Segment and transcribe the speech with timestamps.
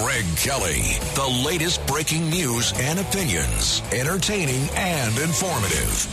[0.00, 0.82] Greg Kelly.
[1.14, 6.06] The latest breaking news and opinions, entertaining and informative.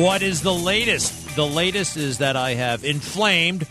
[0.00, 1.36] What is the latest?
[1.36, 3.66] The latest is that I have inflamed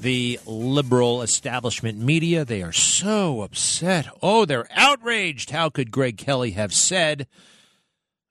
[0.00, 2.46] the liberal establishment media.
[2.46, 4.06] They are so upset.
[4.22, 5.50] Oh, they're outraged.
[5.50, 7.26] How could Greg Kelly have said?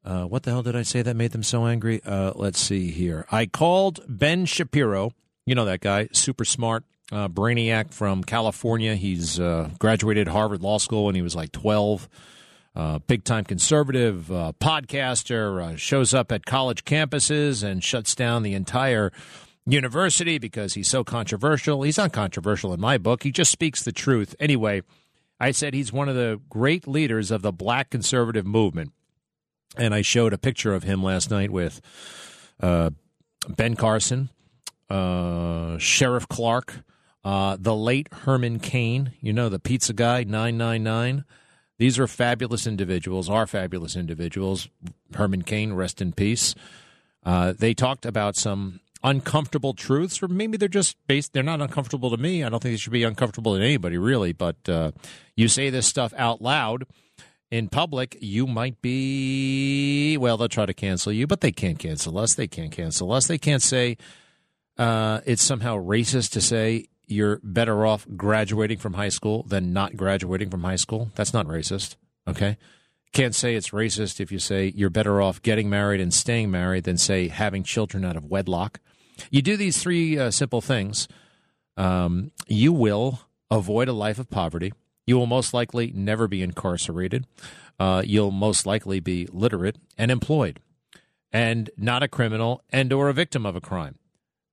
[0.04, 2.02] Uh, what the hell did I say that made them so angry?
[2.04, 3.28] Uh, let's see here.
[3.32, 5.12] I called Ben Shapiro.
[5.46, 8.96] You know that guy, super smart, uh, brainiac from California.
[8.96, 12.10] He's uh, graduated Harvard Law School when he was like 12.
[12.76, 18.56] Uh, big time conservative uh, podcaster, shows up at college campuses and shuts down the
[18.56, 19.12] entire
[19.66, 21.84] university because he's so controversial.
[21.84, 23.24] He's not controversial in my book.
[23.24, 24.36] He just speaks the truth.
[24.40, 24.82] Anyway,
[25.40, 28.92] I said he's one of the great leaders of the black conservative movement.
[29.78, 31.82] And I showed a picture of him last night with
[32.60, 32.92] uh,
[33.50, 34.30] Ben Carson,
[34.90, 36.84] uh, Sheriff Clarke,
[37.24, 41.26] uh, the late Herman Cain, you know, the pizza guy, 999.
[41.80, 44.68] These are fabulous individuals, are fabulous individuals.
[45.14, 46.54] Herman Cain, rest in peace.
[47.26, 51.34] Uh, they talked about some uncomfortable truths, or maybe they're just based.
[51.34, 52.44] They're not uncomfortable to me.
[52.44, 54.34] I don't think they should be uncomfortable to anybody, really.
[54.34, 54.92] But uh,
[55.36, 56.86] you say this stuff out loud
[57.52, 60.18] in public, you might be.
[60.18, 62.34] Well, they'll try to cancel you, but they can't cancel us.
[62.34, 63.28] They can't cancel us.
[63.28, 63.98] They can't say
[64.78, 69.96] uh, it's somehow racist to say you're better off graduating from high school than not
[69.96, 71.12] graduating from high school.
[71.16, 71.96] That's not racist.
[72.28, 72.58] Okay.
[73.12, 76.86] Can't say it's racist if you say you're better off getting married and staying married
[76.86, 78.80] than, say, having children out of wedlock.
[79.30, 81.08] You do these three uh, simple things,
[81.78, 83.20] um, you will
[83.52, 84.74] avoid a life of poverty.
[85.06, 87.28] You will most likely never be incarcerated.
[87.80, 90.60] Uh, you'll most likely be literate and employed,
[91.32, 93.96] and not a criminal and or a victim of a crime.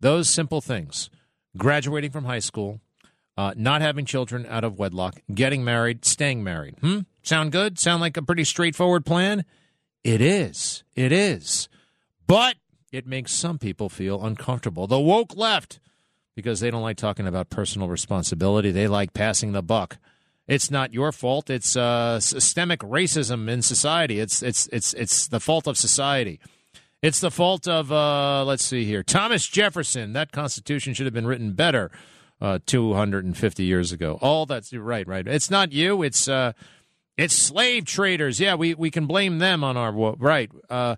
[0.00, 1.08] Those simple things
[1.56, 2.80] graduating from high school,
[3.36, 6.76] uh, not having children out of wedlock, getting married, staying married.
[6.80, 7.00] Hmm?
[7.22, 7.78] Sound good?
[7.78, 9.44] Sound like a pretty straightforward plan?
[10.04, 10.84] It is.
[10.94, 11.68] It is.
[12.26, 12.56] But
[12.92, 14.86] it makes some people feel uncomfortable.
[14.86, 15.80] The woke left,
[16.34, 19.98] because they don't like talking about personal responsibility, they like passing the buck.
[20.46, 21.48] It's not your fault.
[21.48, 24.18] It's uh, systemic racism in society.
[24.18, 26.40] It's it's it's it's the fault of society.
[27.02, 30.12] It's the fault of, uh, let's see here, Thomas Jefferson.
[30.12, 31.90] That Constitution should have been written better
[32.40, 34.18] uh, 250 years ago.
[34.20, 35.26] All that's right, right.
[35.26, 36.02] It's not you.
[36.02, 36.52] It's uh,
[37.16, 38.38] it's slave traders.
[38.38, 40.50] Yeah, we, we can blame them on our right.
[40.68, 40.96] Uh,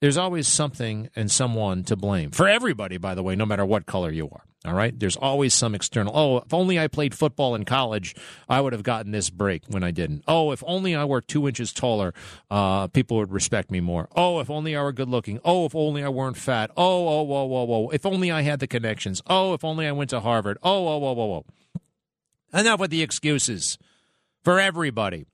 [0.00, 2.96] there's always something and someone to blame for everybody.
[2.96, 4.44] By the way, no matter what color you are.
[4.64, 4.96] All right.
[4.96, 6.16] There's always some external.
[6.16, 8.14] Oh, if only I played football in college,
[8.48, 10.22] I would have gotten this break when I didn't.
[10.28, 12.14] Oh, if only I were two inches taller,
[12.48, 14.08] uh, people would respect me more.
[14.14, 15.40] Oh, if only I were good looking.
[15.44, 16.70] Oh, if only I weren't fat.
[16.76, 17.88] Oh, oh, whoa, whoa, whoa.
[17.90, 19.20] If only I had the connections.
[19.26, 20.58] Oh, if only I went to Harvard.
[20.62, 21.44] Oh, whoa, whoa, whoa, whoa.
[22.54, 23.78] Enough with the excuses
[24.44, 25.26] for everybody,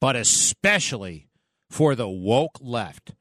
[0.00, 1.26] but especially
[1.68, 3.14] for the woke left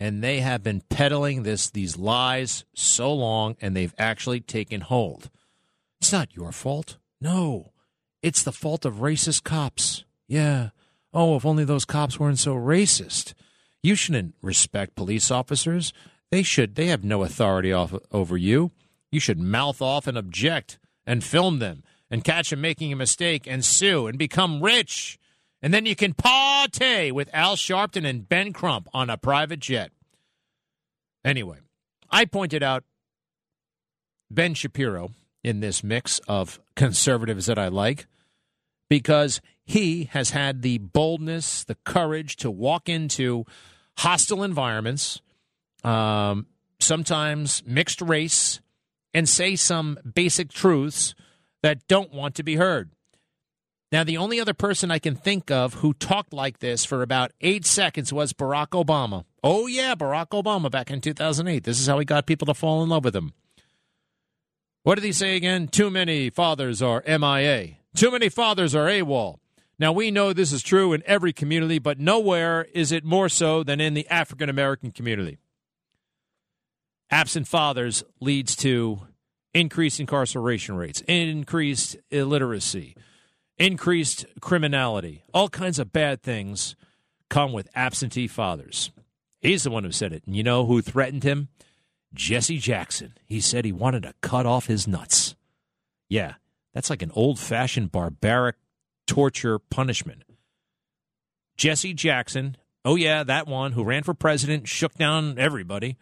[0.00, 5.30] and they have been peddling this these lies so long and they've actually taken hold.
[6.00, 6.98] It's not your fault.
[7.20, 7.72] No.
[8.22, 10.04] It's the fault of racist cops.
[10.26, 10.70] Yeah.
[11.12, 13.34] Oh, if only those cops weren't so racist.
[13.82, 15.92] You shouldn't respect police officers.
[16.30, 18.72] They should they have no authority off, over you.
[19.12, 23.46] You should mouth off and object and film them and catch them making a mistake
[23.46, 25.18] and sue and become rich
[25.64, 29.92] and then you can party with Al Sharpton and Ben Crump on a private jet.
[31.24, 31.56] Anyway,
[32.10, 32.84] I pointed out
[34.30, 38.04] Ben Shapiro in this mix of conservatives that I like
[38.90, 43.46] because he has had the boldness, the courage to walk into
[43.96, 45.22] hostile environments,
[45.82, 46.46] um,
[46.78, 48.60] sometimes mixed race,
[49.14, 51.14] and say some basic truths
[51.62, 52.90] that don't want to be heard.
[53.94, 57.30] Now, the only other person I can think of who talked like this for about
[57.40, 59.24] eight seconds was Barack Obama.
[59.44, 61.62] Oh, yeah, Barack Obama back in 2008.
[61.62, 63.34] This is how he got people to fall in love with him.
[64.82, 65.68] What did he say again?
[65.68, 67.76] Too many fathers are MIA.
[67.94, 69.36] Too many fathers are AWOL.
[69.78, 73.62] Now, we know this is true in every community, but nowhere is it more so
[73.62, 75.38] than in the African American community.
[77.12, 79.02] Absent fathers leads to
[79.54, 82.96] increased incarceration rates, increased illiteracy,
[83.58, 86.76] increased criminality, all kinds of bad things
[87.30, 88.90] come with absentee fathers.
[89.40, 90.22] He's the one who said it.
[90.26, 91.48] And you know who threatened him?
[92.14, 93.14] Jesse Jackson.
[93.26, 95.34] He said he wanted to cut off his nuts.
[96.08, 96.34] Yeah,
[96.72, 98.56] that's like an old fashioned barbaric
[99.06, 100.22] torture punishment.
[101.56, 105.96] Jesse Jackson, oh, yeah, that one who ran for president, shook down everybody.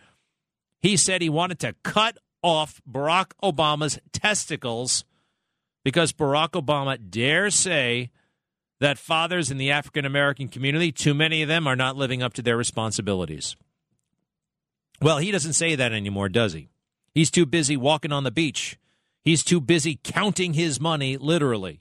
[0.81, 5.05] He said he wanted to cut off Barack Obama's testicles
[5.84, 8.11] because Barack Obama dare say
[8.81, 12.34] that fathers in the African American community, too many of them, are not living up
[12.34, 13.56] to their responsibilities.
[15.00, 16.69] Well, he doesn't say that anymore, does he?
[17.14, 18.79] He's too busy walking on the beach.
[19.25, 21.81] He's too busy counting his money, literally.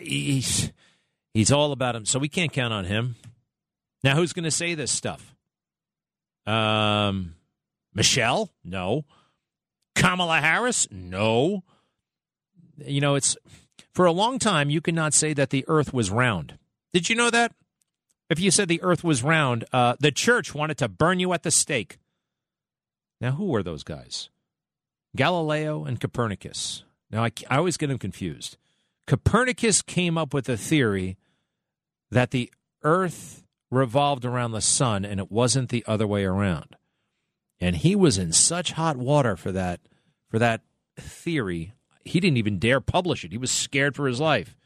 [0.00, 0.72] He's,
[1.32, 3.16] he's all about him, so we can't count on him.
[4.02, 5.34] Now, who's going to say this stuff?
[6.46, 7.36] Um,
[7.94, 8.50] Michelle?
[8.62, 9.06] No.
[9.94, 10.86] Kamala Harris?
[10.90, 11.64] No.
[12.78, 13.36] You know, it's
[13.92, 16.58] for a long time you cannot say that the earth was round.
[16.92, 17.52] Did you know that?
[18.30, 21.42] If you said the earth was round, uh, the church wanted to burn you at
[21.42, 21.98] the stake.
[23.20, 24.30] Now, who were those guys?
[25.14, 26.84] Galileo and Copernicus.
[27.10, 28.56] Now, I, I always get them confused.
[29.06, 31.16] Copernicus came up with a theory
[32.10, 32.50] that the
[32.82, 36.76] earth revolved around the sun and it wasn't the other way around.
[37.60, 39.80] And he was in such hot water for that
[40.28, 40.62] for that
[40.96, 41.73] theory.
[42.04, 43.32] He didn't even dare publish it.
[43.32, 44.56] He was scared for his life.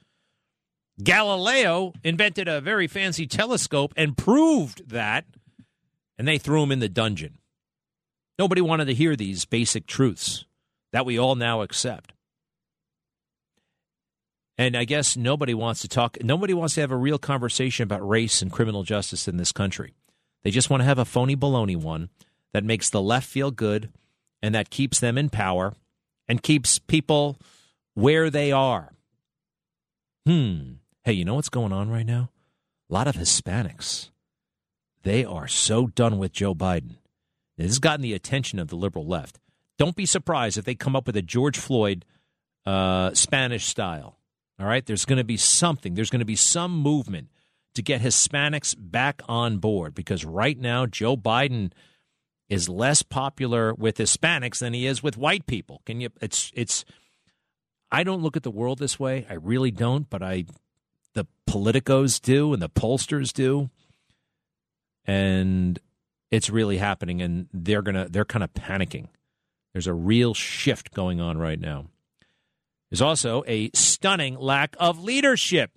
[1.03, 5.25] Galileo invented a very fancy telescope and proved that,
[6.19, 7.39] and they threw him in the dungeon.
[8.39, 10.45] Nobody wanted to hear these basic truths
[10.93, 12.13] that we all now accept.
[14.57, 18.07] And I guess nobody wants to talk, nobody wants to have a real conversation about
[18.07, 19.95] race and criminal justice in this country.
[20.43, 22.09] They just want to have a phony baloney one
[22.53, 23.93] that makes the left feel good
[24.43, 25.75] and that keeps them in power
[26.29, 27.39] and keeps people
[27.95, 28.93] where they are.
[30.27, 30.73] Hmm.
[31.05, 32.31] Hey, you know what's going on right now?
[32.91, 34.11] A lot of Hispanics.
[35.03, 36.97] They are so done with Joe Biden.
[37.57, 39.39] This has gotten the attention of the liberal left.
[39.79, 42.05] Don't be surprised if they come up with a George Floyd
[42.67, 44.19] uh, Spanish style.
[44.61, 45.95] All right, there's going to be something.
[45.95, 47.29] There's going to be some movement
[47.75, 51.73] to get Hispanics back on board because right now Joe Biden
[52.49, 55.83] is less popular with Hispanics than he is with white people.
[55.85, 56.11] Can you?
[56.21, 56.85] It's it's.
[57.91, 59.27] I don't look at the world this way.
[59.31, 60.45] I really don't, but I
[61.15, 63.71] the politicos do and the pollsters do.
[65.05, 65.79] And
[66.31, 69.09] it's really happening and they're to they're kind of panicking.
[69.73, 71.87] There's a real shift going on right now.
[72.91, 75.71] There's also a stunning lack of leadership.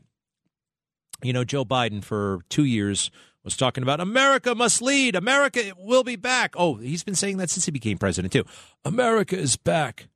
[1.24, 3.12] You know, Joe Biden for 2 years
[3.44, 5.16] was talking about America must lead.
[5.16, 6.54] America will be back.
[6.56, 8.46] Oh, he's been saying that since he became president too.
[8.86, 10.08] America is back.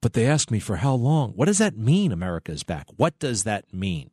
[0.00, 1.32] But they ask me for how long?
[1.32, 2.86] What does that mean America is back?
[2.96, 4.10] What does that mean?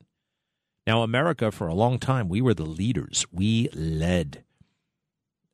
[0.87, 3.25] Now, America, for a long time, we were the leaders.
[3.31, 4.43] We led.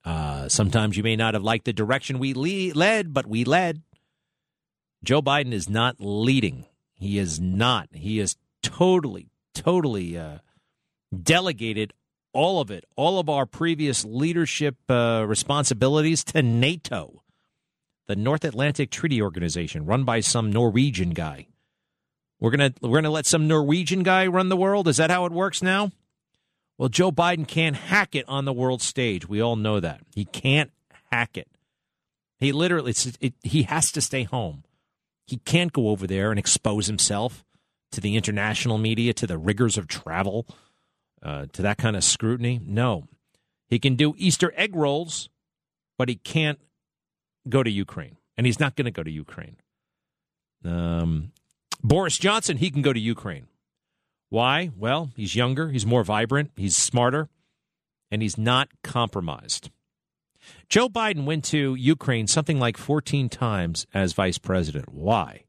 [0.06, 3.82] Uh, sometimes you may not have liked the direction we le- led, but we led.
[5.04, 6.66] Joe Biden is not leading.
[6.94, 7.90] He is not.
[7.92, 10.38] He is totally, totally uh,
[11.24, 11.94] delegated
[12.38, 17.24] all of it, all of our previous leadership uh, responsibilities to NATO,
[18.06, 21.48] the North Atlantic Treaty Organization, run by some Norwegian guy.
[22.40, 24.88] We're gonna we're gonna let some Norwegian guy run the world.
[24.88, 25.90] Is that how it works now?
[26.78, 29.28] Well, Joe Biden can't hack it on the world stage.
[29.28, 30.70] We all know that he can't
[31.12, 31.48] hack it.
[32.40, 34.64] He literally it, he has to stay home.
[35.26, 37.44] He can't go over there and expose himself
[37.94, 40.46] to the international media, to the rigors of travel,
[41.22, 42.60] uh, to that kind of scrutiny.
[42.64, 43.08] No,
[43.68, 45.30] he can do Easter egg rolls,
[45.98, 46.60] but he can't
[47.50, 49.58] go to Ukraine, and he's not going to go to Ukraine.
[50.64, 51.32] Um,
[51.84, 53.48] Boris Johnson, he can go to Ukraine.
[54.30, 54.72] Why?
[54.76, 57.30] Well, he's younger, he's more vibrant, he's smarter,
[58.12, 59.70] and he's not compromised.
[60.70, 64.90] Joe Biden went to Ukraine something like 14 times as vice president.
[64.90, 65.46] Why?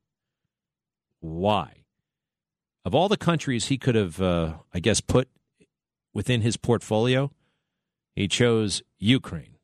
[1.20, 1.84] Why?
[2.84, 5.28] Of all the countries he could have, uh, I guess, put
[6.18, 7.30] within his portfolio,
[8.16, 9.54] he chose Ukraine.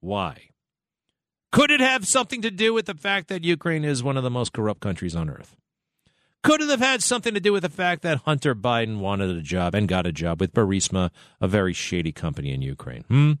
[0.00, 0.48] Why?
[1.52, 4.30] Could it have something to do with the fact that Ukraine is one of the
[4.30, 5.54] most corrupt countries on earth?
[6.42, 9.42] Could it have had something to do with the fact that Hunter Biden wanted a
[9.42, 11.10] job and got a job with Burisma,
[11.42, 13.04] a very shady company in Ukraine?
[13.08, 13.32] Hmm?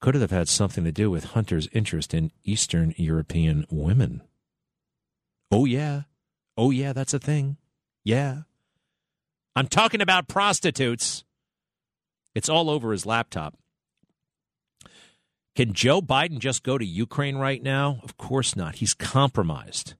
[0.00, 4.22] Could it have had something to do with Hunter's interest in Eastern European women?
[5.50, 6.04] Oh, yeah.
[6.56, 7.58] Oh, yeah, that's a thing.
[8.04, 8.44] Yeah.
[9.54, 11.24] I'm talking about prostitutes.
[12.34, 13.56] It's all over his laptop.
[15.54, 18.00] Can Joe Biden just go to Ukraine right now?
[18.02, 18.76] Of course not.
[18.76, 19.94] He's compromised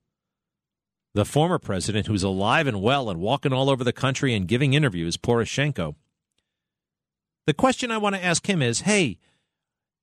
[1.15, 4.73] the former president, who's alive and well and walking all over the country and giving
[4.75, 5.95] interviews, Poroshenko.
[7.47, 9.19] The question I want to ask him is hey,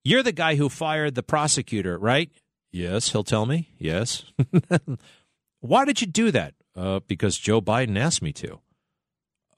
[0.04, 2.30] you're the guy who fired the prosecutor, right?
[2.72, 3.70] Yes, he'll tell me.
[3.78, 4.26] Yes.
[5.60, 6.54] Why did you do that?
[6.76, 8.60] Uh, because Joe Biden asked me to.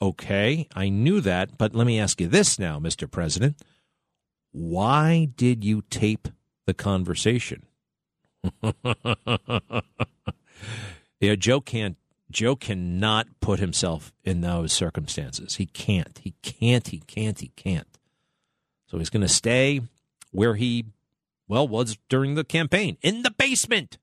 [0.02, 3.10] Okay, I knew that, but let me ask you this now, Mr.
[3.10, 3.58] President.
[4.52, 6.28] Why did you tape
[6.66, 7.66] the conversation?
[11.22, 11.98] Know, Joe can't.
[12.32, 15.56] Joe cannot put himself in those circumstances.
[15.56, 16.20] He can't.
[16.24, 16.88] He can't.
[16.88, 17.40] He can't.
[17.40, 17.98] He can't.
[18.88, 19.82] So he's going to stay
[20.32, 20.86] where he,
[21.48, 23.98] well, was during the campaign in the basement.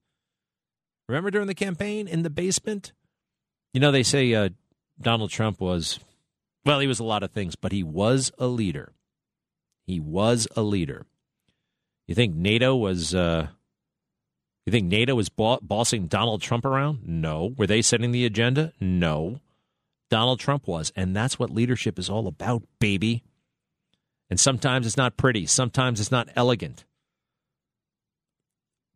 [1.09, 2.93] Remember during the campaign in the basement?
[3.73, 4.50] You know, they say uh,
[5.00, 6.00] Donald Trump was,
[6.64, 8.93] well, he was a lot of things, but he was a leader.
[9.87, 11.07] He was a leader.
[12.07, 13.49] You think NATO was, uh,
[14.67, 17.00] you think NATO was bossing Donald Trump around?
[17.07, 17.55] No.
[17.57, 18.73] Were they setting the agenda?
[18.81, 19.40] No.
[20.11, 20.93] Donald Trump was.
[20.97, 23.23] And that's what leadership is all about, baby.
[24.31, 26.85] And sometimes it's not pretty, sometimes it's not elegant,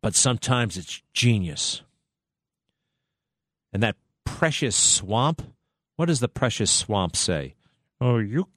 [0.01, 1.81] but sometimes it's genius.
[3.71, 3.95] And that
[4.25, 5.41] precious swamp,
[6.03, 7.55] what does the precious swamp say?
[8.01, 8.49] Oh, you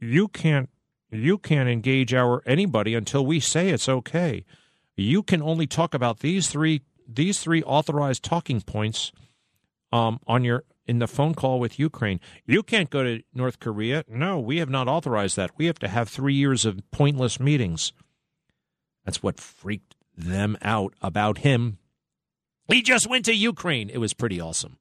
[0.00, 0.70] you can't
[1.10, 4.46] you can't engage our anybody until we say it's okay.
[4.96, 9.12] You can only talk about these three these three authorized talking points
[9.92, 12.20] um, on your in the phone call with Ukraine.
[12.46, 14.02] You can't go to North Korea.
[14.08, 15.50] No, we have not authorized that.
[15.58, 17.92] We have to have three years of pointless meetings.
[19.04, 21.76] That's what freaked them out about him.
[22.66, 23.90] He just went to Ukraine.
[23.90, 24.78] It was pretty awesome.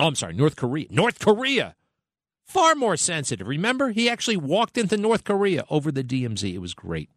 [0.00, 0.86] Oh, I'm sorry, North Korea.
[0.90, 1.74] North Korea.
[2.46, 3.46] Far more sensitive.
[3.46, 6.54] Remember, he actually walked into North Korea over the DMZ.
[6.54, 7.10] It was great.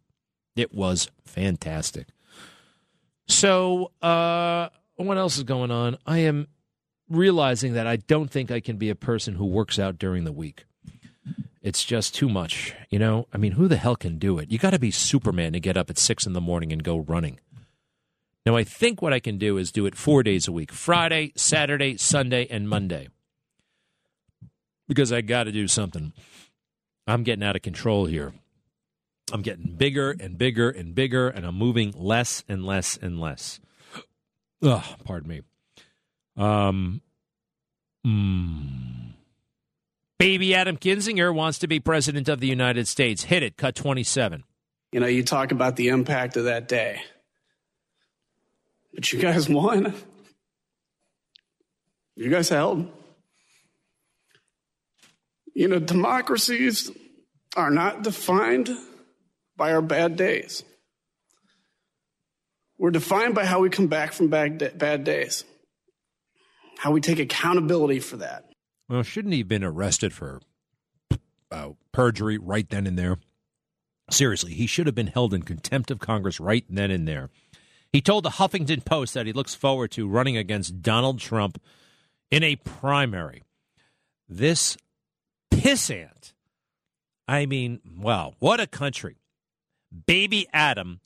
[0.56, 2.08] It was fantastic.
[3.26, 5.96] So, uh, what else is going on?
[6.06, 6.48] I am
[7.08, 10.32] realizing that I don't think I can be a person who works out during the
[10.32, 10.64] week.
[11.62, 13.28] It's just too much, you know?
[13.32, 14.50] I mean, who the hell can do it?
[14.50, 16.98] You got to be Superman to get up at six in the morning and go
[16.98, 17.38] running.
[18.44, 21.32] Now, I think what I can do is do it four days a week Friday,
[21.36, 23.08] Saturday, Sunday, and Monday.
[24.88, 26.12] Because I got to do something.
[27.06, 28.32] I'm getting out of control here.
[29.32, 33.60] I'm getting bigger and bigger and bigger, and I'm moving less and less and less.
[34.62, 35.42] Ugh, pardon me.
[36.36, 37.00] Um,
[38.06, 39.12] mm.
[40.18, 43.24] Baby Adam Kinzinger wants to be president of the United States.
[43.24, 43.56] Hit it.
[43.56, 44.44] Cut 27.
[44.92, 47.02] You know, you talk about the impact of that day.
[48.94, 49.94] But you guys won.
[52.16, 52.90] You guys held.
[55.54, 56.90] You know, democracies
[57.56, 58.70] are not defined
[59.56, 60.62] by our bad days.
[62.78, 65.44] We're defined by how we come back from bad, bad days
[66.82, 68.44] how we take accountability for that.
[68.88, 70.40] Well, shouldn't he have been arrested for
[71.48, 73.18] uh, perjury right then and there?
[74.10, 77.30] Seriously, he should have been held in contempt of Congress right then and there.
[77.92, 81.60] He told the Huffington Post that he looks forward to running against Donald Trump
[82.30, 83.42] in a primary.
[84.28, 84.76] This
[85.52, 86.32] pissant.
[87.28, 89.16] I mean, wow, what a country.
[90.06, 91.00] Baby Adam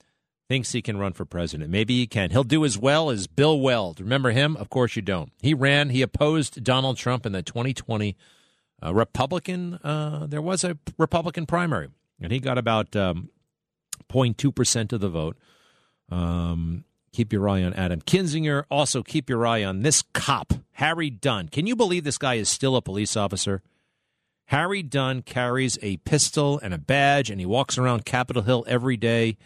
[0.48, 1.70] thinks he can run for president.
[1.70, 2.30] Maybe he can.
[2.30, 4.00] He'll do as well as Bill Weld.
[4.00, 4.56] Remember him?
[4.56, 5.32] Of course you don't.
[5.42, 8.16] He ran, he opposed Donald Trump in the 2020
[8.84, 11.88] uh, Republican, uh, there was a Republican primary,
[12.20, 13.30] and he got about um,
[14.10, 15.36] 0.2% of the vote.
[16.10, 18.64] Um, keep your eye on Adam Kinzinger.
[18.70, 21.48] Also, keep your eye on this cop, Harry Dunn.
[21.48, 23.62] Can you believe this guy is still a police officer?
[24.46, 28.96] Harry Dunn carries a pistol and a badge, and he walks around Capitol Hill every
[28.96, 29.36] day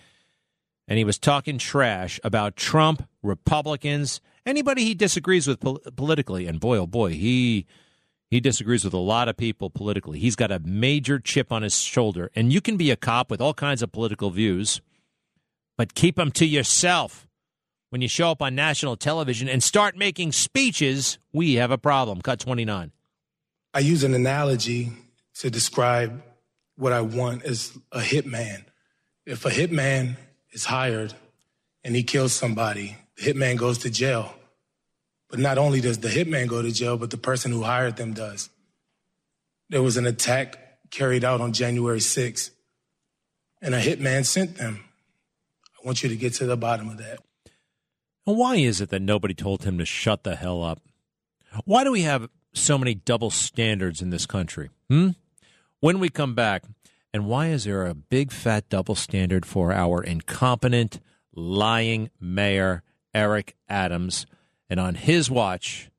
[0.91, 6.49] and he was talking trash about Trump, Republicans, anybody he disagrees with pol- politically.
[6.49, 7.65] And boy, oh boy, he
[8.29, 10.19] he disagrees with a lot of people politically.
[10.19, 13.41] He's got a major chip on his shoulder, and you can be a cop with
[13.41, 14.81] all kinds of political views,
[15.81, 17.27] but keep them to yourself.
[17.89, 22.21] When you show up on national television and start making speeches, we have a problem.
[22.21, 22.93] Cut 29.
[23.73, 24.93] I use an analogy
[25.37, 26.23] to describe
[26.77, 28.65] what I want as a hitman.
[29.25, 30.19] If a hitman
[30.53, 31.15] is hired
[31.83, 34.35] and he kills somebody, the hitman goes to jail.
[35.31, 38.13] But not only does the hitman go to jail, but the person who hired them
[38.13, 38.51] does.
[39.71, 42.51] There was an attack carried out on January 6th,
[43.63, 44.85] and a hitman sent them.
[45.83, 47.21] I want you to get to the bottom of that.
[48.27, 50.81] And why is it that nobody told him to shut the hell up?
[51.65, 54.71] Why do we have so many double standards in this country?
[54.89, 55.11] Hmm?
[55.81, 56.65] When we come back,
[57.13, 61.01] and why is there a big fat double standard for our incompetent,
[61.35, 62.83] lying mayor,
[63.15, 64.27] Eric Adams?
[64.69, 65.91] And on his watch,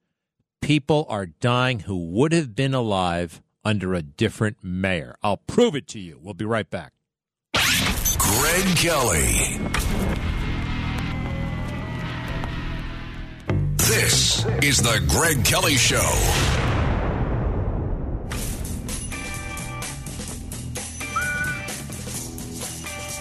[0.61, 5.15] people are dying who would have been alive under a different mayor.
[5.21, 6.19] I'll prove it to you.
[6.21, 6.93] We'll be right back.
[8.39, 9.59] Greg Kelly.
[13.75, 15.97] This is the Greg Kelly Show.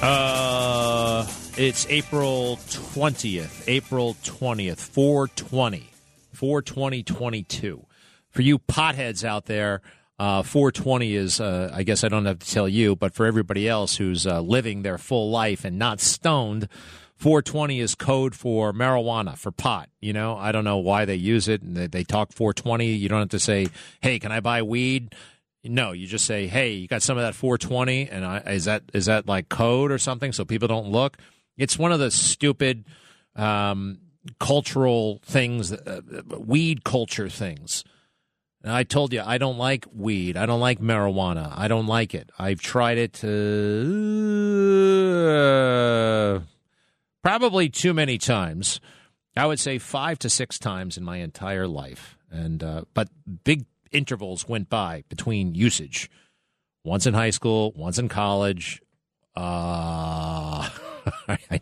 [0.03, 1.27] Uh,
[1.57, 3.65] It's April 20th.
[3.69, 5.91] April 20th, 420.
[6.33, 7.85] 42022.
[8.31, 9.83] For you potheads out there,
[10.21, 13.67] uh, 420 is, uh, I guess I don't have to tell you, but for everybody
[13.67, 16.69] else who's uh, living their full life and not stoned,
[17.17, 19.89] 420 is code for marijuana, for pot.
[19.99, 21.63] You know, I don't know why they use it.
[21.63, 22.89] And they, they talk 420.
[22.93, 23.69] You don't have to say,
[24.03, 25.15] hey, can I buy weed?
[25.65, 28.83] No, you just say, "Hey, you got some of that 420?" And I, is that
[28.95, 31.19] is that like code or something so people don't look?
[31.59, 32.87] It's one of the stupid
[33.37, 33.99] um,
[34.39, 36.01] cultural things, uh,
[36.39, 37.85] weed culture things.
[38.63, 40.37] And I told you I don't like weed.
[40.37, 41.53] I don't like marijuana.
[41.57, 42.31] I don't like it.
[42.39, 43.29] I've tried it uh,
[47.23, 48.81] probably too many times.
[49.37, 53.09] I would say five to six times in my entire life, and uh, but
[53.45, 56.11] big intervals went by between usage.
[56.85, 58.83] Once in high school, once in college.
[59.37, 60.69] Uh,
[61.29, 61.61] I'm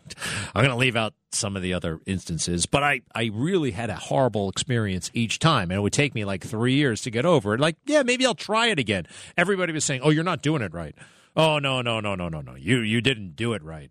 [0.55, 3.97] going to leave out some of the other instances, but I, I really had a
[3.97, 7.55] horrible experience each time, and it would take me like three years to get over
[7.55, 7.61] it.
[7.61, 9.07] Like, yeah, maybe I'll try it again.
[9.37, 10.95] Everybody was saying, "Oh, you're not doing it right."
[11.37, 12.55] Oh, no, no, no, no, no, no.
[12.55, 13.91] You you didn't do it right.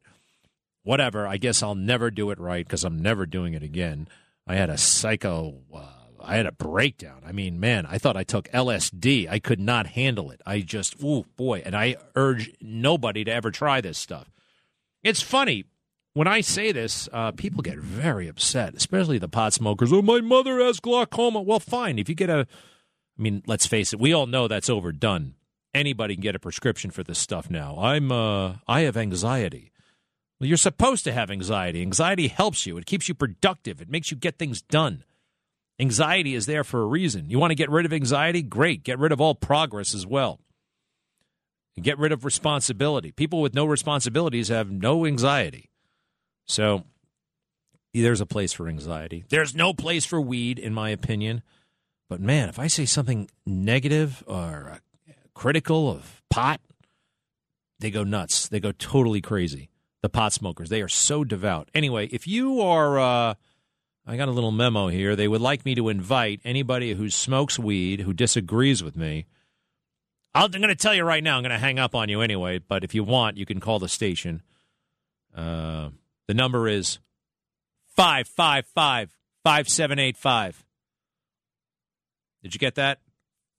[0.83, 1.27] Whatever.
[1.27, 4.07] I guess I'll never do it right because I'm never doing it again.
[4.45, 5.55] I had a psycho.
[5.73, 5.85] Uh,
[6.21, 7.21] I had a breakdown.
[7.25, 9.29] I mean, man, I thought I took LSD.
[9.29, 10.41] I could not handle it.
[10.45, 11.61] I just, oh boy.
[11.65, 14.29] And I urge nobody to ever try this stuff.
[15.07, 15.63] It's funny.
[16.15, 19.93] When I say this, uh, people get very upset, especially the pot smokers.
[19.93, 21.41] Oh, my mother has glaucoma.
[21.41, 21.97] Well, fine.
[21.97, 22.45] If you get a,
[23.17, 25.35] I mean, let's face it, we all know that's overdone.
[25.73, 27.77] Anybody can get a prescription for this stuff now.
[27.79, 29.71] I'm, uh, I have anxiety.
[30.41, 31.81] Well, you're supposed to have anxiety.
[31.81, 32.77] Anxiety helps you.
[32.77, 33.81] It keeps you productive.
[33.81, 35.05] It makes you get things done.
[35.79, 37.29] Anxiety is there for a reason.
[37.29, 38.41] You want to get rid of anxiety?
[38.41, 38.83] Great.
[38.83, 40.41] Get rid of all progress as well.
[41.81, 43.11] Get rid of responsibility.
[43.11, 45.69] People with no responsibilities have no anxiety.
[46.45, 46.83] So
[47.93, 49.25] there's a place for anxiety.
[49.29, 51.43] There's no place for weed, in my opinion.
[52.09, 54.79] But man, if I say something negative or
[55.33, 56.61] critical of pot,
[57.79, 58.47] they go nuts.
[58.47, 59.69] They go totally crazy.
[60.01, 61.69] The pot smokers, they are so devout.
[61.73, 62.99] Anyway, if you are.
[62.99, 63.33] Uh,
[64.09, 65.17] I got a little memo here.
[65.17, 69.25] They would like me to invite anybody who smokes weed, who disagrees with me.
[70.37, 72.21] I am going to tell you right now, I'm going to hang up on you
[72.21, 74.43] anyway, but if you want, you can call the station.
[75.33, 75.89] Uh,
[76.27, 76.99] the number is
[77.95, 80.63] 555 5785.
[82.43, 82.99] Did you get that?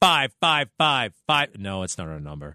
[0.00, 1.58] 555 5.
[1.58, 2.54] No, it's not our number.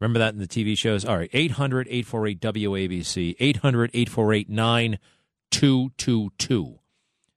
[0.00, 1.04] Remember that in the TV shows?
[1.04, 6.80] All right, 800 848 WABC, 800 848 9222.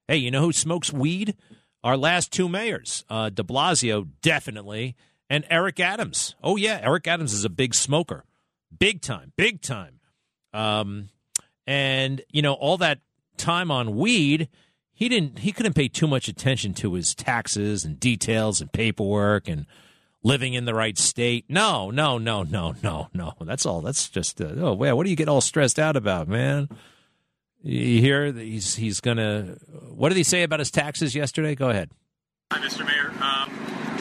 [0.08, 1.36] Hey, you know who smokes weed?
[1.84, 4.96] Our last two mayors, uh, de Blasio, definitely,
[5.30, 6.36] and Eric Adams.
[6.44, 8.26] Oh, yeah, Eric Adams is a big smoker.
[8.78, 10.00] Big time, big time.
[10.54, 11.10] Um,
[11.66, 13.00] and, you know, all that
[13.38, 14.50] time on weed,
[14.98, 19.48] he didn't he couldn't pay too much attention to his taxes and details and paperwork
[19.48, 19.68] and
[20.24, 21.46] living in the right state.
[21.48, 23.34] No, no, no, no, no, no.
[23.42, 23.82] That's all.
[23.82, 26.68] That's just uh, oh, well, what do you get all stressed out about, man?
[27.62, 29.58] You hear that he's he's gonna.
[29.90, 31.54] What did he say about his taxes yesterday?
[31.54, 31.92] Go ahead.
[32.52, 32.84] Hi, Mr.
[32.84, 33.10] Mayor.
[33.12, 33.52] Um,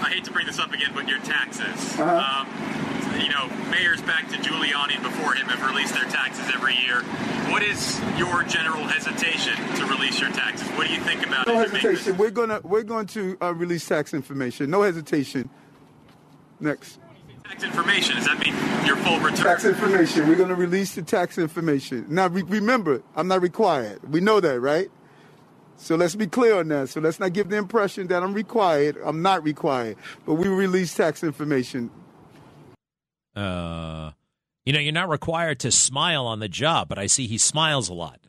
[0.02, 1.98] I hate to bring this up again, but your taxes.
[1.98, 2.46] Uh-huh.
[2.46, 7.02] Um, you know, mayors back to Giuliani before him have released their taxes every year.
[7.50, 10.68] What is your general hesitation to release your taxes?
[10.70, 11.70] What do you think about no it?
[11.70, 12.16] hesitation.
[12.16, 14.70] We're gonna we're going to uh, release tax information.
[14.70, 15.48] No hesitation.
[16.60, 16.98] Next.
[17.44, 18.16] Tax information.
[18.16, 18.54] Does that mean
[18.86, 19.44] your full return?
[19.44, 20.28] Tax information.
[20.28, 22.06] We're going to release the tax information.
[22.08, 24.12] Now, re- remember, I'm not required.
[24.12, 24.90] We know that, right?
[25.76, 26.88] So let's be clear on that.
[26.88, 28.96] So let's not give the impression that I'm required.
[29.04, 29.96] I'm not required.
[30.24, 31.90] But we release tax information.
[33.34, 34.12] Uh,
[34.64, 37.88] you know, you're not required to smile on the job, but I see he smiles
[37.88, 38.20] a lot.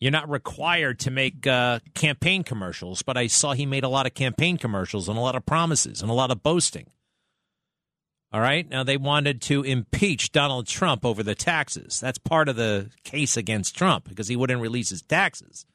[0.00, 4.06] You're not required to make uh, campaign commercials, but I saw he made a lot
[4.06, 6.86] of campaign commercials and a lot of promises and a lot of boasting.
[8.32, 8.68] All right.
[8.68, 12.00] Now they wanted to impeach Donald Trump over the taxes.
[12.00, 15.66] That's part of the case against Trump because he wouldn't release his taxes.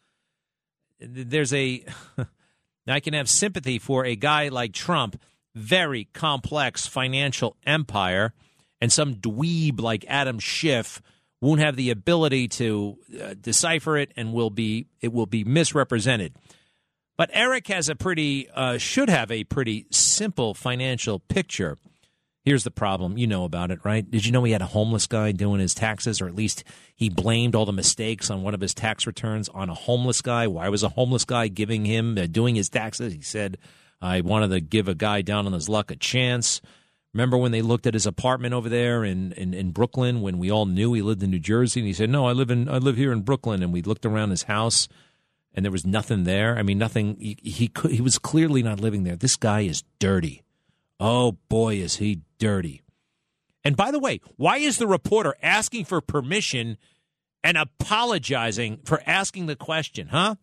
[0.99, 1.85] There's a,
[2.87, 5.19] I can have sympathy for a guy like Trump,
[5.55, 8.33] very complex financial empire,
[8.79, 11.01] and some dweeb like Adam Schiff
[11.41, 16.33] won't have the ability to uh, decipher it and will be it will be misrepresented.
[17.17, 21.77] But Eric has a pretty uh, should have a pretty simple financial picture.
[22.47, 23.17] Here's the problem.
[23.17, 24.09] You know about it, right?
[24.09, 26.63] Did you know he had a homeless guy doing his taxes, or at least
[26.95, 30.47] he blamed all the mistakes on one of his tax returns on a homeless guy?
[30.47, 33.11] Why was a homeless guy giving him, uh, doing his taxes?
[33.11, 33.57] He said,
[34.01, 36.61] I wanted to give a guy down on his luck a chance.
[37.13, 40.49] Remember when they looked at his apartment over there in, in, in Brooklyn when we
[40.49, 42.77] all knew he lived in New Jersey and he said, "No, I live in I
[42.77, 44.87] live here in Brooklyn." And we looked around his house
[45.53, 46.57] and there was nothing there.
[46.57, 47.17] I mean, nothing.
[47.19, 49.17] He he, could, he was clearly not living there.
[49.17, 50.43] This guy is dirty.
[50.99, 52.81] Oh boy, is he dirty.
[53.63, 56.77] And by the way, why is the reporter asking for permission
[57.43, 60.35] and apologizing for asking the question, huh?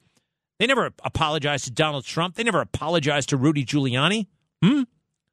[0.59, 2.37] They never apologized to Donald Trump.
[2.37, 4.27] They never apologized to Rudy Giuliani.
[4.63, 4.83] Hmm?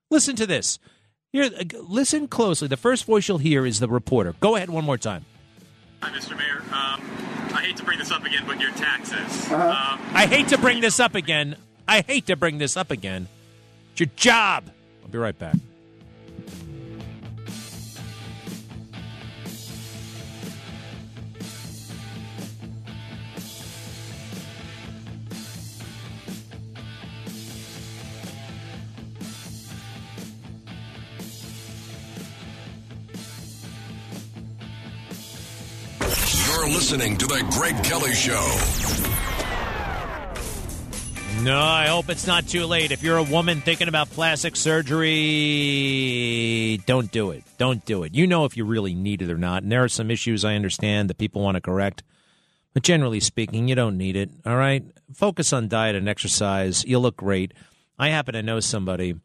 [0.10, 0.80] Listen to this.
[1.32, 2.68] Here, uh, listen closely.
[2.68, 4.36] The first voice you'll hear is the reporter.
[4.40, 5.26] Go ahead one more time.
[6.02, 6.36] Hi, Mr.
[6.36, 6.62] Mayor.
[6.74, 7.02] Um,
[7.54, 9.52] I hate to bring this up again, but your taxes.
[9.52, 9.94] Uh-huh.
[9.94, 11.56] Um, I hate to bring this up again.
[11.88, 13.28] I hate to bring this up again.
[13.92, 14.72] It's your job.
[15.12, 15.56] Be right back.
[36.48, 39.51] You're listening to The Greg Kelly Show.
[41.44, 42.92] No, I hope it's not too late.
[42.92, 45.18] If you're a woman thinking about plastic surgery,
[46.86, 47.44] don't do it.
[47.58, 48.14] Don't do it.
[48.14, 49.64] You know if you really need it or not.
[49.64, 52.04] And there are some issues I understand that people want to correct.
[52.76, 54.30] But generally speaking, you don't need it.
[54.46, 54.86] All right?
[55.16, 56.86] Focus on diet and exercise.
[56.86, 57.56] You'll look great.
[57.98, 59.16] I happen to know somebody,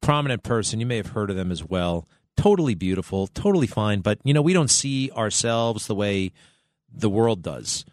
[0.00, 2.08] prominent person, you may have heard of them as well.
[2.36, 4.00] Totally beautiful, totally fine.
[4.00, 6.32] But, you know, we don't see ourselves the way
[6.92, 7.84] the world does.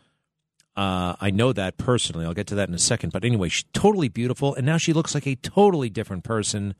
[0.75, 2.25] Uh, I know that personally.
[2.25, 3.11] I'll get to that in a second.
[3.11, 6.75] But anyway, she's totally beautiful, and now she looks like a totally different person,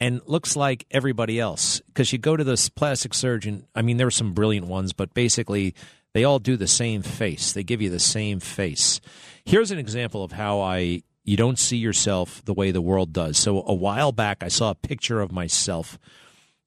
[0.00, 1.80] and looks like everybody else.
[1.86, 3.66] Because you go to this plastic surgeon.
[3.74, 5.74] I mean, there are some brilliant ones, but basically,
[6.14, 7.52] they all do the same face.
[7.52, 9.00] They give you the same face.
[9.44, 13.36] Here's an example of how I you don't see yourself the way the world does.
[13.36, 15.98] So a while back, I saw a picture of myself,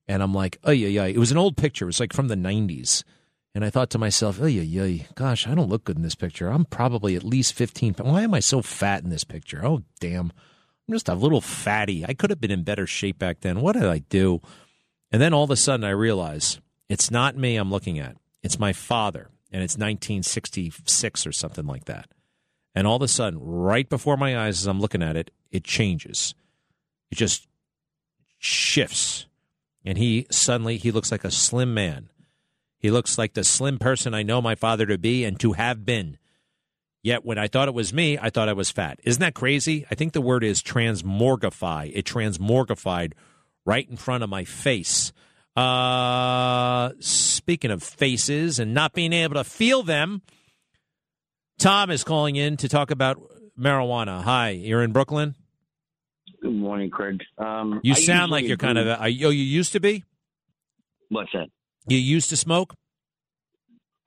[0.07, 1.05] and I'm like, oh yeah, yeah.
[1.05, 1.85] It was an old picture.
[1.85, 3.03] It was like from the '90s
[3.55, 6.15] and I thought to myself, oh, yeah, yeah, gosh, I don't look good in this
[6.15, 6.49] picture.
[6.49, 7.95] I'm probably at least 15.
[7.99, 9.65] Why am I so fat in this picture?
[9.65, 10.31] Oh, damn.
[10.87, 12.05] I'm just a little fatty.
[12.05, 13.61] I could have been in better shape back then.
[13.61, 14.41] What did I do?
[15.11, 16.59] And then all of a sudden I realize
[16.89, 18.17] it's not me I'm looking at.
[18.43, 19.29] It's my father.
[19.51, 22.07] And it's 1966 or something like that.
[22.75, 25.63] And all of a sudden, right before my eyes as I'm looking at it, it
[25.63, 26.35] changes.
[27.09, 27.47] It just
[28.37, 29.25] shifts.
[29.83, 32.09] And he suddenly, he looks like a slim man
[32.79, 35.85] he looks like the slim person I know my father to be and to have
[35.85, 36.17] been.
[37.03, 38.99] Yet when I thought it was me, I thought I was fat.
[39.03, 39.85] Isn't that crazy?
[39.91, 41.91] I think the word is transmorgify.
[41.93, 43.13] It transmorgified
[43.65, 45.13] right in front of my face.
[45.55, 50.21] Uh, speaking of faces and not being able to feel them,
[51.57, 53.21] Tom is calling in to talk about
[53.59, 54.21] marijuana.
[54.23, 55.35] Hi, you're in Brooklyn.
[56.41, 57.21] Good morning, Craig.
[57.37, 58.87] Um, you I sound like you're kind of.
[58.87, 60.05] agree- A, oh, you used to be.
[61.09, 61.47] What's that?
[61.89, 62.73] You used to smoke.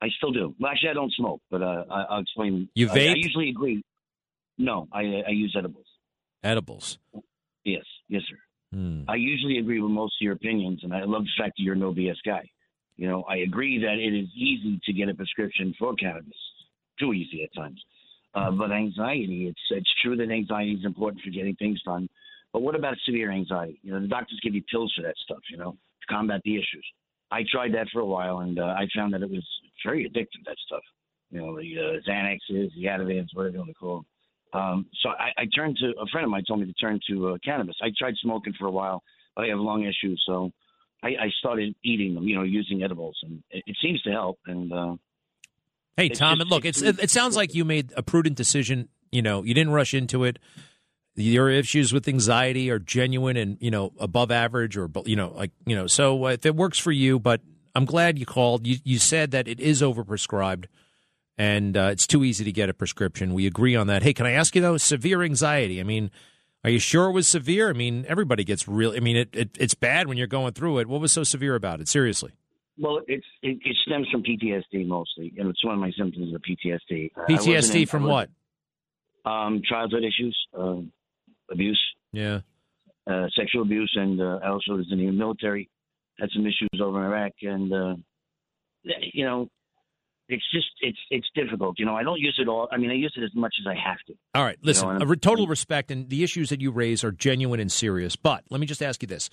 [0.01, 0.53] I still do.
[0.59, 2.69] Well, actually, I don't smoke, but uh, I, I'll explain.
[2.75, 3.83] You I, I usually agree.
[4.57, 5.85] No, I, I use edibles.
[6.43, 6.99] Edibles.
[7.63, 8.37] Yes, yes, sir.
[8.77, 9.03] Hmm.
[9.07, 11.75] I usually agree with most of your opinions, and I love the fact that you're
[11.75, 12.49] no BS guy.
[12.97, 16.33] You know, I agree that it is easy to get a prescription for cannabis,
[16.99, 17.81] too easy at times.
[18.35, 22.09] Uh, but anxiety, it's it's true that anxiety is important for getting things done.
[22.51, 23.79] But what about severe anxiety?
[23.83, 25.39] You know, the doctors give you pills for that stuff.
[25.49, 26.85] You know, to combat the issues.
[27.39, 29.45] I tried that for a while, and uh, I found that it was
[29.85, 30.41] very addictive.
[30.45, 30.83] That stuff.
[31.31, 33.95] You know, the uh, Xanaxes, the Ativans, whatever you want to call
[34.53, 34.61] them.
[34.61, 37.29] Um, so I, I turned to a friend of mine told me to turn to
[37.29, 37.75] uh, cannabis.
[37.81, 39.01] I tried smoking for a while,
[39.35, 40.51] but I have lung issues, so
[41.01, 42.25] I, I started eating them.
[42.27, 44.37] You know, using edibles, and it, it seems to help.
[44.45, 44.95] And uh,
[45.97, 48.35] Hey, Tom, just- and look, it's it's- it, it sounds like you made a prudent
[48.37, 48.89] decision.
[49.11, 50.37] You know, you didn't rush into it.
[51.15, 55.51] Your issues with anxiety are genuine and you know above average, or you know, like
[55.65, 55.85] you know.
[55.87, 57.41] So uh, if it works for you, but
[57.75, 58.65] I'm glad you called.
[58.65, 60.65] You you said that it is overprescribed,
[61.37, 63.33] and uh, it's too easy to get a prescription.
[63.35, 64.01] We agree on that.
[64.01, 64.77] Hey, can I ask you though?
[64.77, 65.79] Severe anxiety.
[65.79, 66.09] I mean,
[66.63, 67.69] are you sure it was severe?
[67.69, 68.93] I mean, everybody gets real.
[68.93, 70.87] I mean, it, it it's bad when you're going through it.
[70.87, 71.87] What was so severe about it?
[71.87, 72.31] Seriously.
[72.79, 76.41] well, it's it, it stems from PTSD mostly, and it's one of my symptoms of
[76.41, 77.11] PTSD.
[77.15, 78.29] Uh, PTSD in- from what?
[79.25, 80.81] Um, childhood issues, uh,
[81.51, 82.41] abuse, Yeah.
[83.07, 85.69] uh, sexual abuse, and uh, I also was in the military.
[86.19, 87.95] Had some issues over in Iraq, and uh,
[89.13, 89.47] you know,
[90.29, 91.79] it's just it's it's difficult.
[91.79, 92.67] You know, I don't use it all.
[92.71, 94.13] I mean, I use it as much as I have to.
[94.35, 94.87] All right, listen.
[94.87, 98.15] a I'm- re- total respect, and the issues that you raise are genuine and serious.
[98.15, 99.29] But let me just ask you this: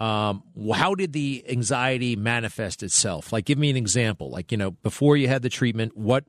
[0.00, 3.32] um, How did the anxiety manifest itself?
[3.32, 4.30] Like, give me an example.
[4.30, 6.24] Like, you know, before you had the treatment, what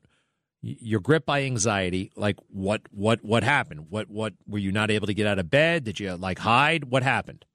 [0.65, 2.11] you're gripped by anxiety.
[2.15, 3.87] Like, what what what happened?
[3.89, 5.83] What what were you not able to get out of bed?
[5.83, 6.85] Did you like hide?
[6.85, 7.45] What happened?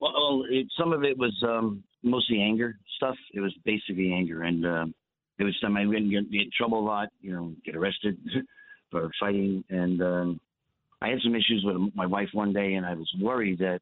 [0.00, 3.16] Well, it, some of it was um, mostly anger stuff.
[3.32, 4.86] It was basically anger, and uh,
[5.38, 7.08] it was time I wouldn't get, get in trouble a lot.
[7.20, 8.18] You know, get arrested
[8.90, 10.40] for fighting, and um,
[11.00, 13.80] I had some issues with my wife one day, and I was worried that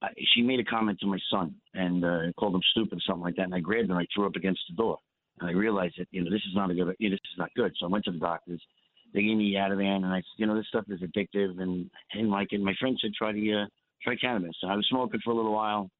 [0.00, 3.24] I, she made a comment to my son and uh, called him stupid or something
[3.24, 4.98] like that, and I grabbed her and I threw up against the door,
[5.40, 7.38] and I realized that you know this is not a good, you know, this is
[7.38, 7.72] not good.
[7.78, 8.62] So I went to the doctors.
[9.14, 12.16] They gave me Ativan, and I said, you know, this stuff is addictive, and I
[12.16, 12.60] didn't like it.
[12.60, 13.66] My friend said try the uh,
[14.02, 14.56] try cannabis.
[14.60, 15.90] So I was smoking for a little while.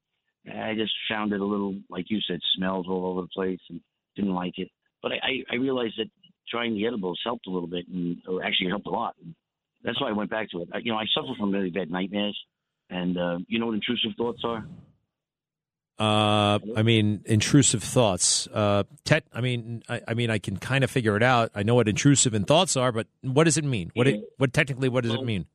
[0.47, 3.81] I just found it a little, like you said, smells all over the place, and
[4.17, 4.69] didn't like it.
[5.03, 6.11] But I, I realized that
[6.49, 9.15] trying the edibles helped a little bit, and or actually helped a lot.
[9.23, 9.35] And
[9.85, 10.69] that's why I went back to it.
[10.73, 12.39] I, you know, I suffer from really bad nightmares,
[12.91, 14.65] and uh, you know what intrusive thoughts are.
[16.03, 18.49] Uh, I mean, intrusive thoughts.
[18.49, 21.53] Uh, tet, I mean, I, I, mean, I can kind of figure it out.
[21.55, 23.93] I know what intrusive and thoughts are, but what does it mean?
[23.95, 25.47] What, it, what technically, what does well, it mean?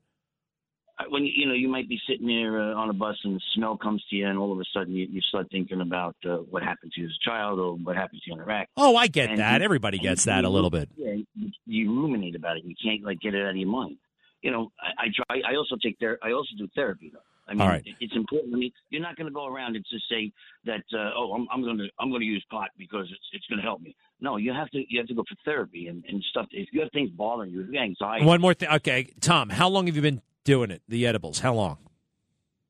[1.10, 3.75] When you know, you might be sitting there uh, on a bus and the smell
[3.75, 6.63] comes to you, and all of a sudden you, you start thinking about uh, what
[6.63, 8.69] happened to you as a child or what happened to you in Iraq.
[8.77, 9.60] Oh, I get and that.
[9.60, 10.88] You, Everybody gets that you, a little bit.
[10.95, 12.63] Yeah, you, you ruminate about it.
[12.63, 13.97] You can't like get it out of your mind.
[14.41, 15.41] You know, I, I try.
[15.51, 17.19] I also take ther- I also do therapy though.
[17.47, 17.83] I mean, All right.
[17.99, 18.53] it's important.
[18.53, 20.31] I mean, you're not going to go around and just say
[20.65, 23.45] that, uh, oh, I'm, I'm going to I'm going to use pot because it's it's
[23.47, 23.95] going to help me.
[24.19, 26.47] No, you have to you have to go for therapy and, and stuff.
[26.51, 28.25] If you have things bothering you, if you have anxiety.
[28.25, 28.69] One more thing.
[28.69, 30.81] Okay, Tom, how long have you been doing it?
[30.88, 31.39] The edibles.
[31.39, 31.77] How long?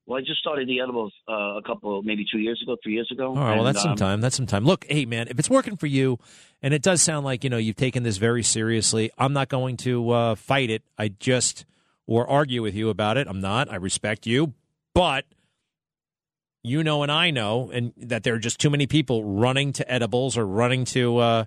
[0.06, 3.10] Well, I just started the edibles uh, a couple, maybe two years ago, three years
[3.12, 3.30] ago.
[3.30, 4.22] All right, and, well, that's some um, time.
[4.22, 4.64] That's some time.
[4.64, 6.18] Look, hey, man, if it's working for you,
[6.62, 9.76] and it does sound like you know you've taken this very seriously, I'm not going
[9.78, 10.84] to uh, fight it.
[10.98, 11.66] I just
[12.08, 13.28] or argue with you about it.
[13.28, 13.70] I'm not.
[13.70, 14.54] I respect you,
[14.98, 15.26] but
[16.64, 19.90] you know, and I know, and that there are just too many people running to
[19.90, 21.46] edibles or running to uh,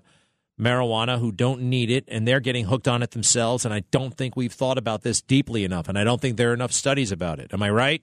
[0.59, 3.65] marijuana who don't need it, and they're getting hooked on it themselves.
[3.65, 6.51] And I don't think we've thought about this deeply enough, and I don't think there
[6.51, 7.53] are enough studies about it.
[7.53, 8.01] Am I right?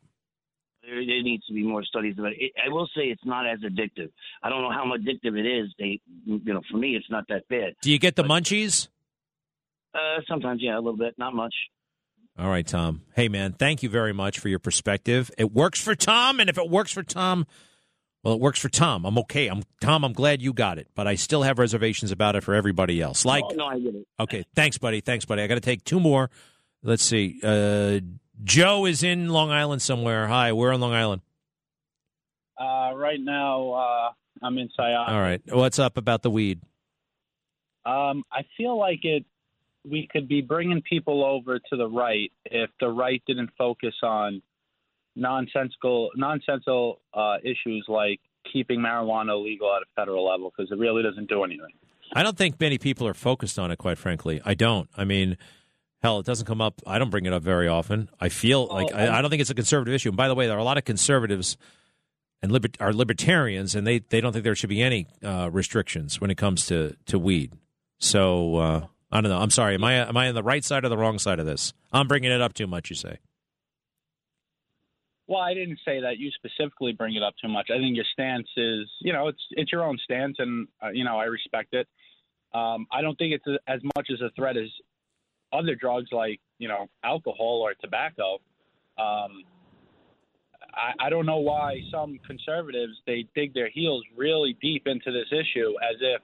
[0.83, 2.39] There, there needs to be more studies about it.
[2.41, 2.53] it.
[2.63, 4.11] I will say it's not as addictive.
[4.43, 5.73] I don't know how addictive it is.
[5.79, 7.75] They, you know, for me, it's not that bad.
[7.81, 8.89] Do you get the munchies?
[9.95, 11.55] Uh, sometimes, yeah, a little bit, not much.
[12.39, 13.03] All right, Tom.
[13.17, 15.29] Hey, man, thank you very much for your perspective.
[15.37, 17.47] It works for Tom, and if it works for Tom,
[18.23, 19.05] well, it works for Tom.
[19.05, 19.49] I'm okay.
[19.49, 20.05] I'm Tom.
[20.05, 23.25] I'm glad you got it, but I still have reservations about it for everybody else.
[23.25, 24.07] Like, oh, no, I get it.
[24.21, 25.01] Okay, thanks, buddy.
[25.01, 25.43] Thanks, buddy.
[25.43, 26.31] I got to take two more.
[26.83, 27.41] Let's see.
[27.43, 28.01] Uh,
[28.45, 30.29] Joe is in Long Island somewhere.
[30.29, 31.23] Hi, we're on Long Island.
[32.57, 34.11] Uh, right now, uh,
[34.43, 35.09] I'm in Sayat.
[35.09, 35.41] All right.
[35.47, 36.61] What's up about the weed?
[37.85, 39.25] Um, I feel like it.
[39.85, 44.43] We could be bringing people over to the right if the right didn't focus on
[45.17, 48.21] nonsensical, nonsensical uh, issues like
[48.53, 51.73] keeping marijuana legal at a federal level because it really doesn't do anything.
[52.15, 53.77] I don't think many people are focused on it.
[53.77, 54.89] Quite frankly, I don't.
[54.97, 55.37] I mean,
[56.03, 56.81] hell, it doesn't come up.
[56.87, 58.09] I don't bring it up very often.
[58.21, 60.09] I feel like I, I don't think it's a conservative issue.
[60.09, 61.57] And by the way, there are a lot of conservatives
[62.41, 66.21] and liber- are libertarians, and they, they don't think there should be any uh, restrictions
[66.21, 67.53] when it comes to, to weed.
[67.99, 69.39] So uh, I don't know.
[69.39, 69.75] I'm sorry.
[69.75, 71.73] Am I am I on the right side or the wrong side of this?
[71.93, 72.91] I'm bringing it up too much.
[72.91, 73.19] You say?
[75.27, 77.69] Well, I didn't say that you specifically bring it up too much.
[77.71, 81.05] I think your stance is, you know, it's it's your own stance, and uh, you
[81.05, 81.87] know I respect it.
[82.55, 84.69] Um, I don't think it's a, as much as a threat as
[85.53, 88.35] other drugs like you know alcohol or tobacco.
[88.99, 89.45] Um,
[90.75, 95.29] I, I don't know why some conservatives they dig their heels really deep into this
[95.31, 96.23] issue as if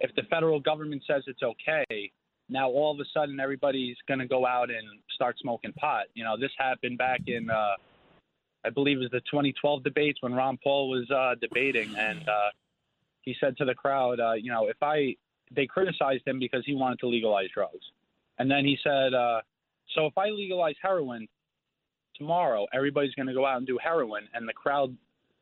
[0.00, 2.10] if the federal government says it's okay,
[2.48, 6.06] now all of a sudden everybody's going to go out and start smoking pot.
[6.14, 7.74] You know, this happened back in uh,
[8.66, 12.50] I believe it was the 2012 debates when Ron Paul was uh, debating, and uh,
[13.22, 15.14] he said to the crowd, uh, you know, if I
[15.54, 17.84] they criticized him because he wanted to legalize drugs,
[18.38, 19.40] and then he said, uh,
[19.94, 21.28] so if I legalize heroin
[22.16, 24.96] tomorrow, everybody's going to go out and do heroin, and the crowd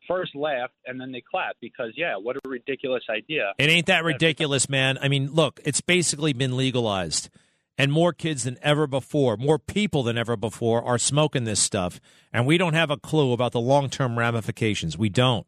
[0.07, 3.53] first laughed and then they clapped because yeah, what a ridiculous idea.
[3.57, 4.97] It ain't that ridiculous, man.
[5.01, 7.29] I mean, look, it's basically been legalized.
[7.77, 11.99] And more kids than ever before, more people than ever before are smoking this stuff.
[12.31, 14.97] And we don't have a clue about the long term ramifications.
[14.97, 15.45] We don't.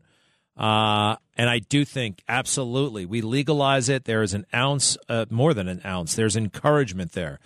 [0.57, 4.05] Uh, and I do think absolutely we legalize it.
[4.05, 6.15] There is an ounce, uh, more than an ounce.
[6.15, 7.39] There's encouragement there.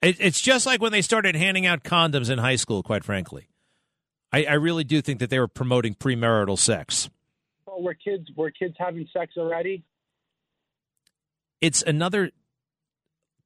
[0.00, 3.48] It, it's just like when they started handing out condoms in high school, quite frankly.
[4.34, 7.08] I, I really do think that they were promoting premarital sex.
[7.66, 9.84] Well, were kids were kids having sex already?
[11.60, 12.32] It's another.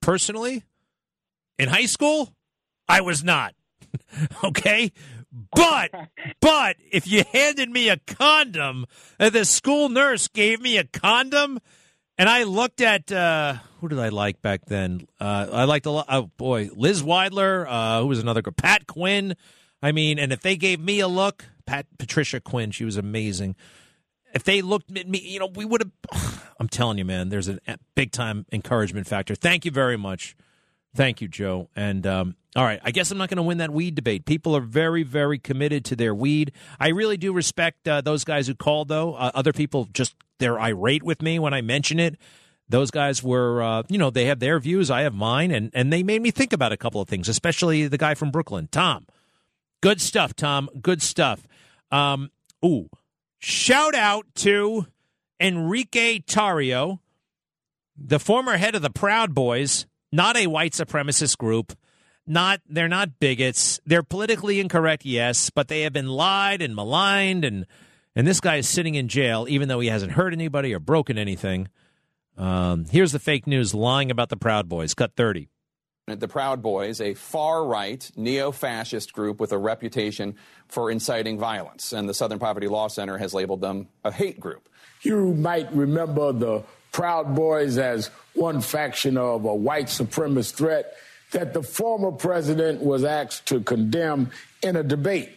[0.01, 0.65] Personally,
[1.59, 2.33] in high school,
[2.89, 3.55] I was not.
[4.45, 4.93] okay,
[5.55, 5.91] but
[6.41, 8.87] but if you handed me a condom,
[9.19, 11.59] and the school nurse gave me a condom,
[12.17, 15.07] and I looked at uh, who did I like back then?
[15.21, 16.07] Uh, I liked a lot.
[16.09, 17.67] Oh boy, Liz Weidler.
[17.69, 18.55] Uh, who was another girl?
[18.57, 19.37] Pat Quinn.
[19.83, 23.57] I mean, and if they gave me a look, Pat, Patricia Quinn, she was amazing.
[24.35, 26.45] If they looked at me, you know, we would have.
[26.61, 27.61] I'm telling you, man, there's a
[27.95, 29.37] big time encouragement factor.
[29.37, 30.37] Thank you very much.
[30.95, 31.69] Thank you, Joe.
[31.77, 34.25] And um, all right, I guess I'm not going to win that weed debate.
[34.25, 36.53] People are very, very committed to their weed.
[36.81, 39.15] I really do respect uh, those guys who called, though.
[39.15, 42.17] Uh, other people just they're irate with me when I mention it.
[42.69, 45.93] Those guys were, uh, you know, they have their views, I have mine, and and
[45.93, 49.07] they made me think about a couple of things, especially the guy from Brooklyn, Tom.
[49.81, 50.69] Good stuff, Tom.
[50.81, 51.47] Good stuff.
[51.91, 52.31] Um,
[52.65, 52.89] ooh,
[53.39, 54.87] shout out to
[55.41, 56.99] Enrique Tarrio,
[57.97, 61.77] the former head of the Proud Boys not a white supremacist group.
[62.27, 63.81] Not they're not bigots.
[63.87, 67.67] They're politically incorrect, yes, but they have been lied and maligned and
[68.15, 71.17] and this guy is sitting in jail even though he hasn't hurt anybody or broken
[71.17, 71.69] anything.
[72.37, 74.95] Um, here's the fake news lying about the Proud Boys.
[74.95, 75.49] Cut 30.
[76.17, 80.37] The Proud Boys, a far right, neo fascist group with a reputation
[80.69, 81.93] for inciting violence.
[81.93, 84.69] And the Southern Poverty Law Center has labeled them a hate group.
[85.03, 90.95] You might remember the Proud Boys as one faction of a white supremacist threat
[91.33, 94.31] that the former president was asked to condemn
[94.63, 95.31] in a debate.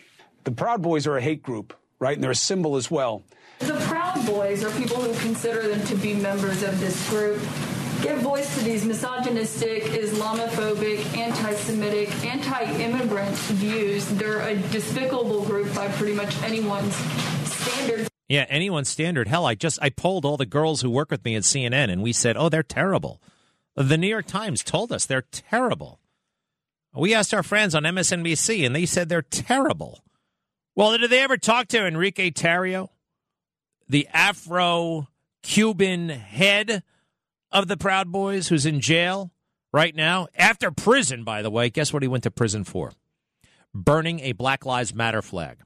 [0.43, 2.15] The Proud Boys are a hate group, right?
[2.15, 3.23] And they're a symbol as well.
[3.59, 7.39] The Proud Boys are people who consider them to be members of this group.
[8.01, 14.07] Give voice to these misogynistic, Islamophobic, anti Semitic, anti immigrant views.
[14.09, 16.95] They're a despicable group by pretty much anyone's
[17.45, 18.09] standards.
[18.27, 19.27] Yeah, anyone's standard.
[19.27, 22.01] Hell, I just I polled all the girls who work with me at CNN, and
[22.01, 23.21] we said, "Oh, they're terrible."
[23.75, 25.99] The New York Times told us they're terrible.
[26.95, 30.03] We asked our friends on MSNBC, and they said they're terrible.
[30.75, 32.89] Well, did they ever talk to Enrique Tarrio,
[33.87, 36.83] the Afro-Cuban head
[37.51, 39.31] of the Proud Boys, who's in jail
[39.73, 41.23] right now after prison?
[41.23, 42.91] By the way, guess what he went to prison for?
[43.73, 45.59] Burning a Black Lives Matter flag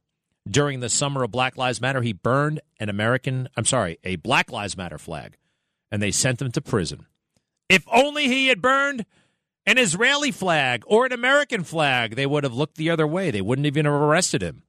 [0.50, 4.52] during the summer of Black Lives Matter, he burned an American, I'm sorry, a Black
[4.52, 5.38] Lives Matter flag,
[5.91, 7.08] and they sent him to prison.
[7.67, 9.06] If only he had burned
[9.65, 13.32] an Israeli flag or an American flag, they would have looked the other way.
[13.32, 14.63] They wouldn't even have arrested him.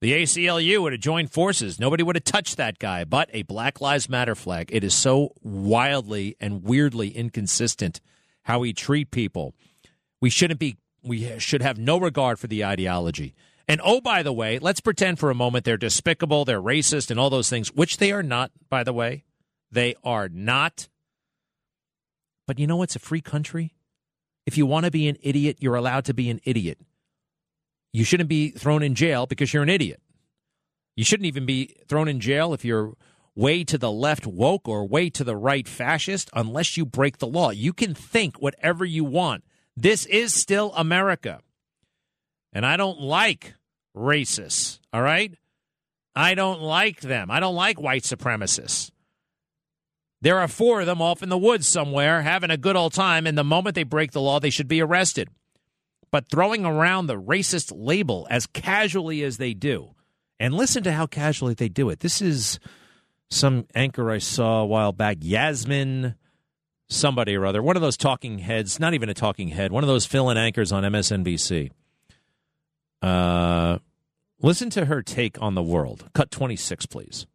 [0.00, 1.80] The ACLU would have joined forces.
[1.80, 4.68] Nobody would have touched that guy, but a Black Lives Matter flag.
[4.70, 8.00] It is so wildly and weirdly inconsistent
[8.42, 9.54] how we treat people.
[10.20, 13.34] We shouldn't be, we should have no regard for the ideology.
[13.68, 17.18] And oh, by the way, let's pretend for a moment they're despicable, they're racist, and
[17.18, 19.24] all those things, which they are not, by the way.
[19.72, 20.88] They are not.
[22.46, 23.74] But you know what's a free country?
[24.44, 26.78] If you want to be an idiot, you're allowed to be an idiot.
[27.96, 30.02] You shouldn't be thrown in jail because you're an idiot.
[30.96, 32.92] You shouldn't even be thrown in jail if you're
[33.34, 37.26] way to the left woke or way to the right fascist unless you break the
[37.26, 37.48] law.
[37.48, 39.44] You can think whatever you want.
[39.74, 41.40] This is still America.
[42.52, 43.54] And I don't like
[43.96, 45.32] racists, all right?
[46.14, 47.30] I don't like them.
[47.30, 48.90] I don't like white supremacists.
[50.20, 53.26] There are four of them off in the woods somewhere having a good old time,
[53.26, 55.30] and the moment they break the law, they should be arrested.
[56.16, 59.94] But throwing around the racist label as casually as they do,
[60.40, 62.00] and listen to how casually they do it.
[62.00, 62.58] This is
[63.28, 66.14] some anchor I saw a while back, Yasmin,
[66.88, 69.88] somebody or other, one of those talking heads, not even a talking head, one of
[69.88, 71.70] those fill in anchors on MSNBC.
[73.02, 73.76] Uh,
[74.40, 76.08] listen to her take on the world.
[76.14, 77.26] Cut 26, please.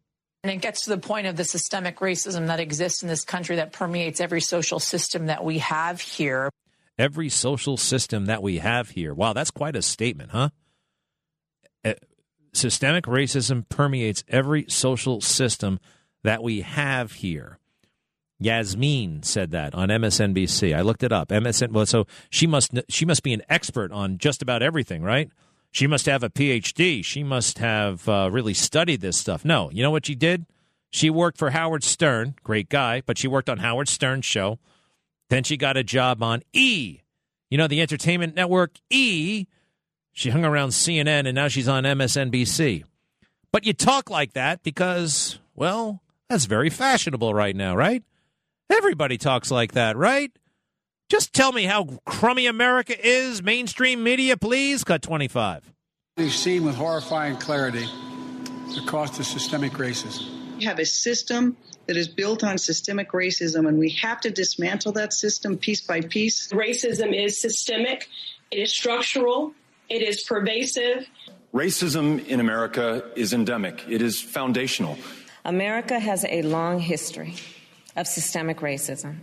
[0.42, 3.54] And it gets to the point of the systemic racism that exists in this country
[3.54, 6.50] that permeates every social system that we have here.
[7.02, 9.12] Every social system that we have here.
[9.12, 10.50] Wow, that's quite a statement, huh?
[11.84, 11.94] Uh,
[12.52, 15.80] systemic racism permeates every social system
[16.22, 17.58] that we have here.
[18.38, 20.76] Yasmin said that on MSNBC.
[20.76, 21.30] I looked it up.
[21.30, 21.72] MSN.
[21.72, 25.28] Well, so she must she must be an expert on just about everything, right?
[25.72, 27.04] She must have a PhD.
[27.04, 29.44] She must have uh, really studied this stuff.
[29.44, 30.46] No, you know what she did?
[30.90, 34.60] She worked for Howard Stern, great guy, but she worked on Howard Stern's show.
[35.32, 37.00] Then she got a job on E,
[37.48, 39.46] you know, the entertainment network E.
[40.12, 42.84] She hung around CNN and now she's on MSNBC.
[43.50, 48.02] But you talk like that because, well, that's very fashionable right now, right?
[48.68, 50.30] Everybody talks like that, right?
[51.08, 54.84] Just tell me how crummy America is, mainstream media, please.
[54.84, 55.72] Cut 25.
[56.18, 57.86] We've seen with horrifying clarity
[58.74, 60.58] the cost of systemic racism.
[60.58, 61.56] We have a system
[61.86, 66.00] that is built on systemic racism, and we have to dismantle that system piece by
[66.00, 66.48] piece.
[66.52, 68.08] Racism is systemic,
[68.50, 69.52] it is structural,
[69.88, 71.08] it is pervasive.
[71.52, 74.96] Racism in America is endemic, it is foundational.
[75.44, 77.34] America has a long history
[77.96, 79.16] of systemic racism.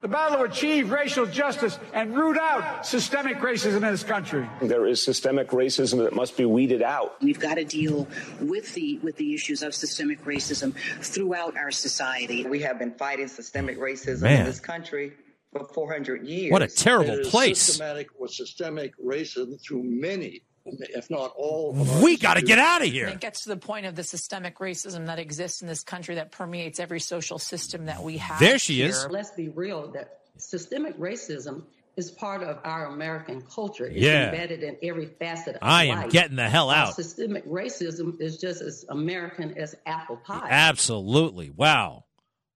[0.00, 4.48] The battle to achieve racial justice and root out systemic racism in this country.
[4.62, 7.22] There is systemic racism that must be weeded out.
[7.22, 8.08] We've got to deal
[8.40, 10.74] with the with the issues of systemic racism
[11.04, 12.46] throughout our society.
[12.46, 14.40] We have been fighting systemic racism Man.
[14.40, 15.12] in this country
[15.52, 16.50] for 400 years.
[16.50, 17.60] What a terrible There is place.
[17.60, 20.40] Systematic or systemic racism through many,
[20.78, 23.04] if not all, of We got to get out of here.
[23.04, 23.16] And here.
[23.16, 26.30] it gets to the point of the systemic racism that exists in this country that
[26.32, 28.38] permeates every social system that we have.
[28.40, 29.06] There she is.
[29.10, 31.64] Let's be real that systemic racism
[31.96, 33.84] is part of our American culture.
[33.86, 34.26] It's Yeah.
[34.30, 36.94] embedded in every facet of I am getting the hell While out.
[36.94, 40.46] Systemic racism is just as American as apple pie.
[40.50, 41.50] Absolutely.
[41.50, 42.04] Wow.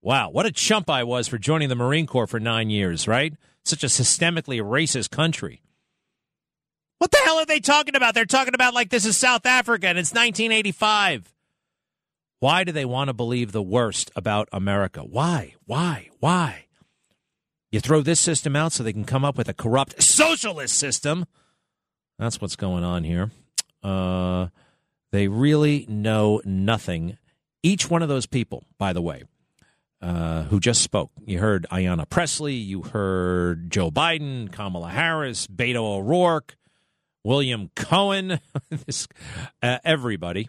[0.03, 0.31] Wow.
[0.31, 3.35] What a chump I was for joining the Marine Corps for nine years, right?
[3.65, 5.62] Such a systemically racist country.
[7.05, 8.15] What the hell are they talking about?
[8.15, 11.35] They're talking about like this is South Africa and it's 1985.
[12.41, 15.01] Why do they want to believe the worst about America?
[15.01, 15.55] Why?
[15.67, 16.09] Why?
[16.21, 16.65] Why?
[17.71, 21.27] You throw this system out so they can come up with a corrupt socialist system.
[22.19, 23.31] That's what's going on here.
[23.83, 24.47] Uh,
[25.13, 27.19] they really know nothing.
[27.63, 29.25] Each one of those people, by the way,
[30.01, 31.11] uh, who just spoke.
[31.27, 36.57] You heard Ayanna Pressley, you heard Joe Biden, Kamala Harris, Beto O'Rourke,
[37.25, 38.39] William Cohen,
[38.70, 39.09] this,
[39.62, 40.49] uh, everybody.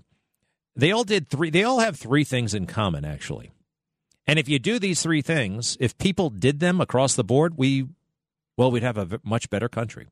[0.76, 1.49] They all did three.
[1.49, 3.51] They all have three things in common, actually.
[4.28, 7.88] And if you do these three things, if people did them across the board, we,
[8.57, 10.07] well, we'd have a much better country.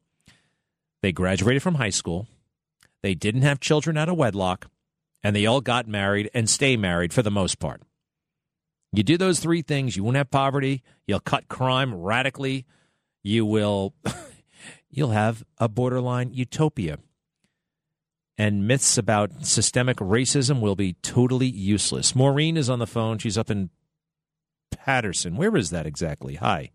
[1.01, 2.27] They graduated from high school.
[3.01, 4.69] They didn't have children out of wedlock,
[5.21, 7.81] and they all got married and stay married for the most part.
[8.93, 12.65] You do those three things, you won't have poverty, you'll cut crime radically,
[13.23, 13.95] you will
[14.93, 16.97] you'll have a borderline utopia.
[18.37, 22.15] And myths about systemic racism will be totally useless.
[22.15, 23.19] Maureen is on the phone.
[23.19, 23.69] She's up in
[24.75, 25.35] Patterson.
[25.35, 26.35] Where is that exactly?
[26.35, 26.71] Hi.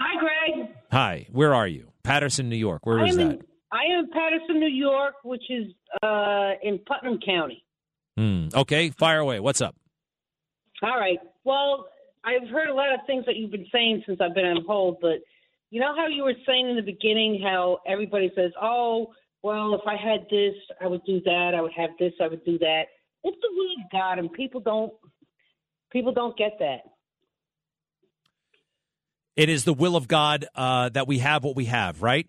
[0.00, 0.68] Hi, Greg.
[0.90, 1.26] Hi.
[1.30, 1.92] Where are you?
[2.02, 2.86] Patterson, New York.
[2.86, 3.22] Where is that?
[3.22, 5.66] In, I am in Patterson, New York, which is
[6.02, 7.64] uh, in Putnam County.
[8.16, 8.48] Hmm.
[8.54, 9.40] Okay, fire away.
[9.40, 9.76] What's up?
[10.82, 11.18] All right.
[11.44, 11.86] Well,
[12.24, 14.98] I've heard a lot of things that you've been saying since I've been on hold,
[15.00, 15.20] but
[15.72, 19.80] you know how you were saying in the beginning how everybody says, "Oh, well, if
[19.86, 21.54] I had this, I would do that.
[21.56, 22.12] I would have this.
[22.20, 22.84] I would do that."
[23.24, 24.92] It's the will of God, and people don't
[25.90, 26.82] people don't get that.
[29.34, 32.26] It is the will of God uh, that we have what we have, right?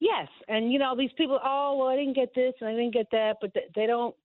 [0.00, 1.38] Yes, and you know these people.
[1.42, 4.16] Oh, well, I didn't get this and I didn't get that, but they, they don't.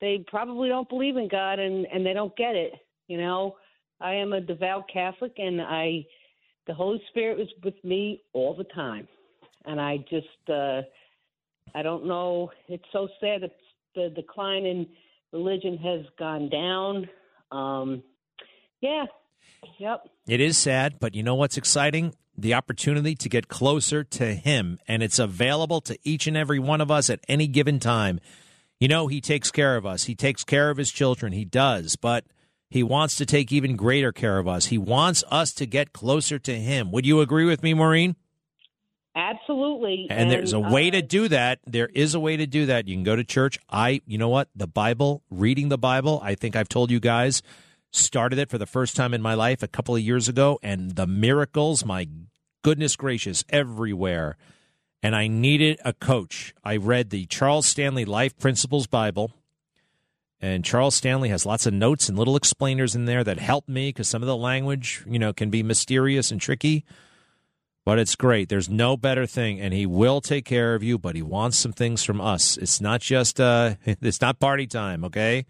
[0.00, 2.72] They probably don't believe in God, and and they don't get it.
[3.08, 3.56] You know,
[4.00, 6.06] I am a devout Catholic, and I,
[6.66, 9.08] the Holy Spirit was with me all the time,
[9.64, 10.82] and I just, uh
[11.74, 12.50] I don't know.
[12.68, 13.52] It's so sad that
[13.94, 14.86] the decline in
[15.32, 17.08] religion has gone down.
[17.50, 18.02] Um,
[18.80, 19.06] yeah,
[19.78, 20.08] yep.
[20.26, 22.14] It is sad, but you know what's exciting?
[22.36, 26.80] The opportunity to get closer to Him, and it's available to each and every one
[26.80, 28.20] of us at any given time.
[28.80, 31.96] You know, He takes care of us, He takes care of His children, He does,
[31.96, 32.24] but
[32.72, 34.64] He wants to take even greater care of us.
[34.66, 36.90] He wants us to get closer to Him.
[36.90, 38.16] Would you agree with me, Maureen?
[39.14, 40.06] Absolutely.
[40.08, 41.58] And, there's a uh, way to do that.
[41.66, 42.88] There is a way to do that.
[42.88, 43.58] You can go to church.
[43.68, 44.48] I, you know what?
[44.56, 47.42] The Bible, reading the Bible, I think I've told you guys,
[47.90, 50.58] started it for the first time in my life a couple of years ago.
[50.62, 52.08] And the miracles, my
[52.62, 54.38] goodness gracious, everywhere.
[55.02, 56.54] And I needed a coach.
[56.64, 59.30] I read the Charles Stanley Life Principles Bible.
[60.42, 63.88] And Charles Stanley has lots of notes and little explainers in there that help me
[63.88, 66.84] because some of the language, you know, can be mysterious and tricky
[67.84, 68.48] but it's great.
[68.48, 70.98] There's no better thing, and he will take care of you.
[70.98, 72.56] But he wants some things from us.
[72.56, 75.46] It's not just uh, it's not party time, okay?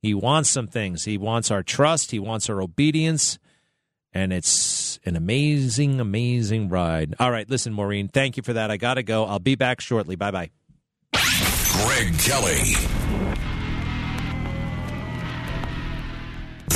[0.00, 1.04] He wants some things.
[1.04, 2.10] He wants our trust.
[2.10, 3.38] He wants our obedience,
[4.12, 7.14] and it's an amazing, amazing ride.
[7.18, 8.70] All right, listen, Maureen, thank you for that.
[8.70, 9.24] I gotta go.
[9.26, 10.16] I'll be back shortly.
[10.16, 10.50] Bye bye.
[11.12, 13.03] Greg Kelly.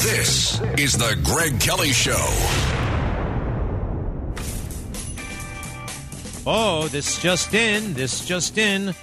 [0.09, 2.17] This is the Greg Kelly Show.
[6.47, 7.93] Oh, this just in.
[7.93, 8.95] This just in.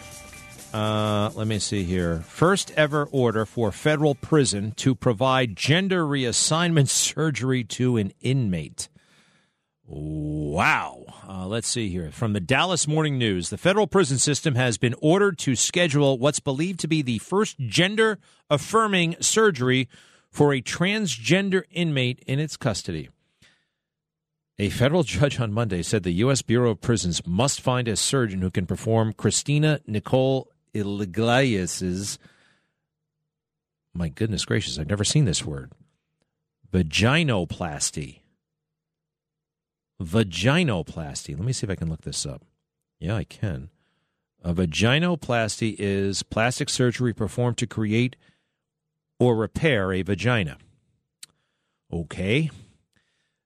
[0.73, 2.21] Uh, let me see here.
[2.21, 8.89] First ever order for federal prison to provide gender reassignment surgery to an inmate.
[9.85, 11.05] Wow.
[11.29, 12.09] Uh, let's see here.
[12.09, 16.39] From the Dallas Morning News The federal prison system has been ordered to schedule what's
[16.39, 18.17] believed to be the first gender
[18.49, 19.87] affirming surgery
[20.35, 23.07] for a transgender inmate in its custody.
[24.59, 26.41] A federal judge on Monday said the U.S.
[26.41, 32.19] Bureau of Prisons must find a surgeon who can perform Christina Nicole Iglesias's.
[33.93, 35.71] My goodness gracious, I've never seen this word.
[36.69, 38.19] Vaginoplasty.
[40.03, 41.37] Vaginoplasty.
[41.37, 42.43] Let me see if I can look this up.
[42.99, 43.69] Yeah, I can.
[44.43, 48.17] A vaginoplasty is plastic surgery performed to create
[49.19, 50.57] or repair a vagina.
[51.91, 52.49] Okay.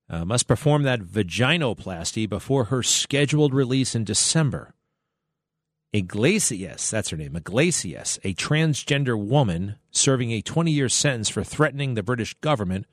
[0.09, 4.73] Uh, must perform that vaginoplasty before her scheduled release in December.
[5.91, 11.93] Iglesias, that's her name, Iglesias, a transgender woman serving a 20 year sentence for threatening
[11.93, 12.85] the British government,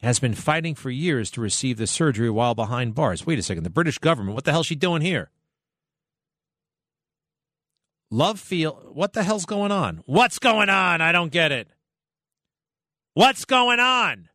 [0.00, 3.26] has been fighting for years to receive the surgery while behind bars.
[3.26, 5.30] Wait a second, the British government, what the hell's she doing here?
[8.10, 10.02] Love feel, what the hell's going on?
[10.06, 11.00] What's going on?
[11.00, 11.68] I don't get it.
[13.14, 14.28] What's going on?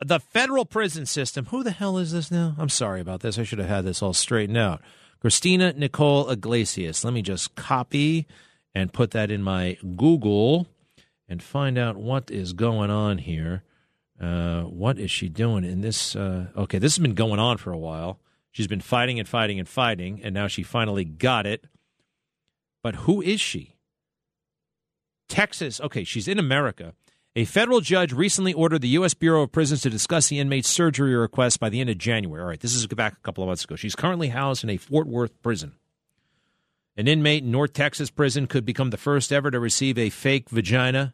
[0.00, 1.46] The federal prison system.
[1.46, 2.54] Who the hell is this now?
[2.58, 3.38] I'm sorry about this.
[3.38, 4.82] I should have had this all straightened out.
[5.20, 7.04] Christina Nicole Iglesias.
[7.04, 8.26] Let me just copy
[8.74, 10.66] and put that in my Google
[11.28, 13.62] and find out what is going on here.
[14.20, 16.14] Uh, what is she doing in this?
[16.14, 18.20] Uh, okay, this has been going on for a while.
[18.54, 21.64] She's been fighting and fighting and fighting, and now she finally got it.
[22.84, 23.74] But who is she?
[25.28, 25.80] Texas.
[25.80, 26.94] Okay, she's in America.
[27.34, 29.12] A federal judge recently ordered the U.S.
[29.12, 32.40] Bureau of Prisons to discuss the inmate's surgery request by the end of January.
[32.40, 33.74] All right, this is back a couple of months ago.
[33.74, 35.72] She's currently housed in a Fort Worth prison.
[36.96, 40.48] An inmate in North Texas prison could become the first ever to receive a fake
[40.48, 41.12] vagina.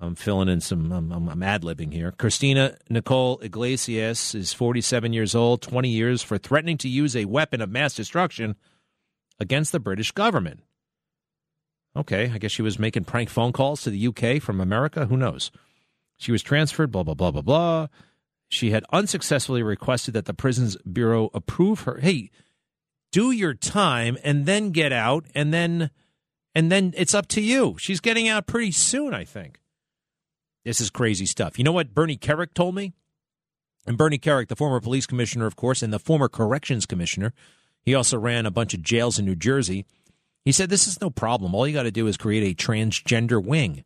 [0.00, 2.12] I'm filling in some, I'm, I'm, I'm ad libbing here.
[2.12, 7.60] Christina Nicole Iglesias is 47 years old, 20 years for threatening to use a weapon
[7.60, 8.56] of mass destruction
[9.38, 10.60] against the British government.
[11.96, 15.06] Okay, I guess she was making prank phone calls to the UK from America.
[15.06, 15.52] Who knows?
[16.16, 17.86] She was transferred, blah, blah, blah, blah, blah.
[18.48, 21.98] She had unsuccessfully requested that the Prisons Bureau approve her.
[21.98, 22.30] Hey,
[23.12, 25.90] do your time and then get out and then
[26.54, 27.76] and then it's up to you.
[27.78, 29.60] She's getting out pretty soon, I think.
[30.64, 31.58] This is crazy stuff.
[31.58, 32.94] You know what Bernie Kerik told me?
[33.86, 37.34] And Bernie Kerik, the former police commissioner, of course, and the former corrections commissioner,
[37.82, 39.84] he also ran a bunch of jails in New Jersey.
[40.44, 41.54] He said, This is no problem.
[41.54, 43.84] All you got to do is create a transgender wing.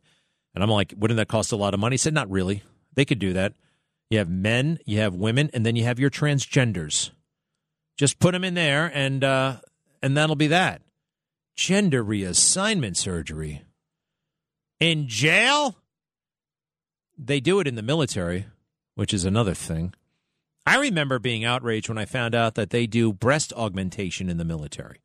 [0.55, 1.95] And I'm like, Wouldn't that cost a lot of money?
[1.95, 2.63] He said, Not really.
[2.93, 3.53] They could do that.
[4.09, 7.11] You have men, you have women, and then you have your transgenders.
[7.97, 9.57] Just put them in there, and uh,
[10.01, 10.81] and that'll be that.
[11.55, 13.63] Gender reassignment surgery
[14.79, 15.75] in jail.
[17.21, 18.45] They do it in the military,
[18.95, 19.93] which is another thing.
[20.65, 24.45] I remember being outraged when I found out that they do breast augmentation in the
[24.45, 25.01] military.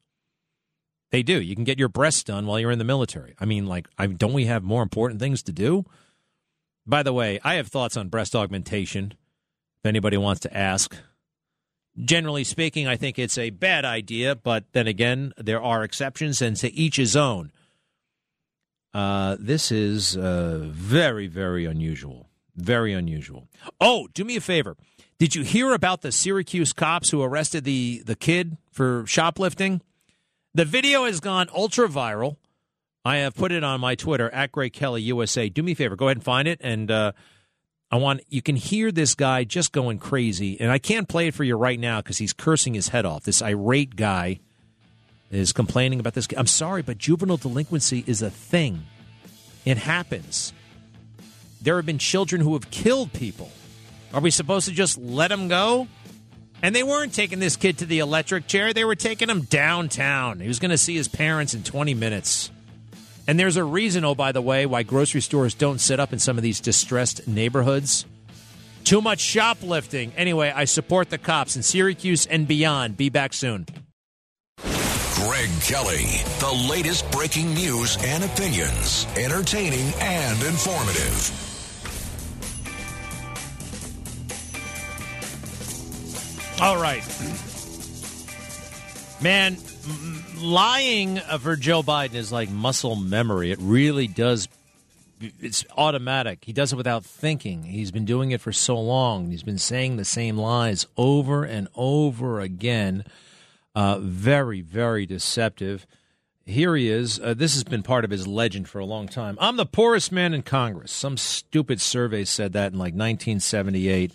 [1.10, 1.40] They do.
[1.40, 3.34] You can get your breasts done while you're in the military.
[3.40, 5.84] I mean, like, I, don't we have more important things to do?
[6.86, 9.14] By the way, I have thoughts on breast augmentation.
[9.78, 10.94] If anybody wants to ask,
[11.98, 14.36] generally speaking, I think it's a bad idea.
[14.36, 17.50] But then again, there are exceptions, and to each his own.
[18.94, 22.28] Uh, this is uh, very, very unusual.
[22.56, 23.48] Very unusual.
[23.80, 24.76] Oh, do me a favor.
[25.18, 29.80] Did you hear about the Syracuse cops who arrested the, the kid for shoplifting?
[30.54, 32.36] The video has gone ultra viral.
[33.04, 35.48] I have put it on my Twitter at Greg Kelly USA.
[35.48, 37.12] Do me a favor, go ahead and find it, and uh,
[37.90, 41.34] I want you can hear this guy just going crazy, and I can't play it
[41.34, 43.24] for you right now because he's cursing his head off.
[43.24, 44.40] This irate guy
[45.34, 46.28] is complaining about this.
[46.36, 48.84] I'm sorry, but juvenile delinquency is a thing.
[49.64, 50.52] It happens.
[51.62, 53.50] There have been children who have killed people.
[54.12, 55.88] Are we supposed to just let them go?
[56.62, 58.72] And they weren't taking this kid to the electric chair.
[58.72, 60.40] They were taking him downtown.
[60.40, 62.50] He was going to see his parents in 20 minutes.
[63.26, 66.18] And there's a reason, oh, by the way, why grocery stores don't set up in
[66.18, 68.04] some of these distressed neighborhoods.
[68.84, 70.12] Too much shoplifting.
[70.16, 72.98] Anyway, I support the cops in Syracuse and beyond.
[72.98, 73.66] Be back soon.
[75.26, 76.04] Greg Kelly,
[76.38, 81.32] the latest breaking news and opinions, entertaining and informative.
[86.60, 87.02] All right.
[89.22, 89.56] Man,
[90.36, 93.50] lying for Joe Biden is like muscle memory.
[93.50, 94.46] It really does.
[95.40, 96.44] It's automatic.
[96.44, 97.62] He does it without thinking.
[97.62, 99.30] He's been doing it for so long.
[99.30, 103.04] He's been saying the same lies over and over again.
[103.74, 105.86] Uh, very, very deceptive.
[106.46, 107.18] Here he is.
[107.18, 109.36] Uh, this has been part of his legend for a long time.
[109.40, 110.92] I'm the poorest man in Congress.
[110.92, 114.12] Some stupid survey said that in like 1978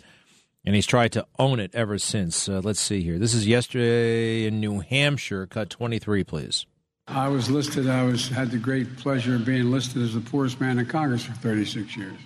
[0.66, 2.47] and he's tried to own it ever since.
[2.47, 3.18] Uh, let's see here.
[3.18, 5.47] This is yesterday in New Hampshire.
[5.47, 6.66] Cut 23, please.
[7.07, 10.62] I was listed, I was had the great pleasure of being listed as the poorest
[10.62, 12.18] man in Congress for 36 years.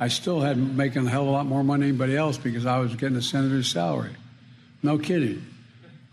[0.00, 2.66] I still had making a hell of a lot more money than anybody else because
[2.66, 4.14] I was getting a senator's salary.
[4.82, 5.44] No kidding.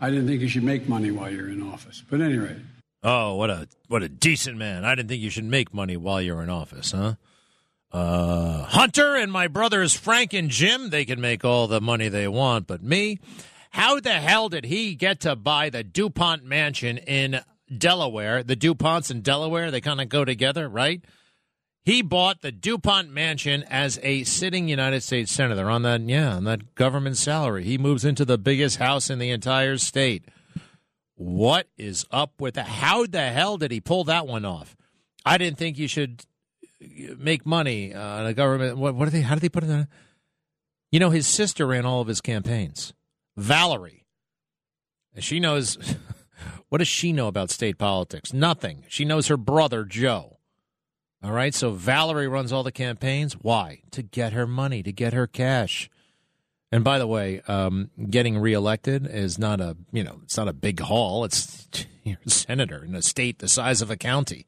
[0.00, 2.02] I didn't think you should make money while you're in office.
[2.08, 2.56] But anyway.
[3.02, 4.84] Oh, what a what a decent man.
[4.84, 7.14] I didn't think you should make money while you're in office, huh?
[7.92, 12.28] Uh, Hunter and my brothers Frank and Jim, they can make all the money they
[12.28, 13.20] want, but me,
[13.70, 17.40] how the hell did he get to buy the DuPont mansion in
[17.76, 18.42] Delaware?
[18.42, 21.02] The DuPonts in Delaware, they kind of go together, right?
[21.86, 26.42] He bought the DuPont mansion as a sitting United States senator on that, yeah, on
[26.42, 27.62] that government salary.
[27.62, 30.24] He moves into the biggest house in the entire state.
[31.14, 32.66] What is up with that?
[32.66, 34.76] How the hell did he pull that one off?
[35.24, 36.24] I didn't think you should
[37.18, 38.78] make money uh, on a government.
[38.78, 39.20] What, what are they?
[39.20, 39.70] How did they put it?
[39.70, 39.86] On?
[40.90, 42.94] You know, his sister ran all of his campaigns.
[43.36, 44.04] Valerie.
[45.20, 45.78] She knows.
[46.68, 48.32] what does she know about state politics?
[48.32, 48.82] Nothing.
[48.88, 50.35] She knows her brother Joe.
[51.26, 51.52] All right.
[51.52, 53.32] So Valerie runs all the campaigns.
[53.32, 53.80] Why?
[53.90, 55.90] To get her money, to get her cash.
[56.70, 60.52] And by the way, um, getting reelected is not a you know it's not a
[60.52, 61.24] big haul.
[61.24, 61.66] It's
[62.04, 64.46] you're a senator in a state the size of a county.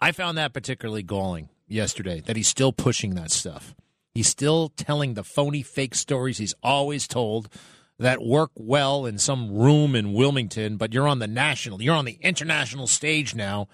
[0.00, 3.74] I found that particularly galling yesterday that he's still pushing that stuff.
[4.14, 7.50] He's still telling the phony, fake stories he's always told
[7.98, 12.06] that work well in some room in Wilmington, but you're on the national, you're on
[12.06, 13.68] the international stage now,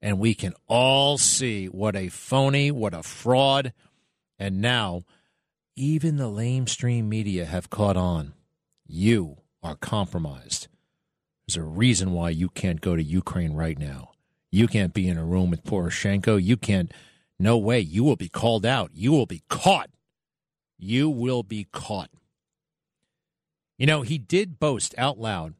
[0.00, 3.72] and we can all see what a phony, what a fraud,
[4.38, 5.02] and now
[5.76, 8.34] even the lamestream media have caught on.
[8.86, 10.68] You are compromised.
[11.46, 14.10] There's a reason why you can't go to Ukraine right now.
[14.50, 16.42] You can't be in a room with Poroshenko.
[16.42, 16.92] You can't.
[17.38, 17.80] No way.
[17.80, 18.90] You will be called out.
[18.94, 19.90] You will be caught.
[20.78, 22.10] You will be caught.
[23.78, 25.54] You know, he did boast out loud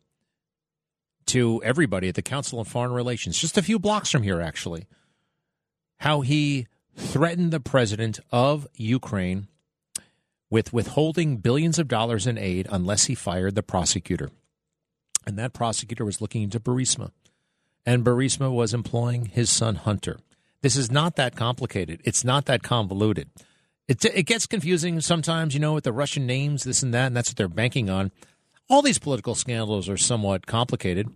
[1.29, 4.87] to everybody at the Council on Foreign Relations, just a few blocks from here, actually,
[5.99, 6.67] how he
[6.97, 9.49] threatened the president of Ukraine
[10.51, 14.31] with withholding billions of dollars in aid unless he fired the prosecutor.
[15.27, 17.11] And that prosecutor was looking into Burisma
[17.89, 20.19] and Burisma was employing his son Hunter.
[20.61, 22.03] This is not that complicated.
[22.05, 23.31] It's not that convoluted.
[23.87, 27.17] It, it gets confusing sometimes, you know, with the Russian names, this and that, and
[27.17, 28.11] that's what they're banking on.
[28.69, 31.09] All these political scandals are somewhat complicated.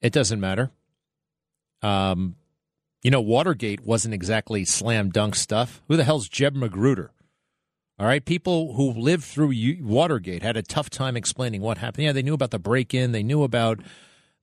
[0.00, 0.70] It doesn't matter.
[1.82, 2.36] Um,
[3.02, 5.82] you know, Watergate wasn't exactly slam dunk stuff.
[5.88, 7.10] Who the hell's Jeb Magruder?
[7.98, 9.52] All right, people who lived through
[9.82, 12.04] Watergate had a tough time explaining what happened.
[12.04, 13.80] Yeah, they knew about the break in, they knew about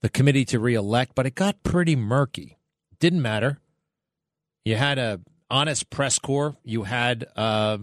[0.02, 2.58] the committee to reelect, but it got pretty murky.
[3.00, 3.60] Didn't matter.
[4.64, 5.20] You had a
[5.50, 6.56] honest press corps.
[6.64, 7.80] You had a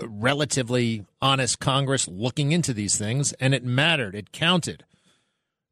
[0.00, 4.14] relatively honest Congress looking into these things, and it mattered.
[4.14, 4.84] It counted.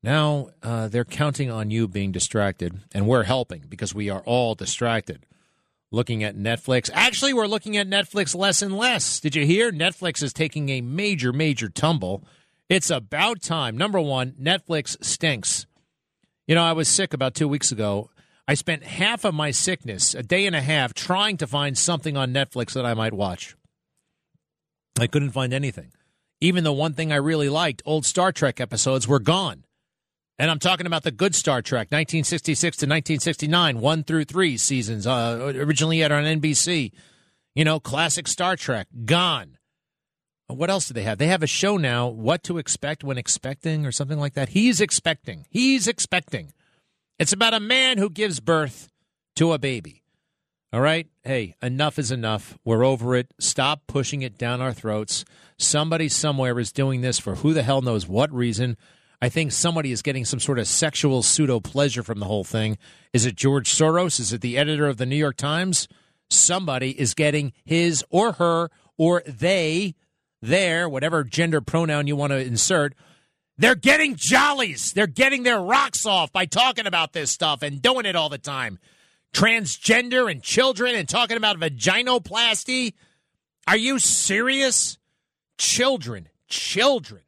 [0.03, 4.55] Now uh, they're counting on you being distracted, and we're helping because we are all
[4.55, 5.27] distracted.
[5.93, 6.89] Looking at Netflix.
[6.95, 9.19] Actually, we're looking at Netflix less and less.
[9.19, 9.73] Did you hear?
[9.73, 12.23] Netflix is taking a major, major tumble.
[12.69, 13.77] It's about time.
[13.77, 15.67] Number one, Netflix stinks.
[16.47, 18.09] You know, I was sick about two weeks ago.
[18.47, 22.17] I spent half of my sickness, a day and a half, trying to find something
[22.17, 23.57] on Netflix that I might watch.
[24.99, 25.93] I couldn't find anything.
[26.41, 29.65] Even the one thing I really liked, old Star Trek episodes, were gone.
[30.39, 35.07] And I'm talking about the good Star Trek, 1966 to 1969, one through three seasons,
[35.07, 36.93] uh, originally aired on NBC.
[37.55, 39.59] You know, classic Star Trek, gone.
[40.47, 41.19] What else do they have?
[41.19, 44.51] They have a show now, What to Expect When Expecting, or something like that.
[44.51, 45.47] He's expecting.
[45.51, 46.53] He's expecting.
[47.19, 48.89] It's about a man who gives birth
[49.37, 50.00] to a baby.
[50.73, 51.09] All right?
[51.25, 52.57] Hey, enough is enough.
[52.65, 53.33] We're over it.
[53.41, 55.25] Stop pushing it down our throats.
[55.59, 58.77] Somebody somewhere is doing this for who the hell knows what reason.
[59.21, 62.79] I think somebody is getting some sort of sexual pseudo pleasure from the whole thing.
[63.13, 64.21] Is it George Soros?
[64.21, 65.89] Is it the editor of the New York Times?
[66.31, 69.97] Somebody is getting his or her or they
[70.41, 72.95] there, whatever gender pronoun you want to insert,
[73.59, 74.93] they're getting jollies.
[74.93, 78.39] They're getting their rocks off by talking about this stuff and doing it all the
[78.39, 78.79] time.
[79.33, 82.95] Transgender and children and talking about vaginoplasty.
[83.67, 84.99] Are you serious?
[85.59, 87.23] Children, children.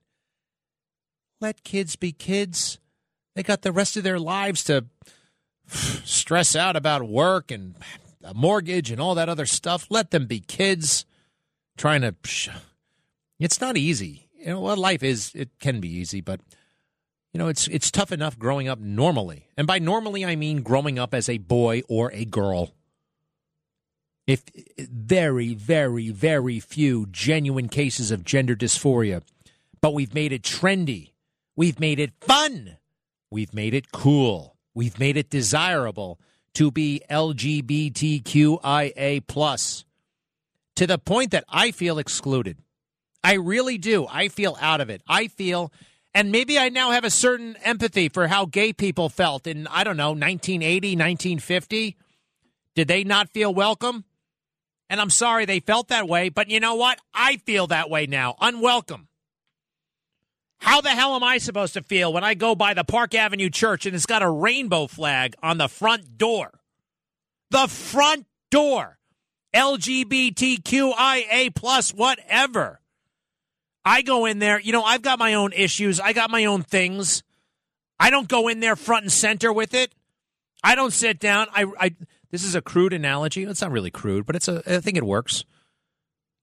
[1.40, 2.78] Let kids be kids.
[3.34, 4.86] They got the rest of their lives to
[5.66, 7.74] stress out about work and
[8.24, 9.86] a mortgage and all that other stuff.
[9.90, 11.04] Let them be kids
[11.76, 12.14] trying to
[13.38, 14.28] it's not easy.
[14.38, 16.40] You know, well, life is it can be easy, but
[17.32, 19.48] you know, it's it's tough enough growing up normally.
[19.56, 22.72] And by normally I mean growing up as a boy or a girl.
[24.26, 24.44] If
[24.78, 29.22] very, very, very few genuine cases of gender dysphoria,
[29.80, 31.10] but we've made it trendy.
[31.56, 32.76] We've made it fun.
[33.30, 34.56] We've made it cool.
[34.74, 36.20] We've made it desirable
[36.54, 38.26] to be LGBTQIA
[39.26, 39.84] plus
[40.76, 42.58] to the point that I feel excluded.
[43.24, 44.06] I really do.
[44.06, 45.02] I feel out of it.
[45.08, 45.72] I feel,
[46.14, 49.84] and maybe I now have a certain empathy for how gay people felt in, I
[49.84, 51.96] don't know, 1980, 1950.
[52.74, 54.04] Did they not feel welcome?
[54.90, 56.98] And I'm sorry they felt that way, but you know what?
[57.14, 58.36] I feel that way now.
[58.40, 59.08] Unwelcome.
[60.58, 63.48] How the hell am I supposed to feel when I go by the Park Avenue
[63.48, 66.60] Church and it's got a rainbow flag on the front door?
[67.50, 68.98] The front door.
[69.54, 72.81] LGBTQIA plus whatever.
[73.84, 75.98] I go in there, you know, I've got my own issues.
[75.98, 77.22] I got my own things.
[77.98, 79.92] I don't go in there front and center with it.
[80.62, 81.48] I don't sit down.
[81.52, 81.94] I, I
[82.30, 83.44] this is a crude analogy.
[83.44, 85.44] It's not really crude, but it's a I think it works.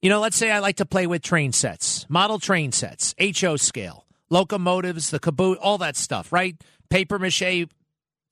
[0.02, 3.58] You know, let's say I like to play with train sets, model train sets, HO
[3.58, 6.56] scale, locomotives, the caboose, all that stuff, right?
[6.90, 7.68] Paper mache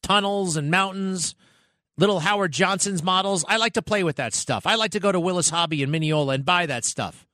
[0.01, 1.35] tunnels and mountains,
[1.97, 3.43] little Howard Johnson's models.
[3.47, 4.65] I like to play with that stuff.
[4.65, 7.26] I like to go to Willis Hobby in Mineola and buy that stuff.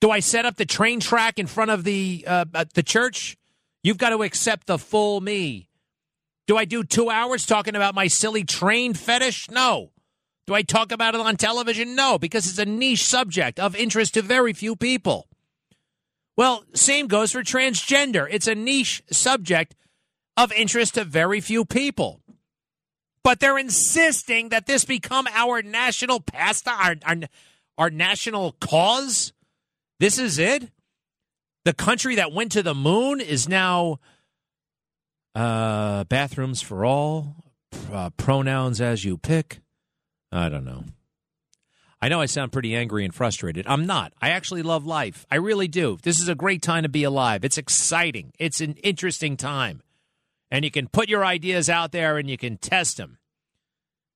[0.00, 2.44] Do I set up the train track in front of the uh,
[2.74, 3.36] the church?
[3.82, 5.68] You've got to accept the full me.
[6.46, 9.50] Do I do two hours talking about my silly train fetish?
[9.50, 9.90] No.
[10.46, 11.94] Do I talk about it on television?
[11.94, 15.28] No, because it's a niche subject of interest to very few people.
[16.38, 18.26] Well, same goes for transgender.
[18.30, 19.74] It's a niche subject
[20.36, 22.22] of interest to very few people.
[23.22, 27.16] But they're insisting that this become our national pastime, our, our,
[27.76, 29.34] our national cause.
[30.00, 30.70] This is it?
[31.64, 33.98] The country that went to the moon is now
[35.34, 37.36] uh, bathrooms for all,
[37.92, 39.60] uh, pronouns as you pick.
[40.30, 40.84] I don't know.
[42.00, 43.66] I know I sound pretty angry and frustrated.
[43.66, 44.12] I'm not.
[44.22, 45.26] I actually love life.
[45.30, 45.98] I really do.
[46.02, 47.44] This is a great time to be alive.
[47.44, 48.32] It's exciting.
[48.38, 49.82] It's an interesting time.
[50.50, 53.18] And you can put your ideas out there and you can test them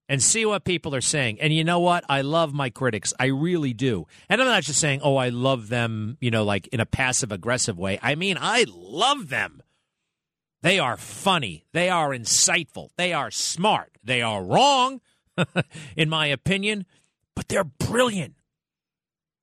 [0.08, 1.40] and see what people are saying.
[1.40, 2.04] And you know what?
[2.08, 3.14] I love my critics.
[3.18, 4.06] I really do.
[4.28, 7.32] And I'm not just saying, oh, I love them, you know, like in a passive
[7.32, 7.98] aggressive way.
[8.02, 9.62] I mean, I love them.
[10.62, 11.64] They are funny.
[11.72, 12.90] They are insightful.
[12.96, 13.92] They are smart.
[14.04, 15.00] They are wrong,
[15.96, 16.86] in my opinion,
[17.34, 18.34] but they're brilliant.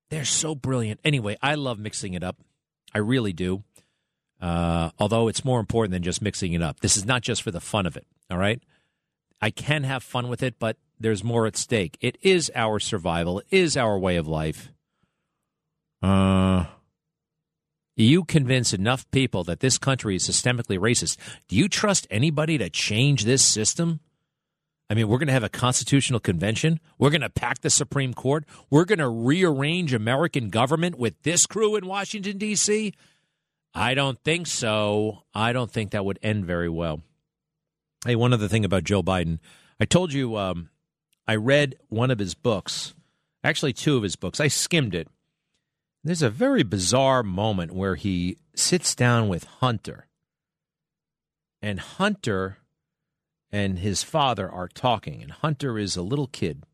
[0.08, 1.00] They're so brilliant.
[1.04, 2.36] Anyway, I love mixing it up.
[2.94, 3.62] I really do.
[4.40, 6.80] Uh, although it's more important than just mixing it up.
[6.80, 8.06] This is not just for the fun of it.
[8.30, 8.62] All right.
[9.40, 11.96] I can have fun with it, but there's more at stake.
[12.00, 13.40] It is our survival.
[13.40, 14.70] It is our way of life.
[16.02, 16.66] Uh,
[17.96, 21.16] you convince enough people that this country is systemically racist.
[21.48, 24.00] Do you trust anybody to change this system?
[24.88, 26.80] I mean, we're going to have a constitutional convention.
[26.98, 28.44] We're going to pack the Supreme Court.
[28.70, 32.92] We're going to rearrange American government with this crew in Washington, D.C.
[33.72, 35.22] I don't think so.
[35.32, 37.02] I don't think that would end very well.
[38.04, 39.40] Hey, one other thing about Joe Biden.
[39.78, 40.70] I told you um,
[41.28, 42.94] I read one of his books,
[43.44, 44.40] actually, two of his books.
[44.40, 45.08] I skimmed it.
[46.02, 50.06] There's a very bizarre moment where he sits down with Hunter,
[51.60, 52.56] and Hunter
[53.52, 56.64] and his father are talking, and Hunter is a little kid,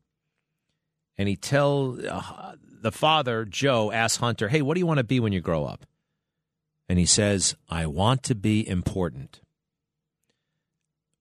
[1.17, 5.03] and he tell uh, the father Joe asks Hunter, "Hey, what do you want to
[5.03, 5.85] be when you grow up?"
[6.87, 9.41] And he says, "I want to be important."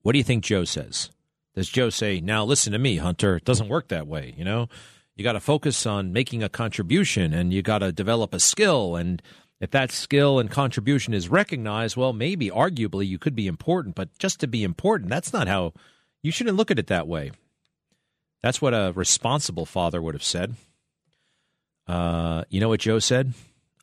[0.06, 1.10] What do you think Joe says?
[1.56, 3.38] Does Joe say, now listen to me, Hunter?
[3.38, 4.68] It doesn't work that way, you know?
[5.16, 8.94] You got to focus on making a contribution and you got to develop a skill.
[8.94, 9.20] And
[9.58, 14.16] if that skill and contribution is recognized, well, maybe arguably you could be important, but
[14.16, 15.72] just to be important, that's not how
[16.22, 17.32] you shouldn't look at it that way.
[18.44, 20.54] That's what a responsible father would have said.
[21.88, 23.34] Uh, you know what Joe said?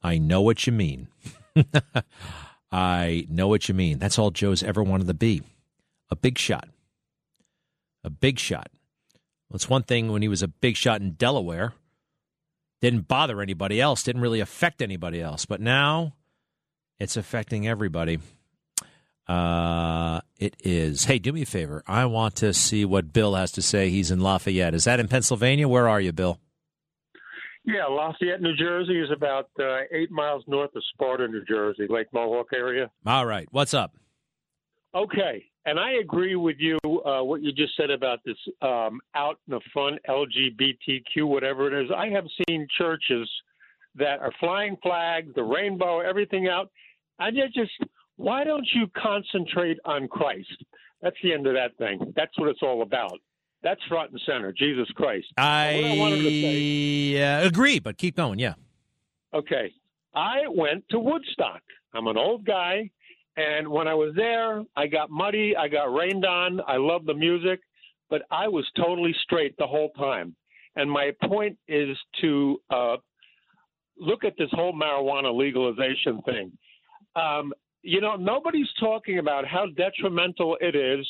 [0.01, 1.09] I know what you mean.
[2.71, 3.99] I know what you mean.
[3.99, 5.41] That's all Joe's ever wanted to be
[6.13, 6.69] a big shot.
[8.03, 8.69] A big shot.
[9.49, 11.73] Well, it's one thing when he was a big shot in Delaware,
[12.81, 15.45] didn't bother anybody else, didn't really affect anybody else.
[15.45, 16.13] But now
[16.99, 18.19] it's affecting everybody.
[19.27, 21.05] Uh, it is.
[21.05, 21.81] Hey, do me a favor.
[21.87, 23.89] I want to see what Bill has to say.
[23.89, 24.75] He's in Lafayette.
[24.75, 25.67] Is that in Pennsylvania?
[25.67, 26.39] Where are you, Bill?
[27.65, 32.07] Yeah, Lafayette, New Jersey is about uh, eight miles north of Sparta, New Jersey, Lake
[32.13, 32.91] Mohawk area.
[33.05, 33.47] All right.
[33.51, 33.95] What's up?
[34.93, 39.39] Okay and I agree with you uh, what you just said about this um, out
[39.47, 41.91] in the front LGBTQ whatever it is.
[41.95, 43.29] I have seen churches
[43.95, 46.69] that are flying flags, the rainbow, everything out.
[47.19, 47.71] And you just
[48.17, 50.63] why don't you concentrate on Christ?
[51.01, 52.13] That's the end of that thing.
[52.15, 53.19] That's what it's all about.
[53.61, 55.27] That's front and center, Jesus Christ.
[55.37, 58.39] I, I say, uh, agree, but keep going.
[58.39, 58.53] Yeah.
[59.33, 59.73] Okay.
[60.13, 61.61] I went to Woodstock.
[61.93, 62.91] I'm an old guy.
[63.37, 66.61] And when I was there, I got muddy, I got rained on.
[66.67, 67.61] I loved the music,
[68.09, 70.35] but I was totally straight the whole time.
[70.75, 72.97] And my point is to uh,
[73.97, 76.51] look at this whole marijuana legalization thing.
[77.15, 81.05] Um, you know, nobody's talking about how detrimental it is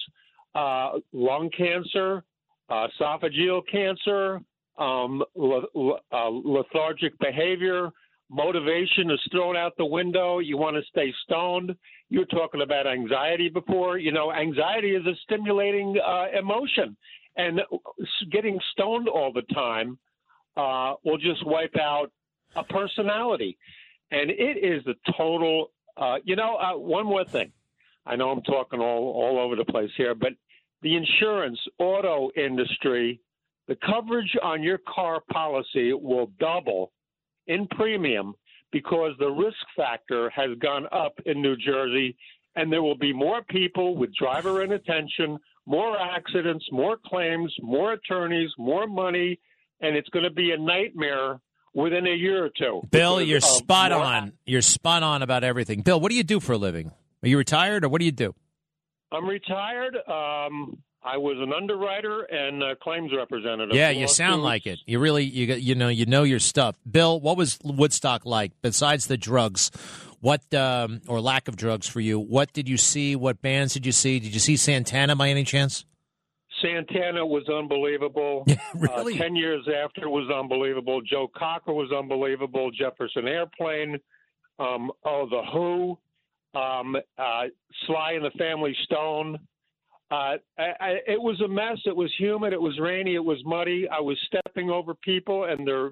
[0.56, 2.24] uh, lung cancer,
[2.70, 4.40] uh, esophageal cancer,
[4.78, 7.92] um, le- le- uh, lethargic behavior.
[8.34, 10.40] Motivation is thrown out the window.
[10.40, 11.76] You want to stay stoned.
[12.10, 14.00] You were talking about anxiety before.
[14.00, 16.98] You know, anxiety is a stimulating uh, emotion,
[17.38, 17.62] and
[18.32, 20.00] getting stoned all the time
[20.58, 22.12] uh, will just wipe out
[22.56, 23.56] a personality.
[24.10, 25.70] And it is the total.
[25.96, 27.52] Uh, you know, uh, one more thing.
[28.08, 30.32] I know I'm talking all all over the place here, but
[30.82, 33.22] the insurance auto industry,
[33.68, 36.92] the coverage on your car policy will double
[37.48, 38.34] in premium
[38.72, 42.18] because the risk factor has gone up in New Jersey,
[42.56, 48.50] and there will be more people with driver inattention, more accidents, more claims, more attorneys,
[48.58, 49.40] more money,
[49.82, 51.40] and it's going to be a nightmare
[51.74, 52.82] within a year or two.
[52.92, 54.34] Bill, because you're spot more on.
[54.46, 55.82] You're spot on about everything.
[55.82, 56.92] Bill, what do you do for a living?
[57.24, 58.36] Are you retired or what do you do?
[59.12, 59.96] I'm retired.
[60.08, 63.76] Um, I was an underwriter and a claims representative.
[63.76, 64.80] Yeah, you sound like it.
[64.86, 66.76] You really, you got- you know, you know your stuff.
[66.90, 69.70] Bill, what was Woodstock like besides the drugs?
[70.22, 72.18] What um, or lack of drugs for you?
[72.20, 73.16] What did you see?
[73.16, 74.20] What bands did you see?
[74.20, 75.84] Did you see Santana by any chance?
[76.62, 78.46] Santana was unbelievable.
[78.76, 79.16] really?
[79.20, 81.02] Uh, Ten years after was unbelievable.
[81.02, 82.72] Joe Cocker was unbelievable.
[82.72, 83.98] Jefferson Airplane.
[84.60, 85.98] Um, oh, The Who.
[86.58, 87.44] Um, uh,
[87.86, 89.40] Sly and the Family Stone.
[90.12, 91.80] Uh, I, it was a mess.
[91.86, 92.54] It was humid.
[92.54, 93.16] It was rainy.
[93.16, 93.88] It was muddy.
[93.90, 95.92] I was stepping over people and their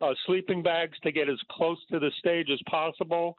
[0.00, 3.36] uh, sleeping bags to get as close to the stage as possible.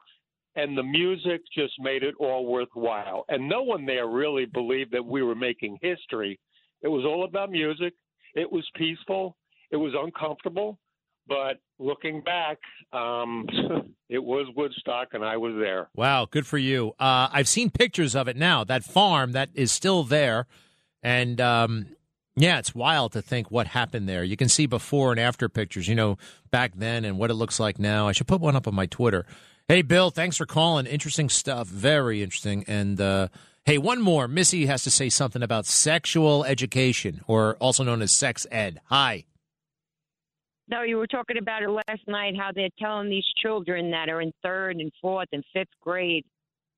[0.56, 3.24] And the music just made it all worthwhile.
[3.28, 6.40] And no one there really believed that we were making history.
[6.82, 7.92] It was all about music.
[8.34, 9.36] It was peaceful.
[9.70, 10.78] It was uncomfortable.
[11.28, 12.58] But looking back,
[12.92, 13.46] um,
[14.08, 15.88] it was Woodstock, and I was there.
[15.94, 16.94] Wow, good for you.
[16.98, 18.64] Uh, I've seen pictures of it now.
[18.64, 20.46] That farm that is still there,
[21.02, 21.86] and um,
[22.36, 24.24] yeah, it's wild to think what happened there.
[24.24, 25.88] You can see before and after pictures.
[25.88, 26.18] You know,
[26.50, 28.08] back then and what it looks like now.
[28.08, 29.26] I should put one up on my Twitter.
[29.68, 30.86] Hey, Bill, thanks for calling.
[30.86, 31.68] Interesting stuff.
[31.68, 32.64] Very interesting.
[32.66, 33.28] And uh,
[33.66, 34.26] hey, one more.
[34.26, 38.80] Missy has to say something about sexual education, or also known as sex ed.
[38.86, 39.24] Hi.
[40.70, 44.20] No, you were talking about it last night how they're telling these children that are
[44.20, 46.24] in third and fourth and fifth grade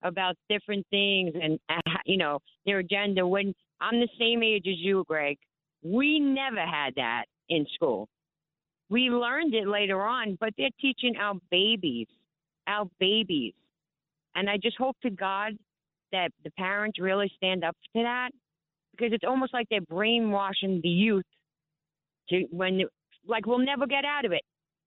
[0.02, 1.58] about different things and
[2.06, 3.26] you know their agenda.
[3.26, 5.38] When I'm the same age as you, Greg,
[5.82, 8.08] we never had that in school.
[8.90, 12.08] We learned it later on, but they're teaching our babies,
[12.66, 13.54] our babies,
[14.36, 15.52] and I just hope to God
[16.12, 18.30] that the parents really stand up to that
[18.92, 21.24] because it's almost like they're brainwashing the youth
[22.28, 22.82] to when
[23.30, 24.42] like we'll never get out of it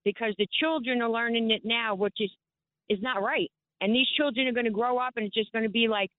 [0.05, 2.29] because the children are learning it now, which is
[2.89, 3.49] is not right.
[3.81, 6.09] And these children are going to grow up, and it's just going to be like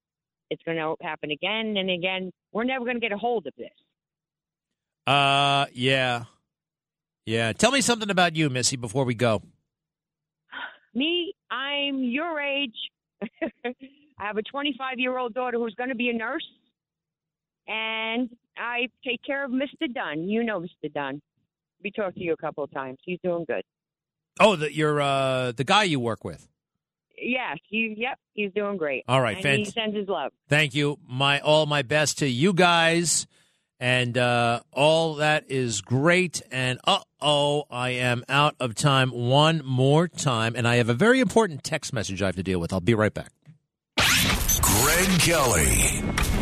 [0.50, 2.32] it's going to happen again and again.
[2.52, 3.70] We're never going to get a hold of this.
[5.06, 6.24] Uh, yeah,
[7.26, 7.52] yeah.
[7.52, 9.42] Tell me something about you, Missy, before we go.
[10.94, 12.76] Me, I'm your age.
[13.64, 16.46] I have a 25 year old daughter who's going to be a nurse,
[17.66, 19.92] and I take care of Mr.
[19.92, 20.28] Dunn.
[20.28, 20.92] You know Mr.
[20.92, 21.20] Dunn.
[21.84, 22.98] We talked to you a couple of times.
[23.04, 23.62] He's doing good.
[24.40, 26.48] Oh, the, you're uh, the guy you work with.
[27.16, 29.04] Yes, he, yep, he's doing great.
[29.06, 30.32] All right, and he sends his love.
[30.48, 30.98] Thank you.
[31.06, 33.26] My all my best to you guys,
[33.78, 36.42] and uh, all that is great.
[36.50, 40.94] And uh oh, I am out of time one more time, and I have a
[40.94, 42.72] very important text message I have to deal with.
[42.72, 43.30] I'll be right back.
[43.96, 46.33] Greg Kelly.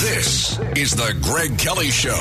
[0.00, 2.12] This is the Greg Kelly Show.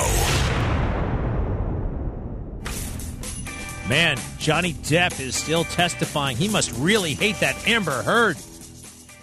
[3.90, 6.38] Man, Johnny Depp is still testifying.
[6.38, 8.38] He must really hate that Amber Heard.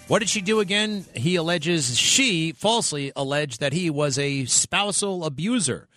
[0.07, 1.07] What did she do again?
[1.15, 5.89] He alleges she falsely alleged that he was a spousal abuser,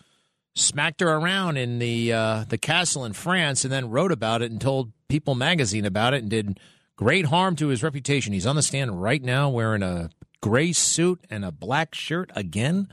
[0.55, 4.49] smacked her around in the uh, the castle in France, and then wrote about it
[4.49, 6.57] and told People magazine about it and did
[6.95, 8.31] great harm to his reputation.
[8.31, 10.09] He's on the stand right now wearing a
[10.45, 12.87] gray suit and a black shirt again.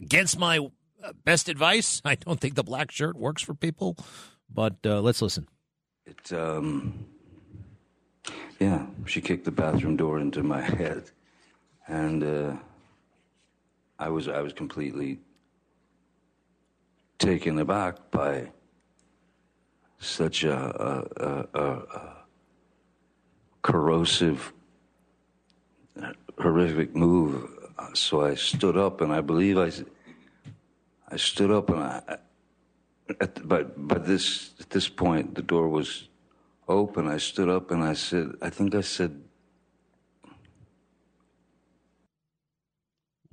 [0.00, 0.58] Against my
[1.02, 3.98] uh, best advice, I don't think the black shirt works for people.
[4.48, 5.46] But uh, let's listen.
[6.06, 7.04] It, um,
[8.58, 11.10] yeah, she kicked the bathroom door into my head,
[11.86, 12.56] and uh,
[13.98, 15.18] I was I was completely
[17.18, 18.50] taken aback by
[19.98, 22.16] such a, a, a, a, a
[23.62, 24.54] corrosive,
[26.38, 27.50] horrific move.
[27.94, 29.70] So I stood up, and I believe I,
[31.08, 32.18] I stood up, and I,
[33.20, 36.08] at but this at this point the door was
[36.68, 37.08] open.
[37.08, 39.22] I stood up and I said, I think I said,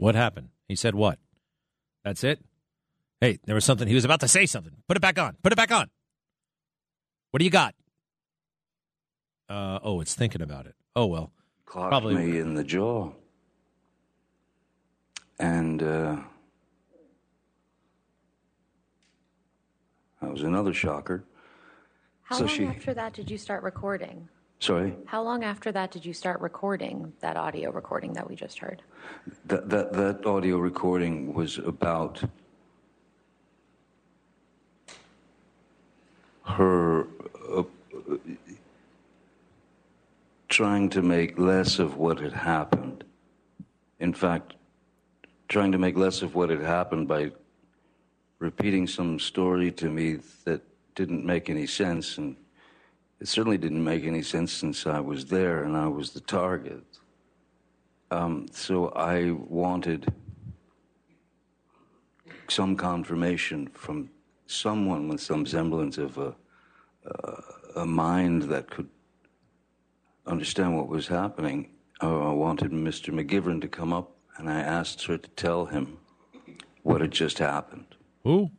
[0.02, 0.50] What happened?
[0.68, 1.20] He said what?
[2.04, 2.44] That's it.
[3.20, 3.88] Hey, there was something.
[3.88, 4.74] He was about to say something.
[4.88, 5.38] Put it back on.
[5.44, 5.92] Put it back on.
[7.30, 7.76] What do you got?
[9.48, 10.74] Uh, oh, it's thinking about it.
[10.96, 11.32] Oh well,
[11.72, 12.16] Clocked probably.
[12.16, 13.14] me in the jaw.
[15.40, 16.18] And uh,
[20.22, 21.24] that was another shocker.
[22.24, 24.28] How so long she, after that did you start recording?
[24.60, 28.60] sorry, How long after that did you start recording that audio recording that we just
[28.60, 28.82] heard?
[29.46, 32.22] that, that, that audio recording was about
[36.44, 37.08] her
[37.50, 37.64] uh,
[40.62, 43.04] trying to make less of what had happened.
[44.00, 44.54] In fact,
[45.50, 47.32] trying to make less of what had happened by
[48.38, 50.62] repeating some story to me that
[50.94, 52.20] didn't make any sense.
[52.20, 52.36] And
[53.20, 56.84] it certainly didn't make any sense since I was there and I was the target.
[58.12, 60.14] Um, so I wanted
[62.50, 64.12] some confirmation from
[64.46, 66.36] someone with some semblance of a,
[67.78, 68.90] a mind that could
[70.26, 71.70] understand what was happening.
[72.02, 73.14] Uh, I wanted Mr.
[73.14, 75.98] McGivern to come up, and I asked her to tell him
[76.84, 77.86] what had just happened.
[78.24, 78.50] Who?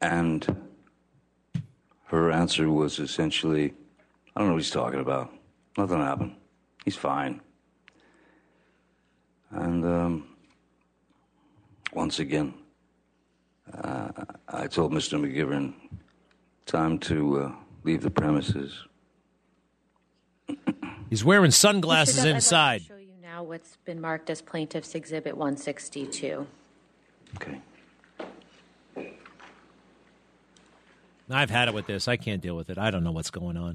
[0.00, 0.56] And
[2.06, 3.74] her answer was essentially,
[4.34, 5.32] I don't know what he's talking about.
[5.76, 6.36] Nothing happened.
[6.84, 7.40] He's fine.
[9.50, 10.28] And um,
[11.92, 12.54] once again,
[13.72, 14.08] uh,
[14.48, 15.18] I told Mr.
[15.18, 15.74] McGivern,
[16.66, 17.52] time to uh,
[17.84, 18.84] leave the premises.
[21.10, 22.18] He's wearing sunglasses Mr.
[22.18, 22.82] Depp, I'd like to inside.
[22.82, 26.46] show you now what's been marked as Plaintiff's Exhibit 162.
[27.36, 27.60] Okay.
[31.28, 32.06] I've had it with this.
[32.06, 32.78] I can't deal with it.
[32.78, 33.74] I don't know what's going on.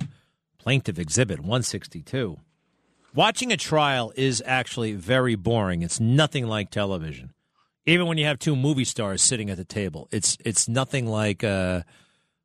[0.58, 2.38] Plaintiff Exhibit 162.
[3.14, 5.82] Watching a trial is actually very boring.
[5.82, 7.34] It's nothing like television.
[7.86, 11.44] Even when you have two movie stars sitting at the table, it's it's nothing like
[11.44, 11.82] uh,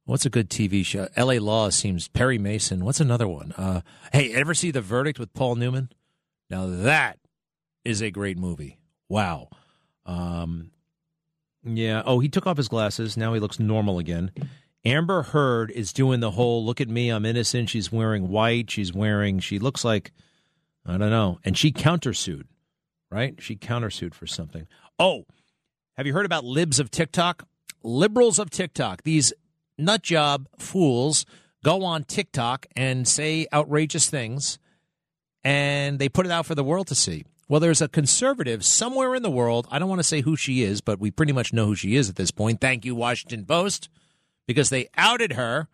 [0.07, 1.09] what's a good TV show?
[1.17, 1.39] L.A.
[1.39, 2.85] Law seems Perry Mason.
[2.85, 3.53] What's another one?
[3.53, 3.83] Uh,
[4.13, 5.91] hey, ever see The Verdict with Paul Newman?
[6.49, 7.19] Now that
[7.85, 8.79] is a great movie.
[9.09, 9.49] Wow.
[10.07, 10.71] Um,
[11.65, 12.03] yeah.
[12.07, 13.17] Oh, he took off his glasses.
[13.17, 14.31] Now he looks normal again.
[14.85, 17.71] Amber Heard is doing the whole look at me, I'm innocent.
[17.71, 18.71] She's wearing white.
[18.71, 20.13] She's wearing, she looks like,
[20.87, 21.41] I don't know.
[21.45, 22.45] And she countersued,
[23.11, 23.35] right?
[23.41, 24.69] She countersued for something.
[24.97, 25.25] Oh,
[25.97, 27.49] have you heard about libs of TikTok?
[27.83, 29.03] Liberals of TikTok.
[29.03, 29.33] These
[29.79, 31.27] nut job fools
[31.65, 34.59] go on TikTok and say outrageous things
[35.45, 37.25] and they put it out for the world to see.
[37.49, 39.69] Well, there's a conservative somewhere in the world.
[39.71, 41.95] I don't want to say who she is, but we pretty much know who she
[41.95, 42.61] is at this point.
[42.61, 43.89] Thank you, Washington Post
[44.47, 45.69] because they outed her.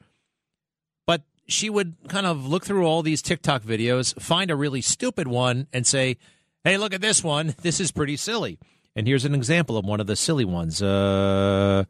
[1.06, 5.28] But she would kind of look through all these TikTok videos, find a really stupid
[5.28, 6.16] one, and say,
[6.64, 7.54] hey, look at this one.
[7.62, 8.58] This is pretty silly.
[8.94, 10.82] And here's an example of one of the silly ones.
[10.82, 11.84] Uh,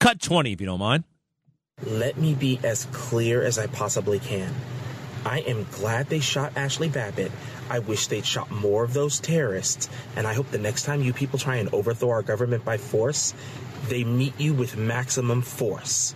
[0.00, 1.04] cut 20, if you don't mind.
[1.80, 4.54] Let me be as clear as I possibly can.
[5.24, 7.32] I am glad they shot Ashley Babbitt.
[7.70, 9.88] I wish they'd shot more of those terrorists.
[10.16, 13.34] And I hope the next time you people try and overthrow our government by force,
[13.88, 16.14] they meet you with maximum force.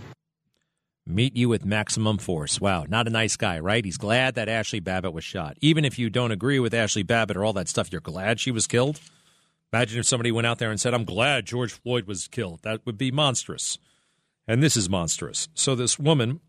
[1.06, 2.60] Meet you with maximum force.
[2.60, 3.84] Wow, not a nice guy, right?
[3.84, 5.56] He's glad that Ashley Babbitt was shot.
[5.60, 8.50] Even if you don't agree with Ashley Babbitt or all that stuff, you're glad she
[8.50, 9.00] was killed?
[9.72, 12.60] Imagine if somebody went out there and said, I'm glad George Floyd was killed.
[12.62, 13.78] That would be monstrous.
[14.48, 15.48] And this is monstrous.
[15.54, 16.40] So this woman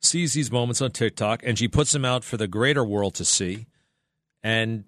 [0.00, 3.24] sees these moments on TikTok and she puts them out for the greater world to
[3.24, 3.66] see.
[4.42, 4.84] And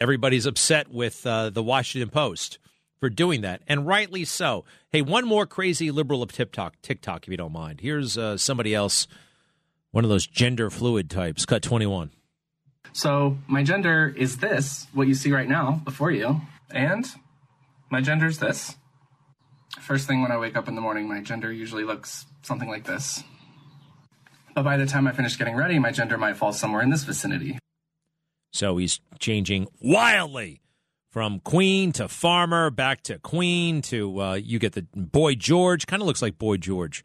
[0.00, 2.58] everybody's upset with uh, the Washington Post
[2.98, 4.64] for doing that, and rightly so.
[4.90, 7.80] Hey, one more crazy liberal of TikTok, TikTok, if you don't mind.
[7.80, 9.06] Here's uh, somebody else,
[9.90, 11.44] one of those gender fluid types.
[11.44, 12.10] Cut 21.
[12.92, 16.40] So my gender is this, what you see right now before you,
[16.70, 17.06] and
[17.90, 18.76] my gender is this.
[19.80, 22.84] First thing when I wake up in the morning, my gender usually looks something like
[22.84, 23.22] this.
[24.54, 27.04] But by the time I finish getting ready, my gender might fall somewhere in this
[27.04, 27.58] vicinity.
[28.52, 30.62] So he's changing wildly
[31.10, 35.86] from queen to farmer, back to queen to uh, you get the boy George.
[35.86, 37.04] Kind of looks like boy George.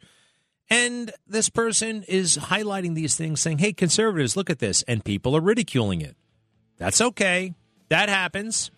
[0.70, 4.82] And this person is highlighting these things, saying, hey, conservatives, look at this.
[4.88, 6.16] And people are ridiculing it.
[6.78, 7.54] That's okay.
[7.90, 8.70] That happens.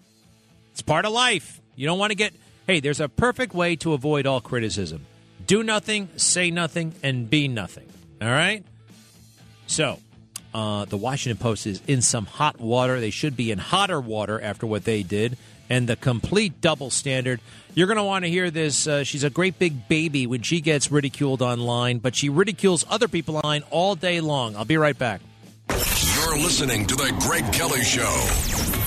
[0.73, 1.61] It's part of life.
[1.77, 2.35] You don't want to get,
[2.67, 5.07] hey, there's a perfect way to avoid all criticism
[5.47, 7.87] do nothing, say nothing, and be nothing.
[8.21, 8.65] All right?
[9.67, 9.99] So,
[10.55, 13.01] uh, the Washington Post is in some hot water.
[13.01, 15.37] They should be in hotter water after what they did.
[15.71, 17.41] And the complete double standard.
[17.75, 18.87] You're going to want to hear this.
[18.87, 23.09] Uh, she's a great big baby when she gets ridiculed online, but she ridicules other
[23.09, 24.57] people online all day long.
[24.57, 25.23] I'll be right back.
[25.71, 28.84] You're listening to The Greg Kelly Show.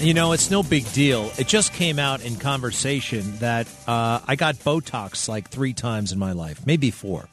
[0.00, 1.30] You know, it's no big deal.
[1.38, 6.18] It just came out in conversation that uh, I got Botox like three times in
[6.18, 7.30] my life, maybe four.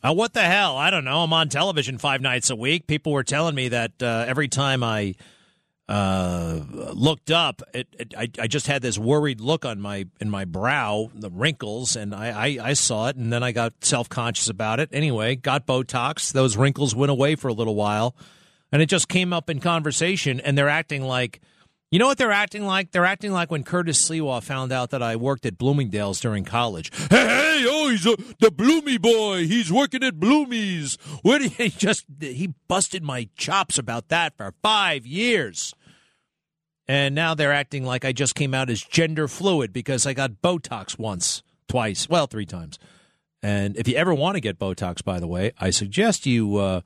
[0.00, 0.76] Uh, what the hell?
[0.76, 1.24] I don't know.
[1.24, 2.86] I'm on television five nights a week.
[2.86, 5.16] People were telling me that uh, every time I
[5.88, 6.60] uh,
[6.92, 10.44] looked up, it, it, I, I just had this worried look on my in my
[10.44, 14.48] brow, the wrinkles, and I, I, I saw it, and then I got self conscious
[14.48, 14.88] about it.
[14.92, 16.32] Anyway, got Botox.
[16.32, 18.14] Those wrinkles went away for a little while,
[18.70, 21.40] and it just came up in conversation, and they're acting like.
[21.92, 22.90] You know what they're acting like?
[22.90, 26.90] They're acting like when Curtis Sliwa found out that I worked at Bloomingdale's during college.
[27.10, 29.46] Hey, hey oh, he's a, the Bloomy boy.
[29.46, 30.96] He's working at Bloomy's.
[31.20, 35.74] What he just he busted my chops about that for five years.
[36.88, 40.40] And now they're acting like I just came out as gender fluid because I got
[40.42, 42.78] Botox once, twice, well, three times.
[43.42, 46.80] And if you ever want to get Botox, by the way, I suggest you uh,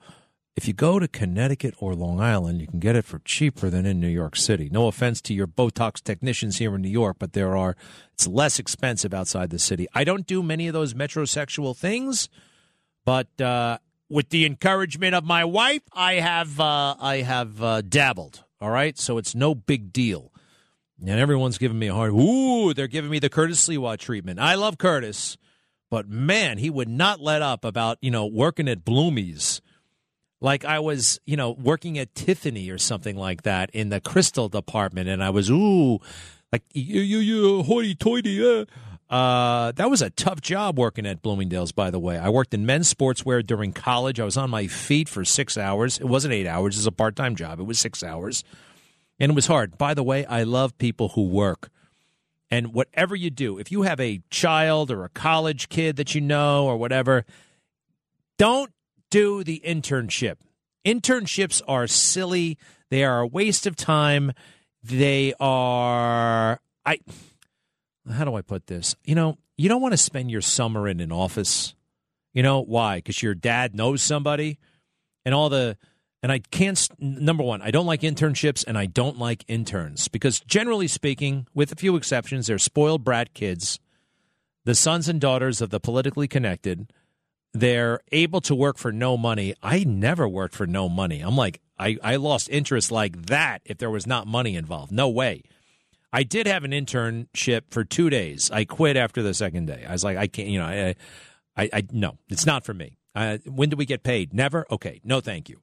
[0.57, 3.85] if you go to Connecticut or Long Island, you can get it for cheaper than
[3.85, 4.71] in New York City.
[4.73, 7.77] No offense to your Botox technicians here in New York, but there are
[8.15, 9.87] it's less expensive outside the city.
[9.95, 12.31] I don't do many of those metrosexual things,
[13.05, 13.79] but uh,
[14.09, 18.43] with the encouragement of my wife, I have uh, I have uh, dabbled.
[18.59, 20.33] All right, so it's no big deal.
[20.99, 22.13] And everyone's giving me a hard.
[22.13, 24.41] Ooh, they're giving me the Curtis Sliwa treatment.
[24.41, 25.37] I love Curtis,
[25.91, 29.61] but man, he would not let up about you know working at Bloomy's
[30.41, 34.49] like I was, you know, working at Tiffany or something like that in the crystal
[34.49, 35.99] department, and I was ooh,
[36.53, 38.63] like you, you, you, hoity-toity.
[38.63, 38.65] Uh.
[39.09, 41.71] Uh, that was a tough job working at Bloomingdale's.
[41.71, 44.19] By the way, I worked in men's sportswear during college.
[44.19, 45.99] I was on my feet for six hours.
[45.99, 47.61] It wasn't eight hours; it was a part-time job.
[47.61, 48.43] It was six hours,
[49.21, 49.79] and it was hard.
[49.79, 51.71] By the way, I love people who work.
[52.51, 56.21] And whatever you do, if you have a child or a college kid that you
[56.21, 57.25] know or whatever,
[58.39, 58.73] don't
[59.11, 60.37] do the internship.
[60.85, 62.59] Internships are silly.
[62.91, 64.33] They are a waste of time.
[64.83, 66.99] They are I
[68.11, 68.95] how do I put this?
[69.05, 71.75] You know, you don't want to spend your summer in an office.
[72.33, 73.01] You know why?
[73.01, 74.59] Cuz your dad knows somebody
[75.25, 75.77] and all the
[76.23, 80.41] and I can't number 1, I don't like internships and I don't like interns because
[80.41, 83.79] generally speaking, with a few exceptions, they're spoiled brat kids,
[84.65, 86.91] the sons and daughters of the politically connected
[87.61, 89.55] they're able to work for no money.
[89.63, 91.21] I never worked for no money.
[91.21, 94.93] I'm like, I, I lost interest like that if there was not money involved.
[94.93, 95.43] No way.
[96.13, 98.51] I did have an internship for two days.
[98.51, 99.85] I quit after the second day.
[99.87, 100.95] I was like, I can't, you know, I,
[101.57, 102.99] I, I no, it's not for me.
[103.15, 104.33] Uh, when do we get paid?
[104.33, 104.67] Never.
[104.71, 105.61] Okay, no, thank you.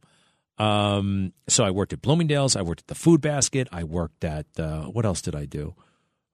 [0.63, 2.55] Um, so I worked at Bloomingdale's.
[2.55, 3.67] I worked at the Food Basket.
[3.71, 5.75] I worked at uh, what else did I do?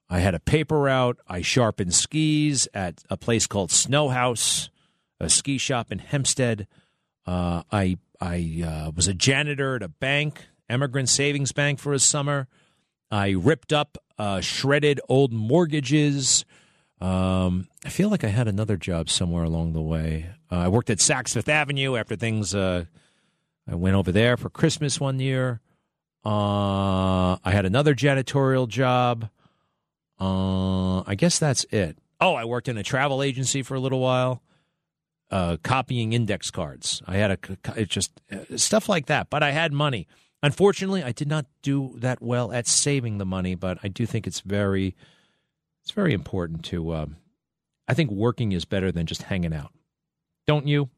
[0.10, 1.20] I had a paper route.
[1.28, 4.70] I sharpened skis at a place called Snow House
[5.20, 6.68] a ski shop in Hempstead.
[7.26, 12.00] Uh, I I uh, was a janitor at a bank, Emigrant Savings Bank, for a
[12.00, 12.48] summer.
[13.12, 16.46] I ripped up uh, shredded old mortgages.
[17.02, 20.30] Um, I feel like I had another job somewhere along the way.
[20.52, 22.54] Uh, I worked at Saks Fifth Avenue after things.
[22.54, 22.86] Uh,
[23.70, 25.62] I went over there for Christmas one year.
[26.26, 29.30] Uh, I had another janitorial job.
[30.20, 31.98] I guess that's it.
[32.20, 34.44] Oh, I worked in a travel agency for a little while
[35.32, 37.02] uh, copying index cards.
[37.08, 37.40] I had
[37.76, 39.30] a just uh, stuff like that.
[39.30, 40.08] But I had money.
[40.42, 43.56] Unfortunately, I did not do that well at saving the money.
[43.56, 44.96] But I do think it's very
[45.84, 46.94] it's very important to.
[46.94, 47.18] Um,
[47.88, 49.72] I think working is better than just hanging out.
[50.48, 50.90] Don't you?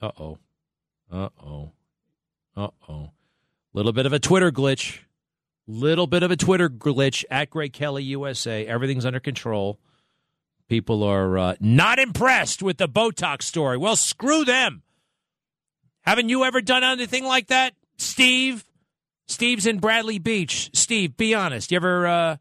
[0.00, 0.38] Uh oh.
[1.10, 1.72] Uh oh.
[2.56, 3.10] Uh oh.
[3.72, 4.98] Little bit of a Twitter glitch.
[5.66, 8.66] Little bit of a Twitter glitch at Greg Kelly USA.
[8.66, 9.78] Everything's under control.
[10.72, 13.76] People are uh, not impressed with the Botox story.
[13.76, 14.80] Well, screw them.
[16.00, 18.64] Haven't you ever done anything like that, Steve?
[19.26, 20.70] Steve's in Bradley Beach.
[20.72, 21.72] Steve, be honest.
[21.72, 22.36] You ever uh,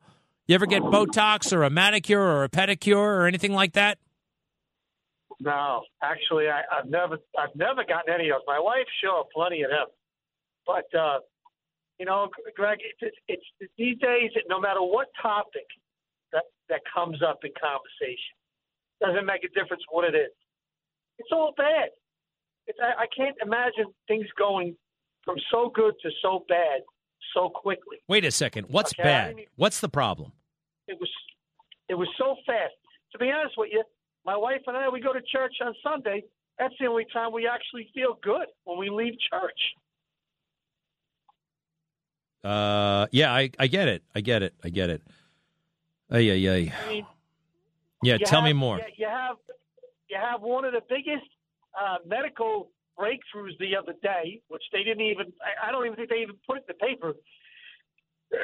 [0.48, 3.98] you ever get Botox or a manicure or a pedicure or anything like that?
[5.41, 8.44] No, actually, I, I've never I've never gotten any of.
[8.48, 9.88] My wife, sure, plenty of them,
[10.66, 11.20] but uh,
[11.99, 14.32] you know, Greg, it's, it's, it's these days.
[14.48, 15.68] No matter what topic,
[16.72, 18.34] that comes up in conversation.
[19.03, 20.31] Doesn't make a difference what it is.
[21.19, 21.89] It's all bad.
[22.65, 24.76] It's I, I can't imagine things going
[25.26, 26.81] from so good to so bad
[27.35, 27.98] so quickly.
[28.07, 28.68] Wait a second.
[28.69, 29.03] What's okay?
[29.03, 29.35] bad?
[29.35, 30.31] Mean, What's the problem?
[30.88, 31.10] It was
[31.89, 32.73] it was so fast.
[33.11, 33.84] To be honest with you,
[34.26, 36.23] my wife and I we go to church on Sunday.
[36.57, 39.60] That's the only time we actually feel good when we leave church.
[42.43, 44.03] Uh, yeah, I, I get it.
[44.15, 44.53] I get it.
[44.64, 45.02] I get it.
[46.11, 46.73] Ay, ay, ay.
[46.75, 47.05] I mean,
[48.03, 48.79] yeah, tell have, me more.
[48.97, 49.38] You have
[50.09, 51.23] you have one of the biggest
[51.79, 52.69] uh, medical
[52.99, 55.27] breakthroughs the other day, which they didn't even.
[55.39, 57.13] I, I don't even think they even put it in the paper.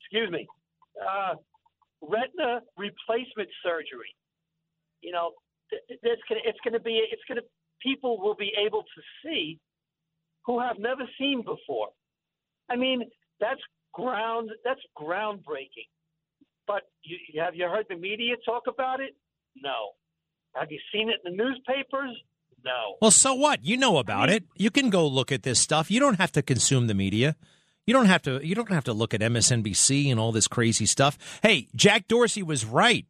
[0.00, 0.46] excuse me,
[0.98, 1.34] uh,
[2.02, 4.14] retina replacement surgery.
[5.00, 5.32] You know,
[5.70, 7.46] th- that's gonna, it's going to be it's going to
[7.80, 9.60] people will be able to see
[10.44, 11.88] who have never seen before.
[12.68, 13.02] I mean,
[13.38, 13.60] that's
[13.92, 15.86] ground that's groundbreaking.
[16.68, 19.16] But you, have you heard the media talk about it?
[19.56, 19.92] No.
[20.54, 22.16] Have you seen it in the newspapers?
[22.64, 22.96] No.
[23.00, 23.64] Well, so what?
[23.64, 24.44] You know about it.
[24.56, 25.90] You can go look at this stuff.
[25.90, 27.34] You don't have to consume the media.
[27.86, 28.46] You don't have to.
[28.46, 31.16] You don't have to look at MSNBC and all this crazy stuff.
[31.42, 33.06] Hey, Jack Dorsey was right.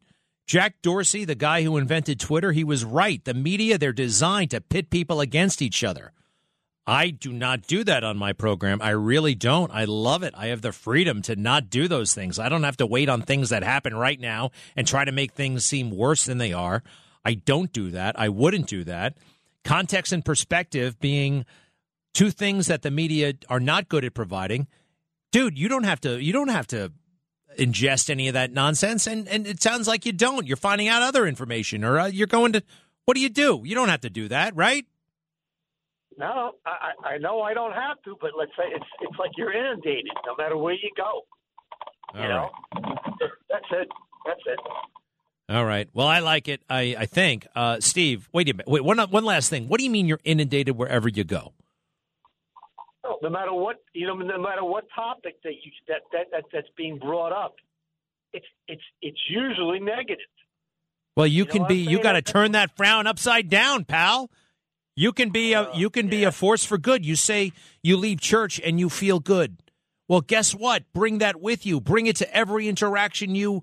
[0.47, 3.23] Jack Dorsey, the guy who invented Twitter, he was right.
[3.25, 6.13] The media, they're designed to pit people against each other.
[6.89, 8.81] I do not do that on my program.
[8.81, 9.71] I really don't.
[9.75, 10.33] I love it.
[10.35, 12.39] I have the freedom to not do those things.
[12.39, 15.33] I don't have to wait on things that happen right now and try to make
[15.33, 16.83] things seem worse than they are.
[17.27, 18.19] I don't do that.
[18.19, 19.19] I wouldn't do that.
[19.65, 21.45] Context and perspective being
[22.15, 24.67] two things that the media are not good at providing.
[25.31, 26.91] Dude, you don't have to you don't have to
[27.59, 30.47] ingest any of that nonsense and and it sounds like you don't.
[30.47, 32.63] You're finding out other information or uh, you're going to
[33.05, 33.61] what do you do?
[33.63, 34.87] You don't have to do that, right?
[36.19, 39.53] No, I, I know I don't have to, but let's say it's it's like you're
[39.53, 41.23] inundated no matter where you go.
[42.15, 42.51] All you know,
[43.49, 43.89] that's it.
[44.27, 44.59] That's it.
[45.49, 45.89] All right.
[45.95, 46.61] Well, I like it.
[46.69, 47.47] I, I think.
[47.55, 48.69] Uh, Steve, wait a minute.
[48.69, 49.69] Wait, one, one last thing.
[49.69, 51.53] What do you mean you're inundated wherever you go?
[53.05, 56.45] No, no matter what you know, no matter what topic that you that, that, that
[56.53, 57.55] that's being brought up,
[58.33, 60.19] it's it's it's usually negative.
[61.17, 61.77] Well, you, You know can be.
[61.77, 64.31] You got to turn that frown upside down, pal.
[64.99, 67.07] You can be a you can be a force for good.
[67.07, 67.53] You say
[67.85, 69.63] you leave church and you feel good.
[70.09, 70.93] Well, guess what?
[70.93, 71.81] Bring that with you.
[71.81, 73.63] Bring it to every interaction you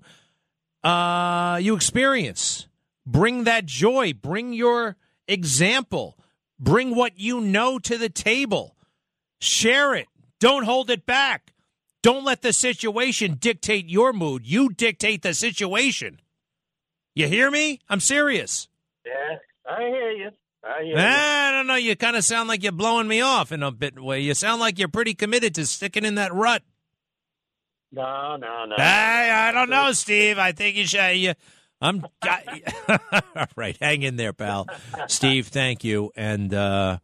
[0.82, 2.68] uh, you experience.
[3.04, 4.14] Bring that joy.
[4.14, 4.96] Bring your
[5.28, 6.16] example.
[6.58, 8.74] Bring what you know to the table.
[9.38, 10.06] Share it.
[10.40, 11.52] Don't hold it back.
[12.02, 14.46] Don't let the situation dictate your mood.
[14.46, 16.18] You dictate the situation.
[17.14, 17.80] You hear me?
[17.90, 18.68] I'm serious.
[19.04, 19.36] Yeah,
[19.68, 20.30] I hear you.
[20.66, 20.98] I hear.
[20.98, 21.76] I don't know.
[21.76, 24.20] You kind of sound like you're blowing me off in a bit way.
[24.20, 26.62] You sound like you're pretty committed to sticking in that rut.
[27.92, 28.76] No, no, no.
[28.76, 30.38] I, I don't know, Steve.
[30.38, 31.16] I think you should.
[31.16, 31.34] You,
[31.80, 32.04] I'm.
[32.88, 34.66] all right, hang in there, pal.
[35.08, 36.10] Steve, thank you.
[36.16, 36.98] And uh,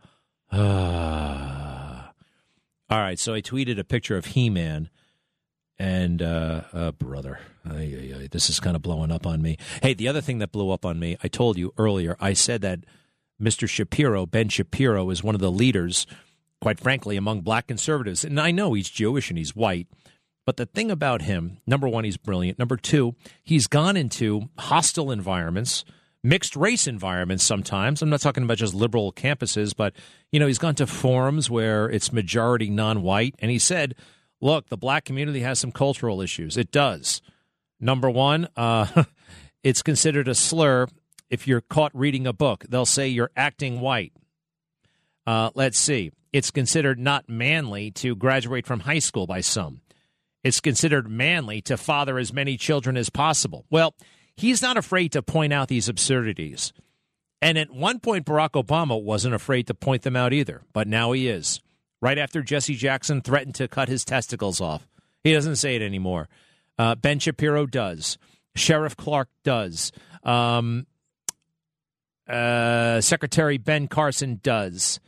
[0.50, 0.56] uh,
[2.90, 4.90] all right, so I tweeted a picture of He-Man,
[5.78, 9.56] and uh, uh, brother, ay, ay, ay, this is kind of blowing up on me.
[9.82, 12.16] Hey, the other thing that blew up on me, I told you earlier.
[12.20, 12.80] I said that
[13.42, 13.68] Mr.
[13.68, 16.06] Shapiro, Ben Shapiro, is one of the leaders,
[16.60, 18.24] quite frankly, among black conservatives.
[18.24, 19.88] And I know he's Jewish and he's white.
[20.44, 22.58] But the thing about him, number one, he's brilliant.
[22.58, 23.14] Number two,
[23.44, 25.84] he's gone into hostile environments,
[26.24, 28.02] mixed race environments sometimes.
[28.02, 29.94] I'm not talking about just liberal campuses, but,
[30.32, 33.36] you know, he's gone to forums where it's majority non white.
[33.38, 33.94] And he said,
[34.40, 36.56] look, the black community has some cultural issues.
[36.56, 37.22] It does.
[37.78, 39.04] Number one, uh,
[39.62, 40.88] it's considered a slur
[41.32, 42.66] if you're caught reading a book.
[42.68, 44.12] They'll say you're acting white.
[45.26, 46.12] Uh, let's see.
[46.30, 49.80] It's considered not manly to graduate from high school by some.
[50.44, 53.64] It's considered manly to father as many children as possible.
[53.70, 53.94] Well,
[54.36, 56.72] he's not afraid to point out these absurdities.
[57.40, 61.12] And at one point, Barack Obama wasn't afraid to point them out either, but now
[61.12, 61.60] he is.
[62.02, 64.86] Right after Jesse Jackson threatened to cut his testicles off,
[65.24, 66.28] he doesn't say it anymore.
[66.78, 68.18] Uh, ben Shapiro does.
[68.54, 69.92] Sheriff Clarke does.
[70.24, 70.86] Um,
[72.28, 75.00] uh, Secretary Ben Carson does.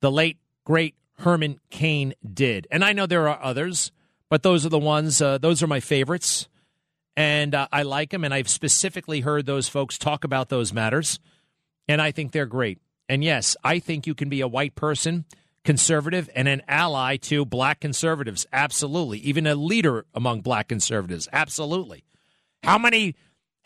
[0.00, 2.66] The late, great Herman Cain did.
[2.70, 3.90] And I know there are others,
[4.28, 6.48] but those are the ones, uh, those are my favorites.
[7.16, 8.22] And uh, I like them.
[8.22, 11.18] And I've specifically heard those folks talk about those matters.
[11.88, 12.78] And I think they're great.
[13.08, 15.24] And yes, I think you can be a white person,
[15.64, 18.46] conservative, and an ally to black conservatives.
[18.52, 19.18] Absolutely.
[19.20, 21.26] Even a leader among black conservatives.
[21.32, 22.04] Absolutely.
[22.62, 23.16] How many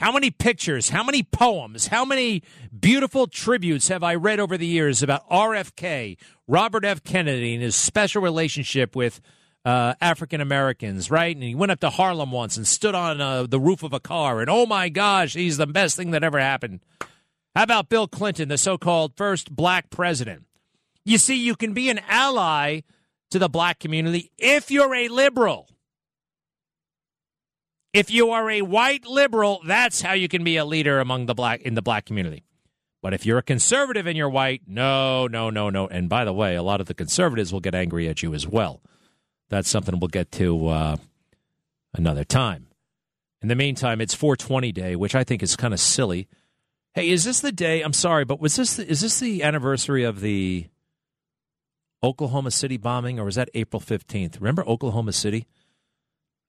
[0.02, 2.42] how many pictures, how many poems, how many
[2.76, 6.16] beautiful tributes have I read over the years about RFK,
[6.48, 7.04] Robert F.
[7.04, 9.20] Kennedy, and his special relationship with
[9.64, 11.36] uh, African Americans, right?
[11.36, 14.00] And he went up to Harlem once and stood on uh, the roof of a
[14.00, 16.80] car, and oh my gosh, he's the best thing that ever happened.
[17.54, 20.46] How about Bill Clinton, the so called first black president?
[21.04, 22.80] You see, you can be an ally
[23.30, 25.68] to the black community if you're a liberal.
[27.92, 31.34] If you are a white liberal, that's how you can be a leader among the
[31.34, 32.44] black in the black community.
[33.02, 35.88] But if you're a conservative and you're white, no, no, no, no.
[35.88, 38.46] And by the way, a lot of the conservatives will get angry at you as
[38.46, 38.80] well.
[39.50, 40.96] That's something we'll get to uh,
[41.92, 42.68] another time.
[43.42, 46.28] In the meantime, it's 420 day, which I think is kind of silly.
[46.94, 47.82] Hey, is this the day?
[47.82, 50.68] I'm sorry, but was this the, is this the anniversary of the
[52.02, 54.36] Oklahoma City bombing, or was that April 15th?
[54.36, 55.46] Remember Oklahoma City?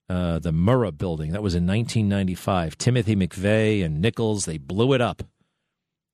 [0.09, 1.31] Uh, the Murrah building.
[1.31, 2.77] That was in 1995.
[2.77, 5.23] Timothy McVeigh and Nichols, they blew it up.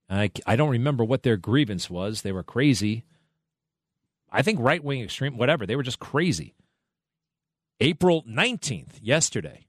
[0.10, 2.22] I, I don't remember what their grievance was.
[2.22, 3.04] They were crazy.
[4.32, 5.66] I think right wing extreme, whatever.
[5.66, 6.56] They were just crazy.
[7.80, 9.66] April 19th, yesterday.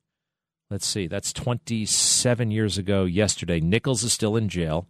[0.71, 3.61] Let's see, that's 27 years ago yesterday.
[3.61, 4.87] Nichols is still in jail.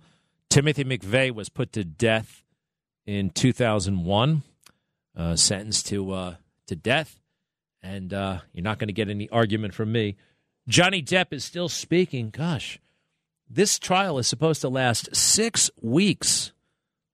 [0.51, 2.44] Timothy McVeigh was put to death
[3.07, 4.43] in 2001,
[5.16, 6.35] uh, sentenced to, uh,
[6.66, 7.20] to death.
[7.82, 10.16] And uh, you're not going to get any argument from me.
[10.69, 12.31] Johnny Depp is still speaking.
[12.31, 12.78] Gosh,
[13.48, 16.52] this trial is supposed to last six weeks.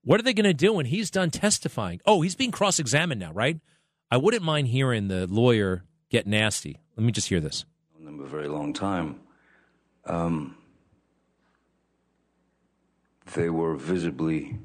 [0.03, 1.99] What are they going to do when he's done testifying?
[2.05, 3.59] Oh, he's being cross examined now, right?
[4.11, 6.79] I wouldn't mind hearing the lawyer get nasty.
[6.95, 7.65] Let me just hear this.
[7.99, 9.19] Known them a very long time.
[10.05, 10.55] Um,
[13.33, 14.59] they were visibly,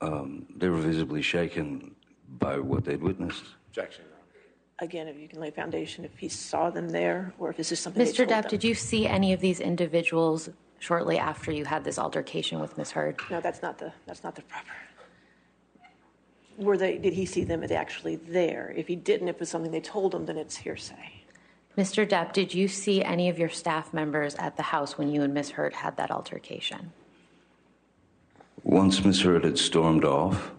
[0.00, 1.94] um, they were visibly shaken
[2.28, 3.44] by what they'd witnessed.
[3.68, 4.04] Objection.
[4.80, 7.80] Again, if you can lay foundation, if he saw them there, or if this is
[7.80, 8.06] something.
[8.06, 8.26] Mr.
[8.26, 10.48] Depp, did you see any of these individuals
[10.78, 13.18] shortly after you had this altercation with Miss Heard?
[13.28, 14.70] No, that's not the that's not the proper.
[16.58, 16.96] Were they?
[16.96, 18.72] Did he see them as actually there?
[18.76, 21.22] If he didn't, if it was something they told him, then it's hearsay.
[21.76, 22.08] Mr.
[22.08, 25.34] Depp, did you see any of your staff members at the house when you and
[25.34, 26.92] Miss Heard had that altercation?
[28.62, 30.50] Once Miss Heard had stormed off,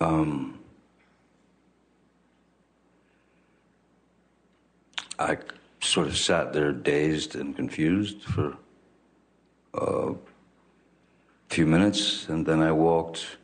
[0.00, 0.59] um,
[5.20, 5.36] I
[5.80, 8.56] sort of sat there dazed and confused for
[9.74, 10.14] a
[11.48, 13.36] few minutes, and then I walked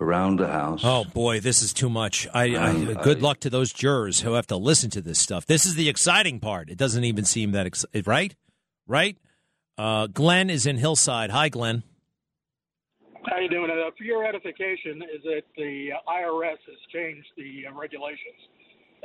[0.00, 0.82] around the house.
[0.84, 2.28] Oh boy, this is too much.
[2.32, 5.44] I, I good I- luck to those jurors who have to listen to this stuff.
[5.46, 6.70] This is the exciting part.
[6.70, 8.34] It doesn't even seem that ex- right,
[8.86, 9.16] right.
[9.76, 11.30] Uh, Glenn is in Hillside.
[11.30, 11.82] Hi, Glenn.
[13.26, 13.70] How you doing?
[13.70, 18.38] Uh, for your edification, is that the IRS has changed the uh, regulations,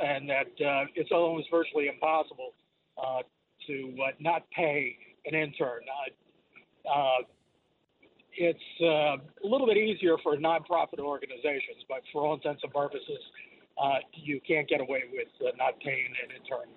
[0.02, 2.52] and that uh, it's almost virtually impossible
[2.98, 3.22] uh,
[3.66, 4.96] to uh, not pay
[5.26, 5.82] an intern.
[6.84, 7.22] Uh,
[8.36, 13.18] it's uh, a little bit easier for nonprofit organizations, but for all intents and purposes,
[13.80, 16.68] uh, you can't get away with not paying an intern.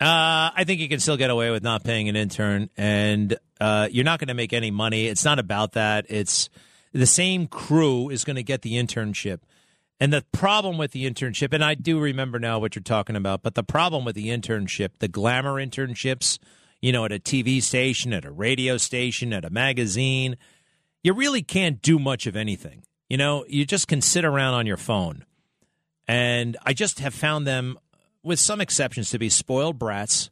[0.00, 3.36] I think you can still get away with not paying an intern, and
[3.90, 5.06] you're not going to make any money.
[5.06, 6.06] It's not about that.
[6.08, 6.50] It's
[6.92, 9.40] the same crew is going to get the internship.
[10.04, 13.42] And the problem with the internship, and I do remember now what you're talking about,
[13.42, 16.38] but the problem with the internship, the glamour internships,
[16.82, 20.36] you know, at a TV station, at a radio station, at a magazine,
[21.02, 22.82] you really can't do much of anything.
[23.08, 25.24] You know, you just can sit around on your phone.
[26.06, 27.78] And I just have found them,
[28.22, 30.28] with some exceptions, to be spoiled brats.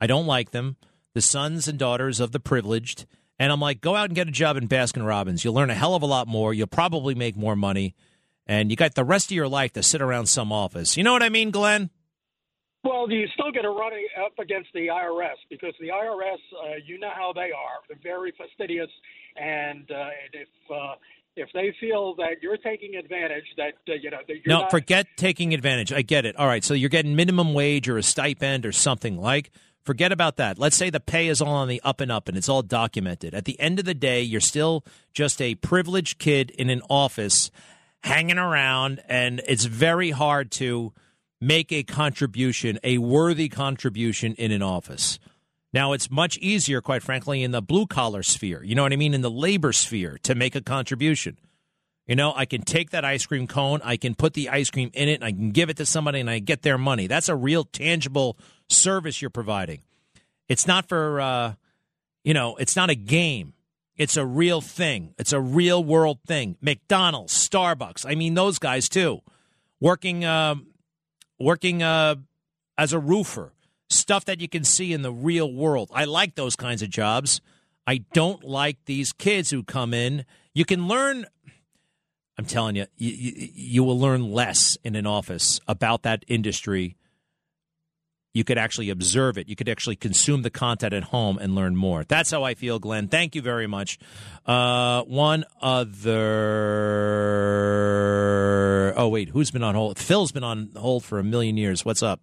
[0.00, 0.76] I don't like them.
[1.14, 3.04] The sons and daughters of the privileged.
[3.36, 5.44] And I'm like, go out and get a job in Baskin Robbins.
[5.44, 6.54] You'll learn a hell of a lot more.
[6.54, 7.96] You'll probably make more money.
[8.48, 10.96] And you got the rest of your life to sit around some office.
[10.96, 11.90] You know what I mean, Glenn?
[12.82, 16.98] Well, you still get a running up against the IRS because the IRS, uh, you
[16.98, 17.80] know how they are.
[17.88, 18.88] They're very fastidious,
[19.36, 20.94] and, uh, and if uh,
[21.36, 24.70] if they feel that you're taking advantage, that uh, you know that you're No, not,
[24.70, 25.92] forget taking advantage.
[25.92, 26.36] I get it.
[26.36, 29.50] All right, so you're getting minimum wage or a stipend or something like.
[29.84, 30.58] Forget about that.
[30.58, 33.34] Let's say the pay is all on the up and up and it's all documented.
[33.34, 34.84] At the end of the day, you're still
[35.14, 37.50] just a privileged kid in an office
[38.02, 40.92] hanging around, and it's very hard to
[41.40, 45.18] make a contribution, a worthy contribution in an office.
[45.72, 48.62] Now, it's much easier, quite frankly, in the blue collar sphere.
[48.62, 49.14] You know what I mean?
[49.14, 51.38] In the labor sphere to make a contribution.
[52.06, 54.90] You know, I can take that ice cream cone, I can put the ice cream
[54.94, 57.06] in it, and I can give it to somebody and I get their money.
[57.06, 58.38] That's a real tangible
[58.70, 59.82] service you're providing.
[60.48, 61.54] It's not for, uh,
[62.24, 63.52] you know, it's not a game.
[63.98, 65.14] It's a real thing.
[65.18, 66.56] It's a real world thing.
[66.62, 68.06] McDonald's, Starbucks.
[68.08, 69.20] I mean, those guys too.
[69.80, 70.54] Working, uh,
[71.38, 72.14] working uh,
[72.78, 73.52] as a roofer,
[73.90, 75.90] stuff that you can see in the real world.
[75.92, 77.40] I like those kinds of jobs.
[77.86, 80.24] I don't like these kids who come in.
[80.54, 81.26] You can learn.
[82.38, 86.96] I'm telling you, you, you, you will learn less in an office about that industry.
[88.34, 89.48] You could actually observe it.
[89.48, 92.04] You could actually consume the content at home and learn more.
[92.04, 93.08] That's how I feel, Glenn.
[93.08, 93.98] Thank you very much.
[94.46, 96.14] Uh, one other.
[98.96, 99.30] Oh, wait.
[99.30, 99.98] Who's been on hold?
[99.98, 101.84] Phil's been on hold for a million years.
[101.84, 102.20] What's up?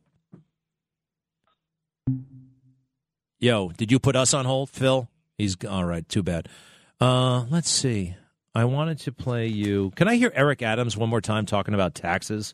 [3.39, 5.09] Yo, did you put us on hold, Phil?
[5.37, 6.07] He's all right.
[6.07, 6.47] Too bad.
[7.01, 8.15] Uh, let's see.
[8.53, 9.91] I wanted to play you.
[9.95, 12.53] Can I hear Eric Adams one more time talking about taxes?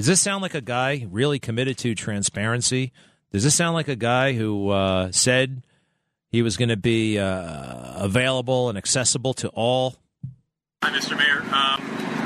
[0.00, 2.90] Does this sound like a guy really committed to transparency?
[3.34, 5.62] Does this sound like a guy who uh, said
[6.32, 9.96] he was going to be uh, available and accessible to all?
[10.82, 11.18] Hi, Mr.
[11.18, 11.42] Mayor.
[11.42, 11.84] Um,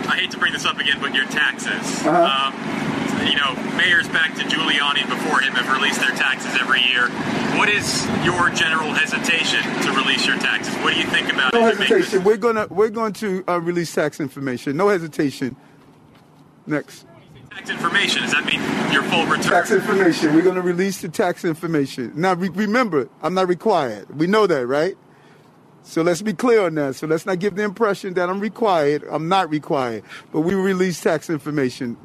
[0.08, 2.06] I hate to bring this up again, but your taxes.
[2.06, 2.52] Uh-huh.
[2.54, 7.08] Um, you know, mayors back to Giuliani before him have released their taxes every year.
[7.58, 10.72] What is your general hesitation to release your taxes?
[10.76, 11.76] What do you think about No it?
[11.76, 12.22] hesitation.
[12.22, 14.76] We're gonna we're going to uh, release tax information.
[14.76, 15.56] No hesitation.
[16.68, 17.04] Next.
[17.54, 18.60] Tax information, does that mean
[18.92, 19.52] your full return?
[19.52, 20.34] Tax information.
[20.34, 22.12] We're going to release the tax information.
[22.16, 24.18] Now, re- remember, I'm not required.
[24.18, 24.96] We know that, right?
[25.84, 26.96] So let's be clear on that.
[26.96, 29.04] So let's not give the impression that I'm required.
[29.08, 30.02] I'm not required.
[30.32, 31.96] But we release tax information.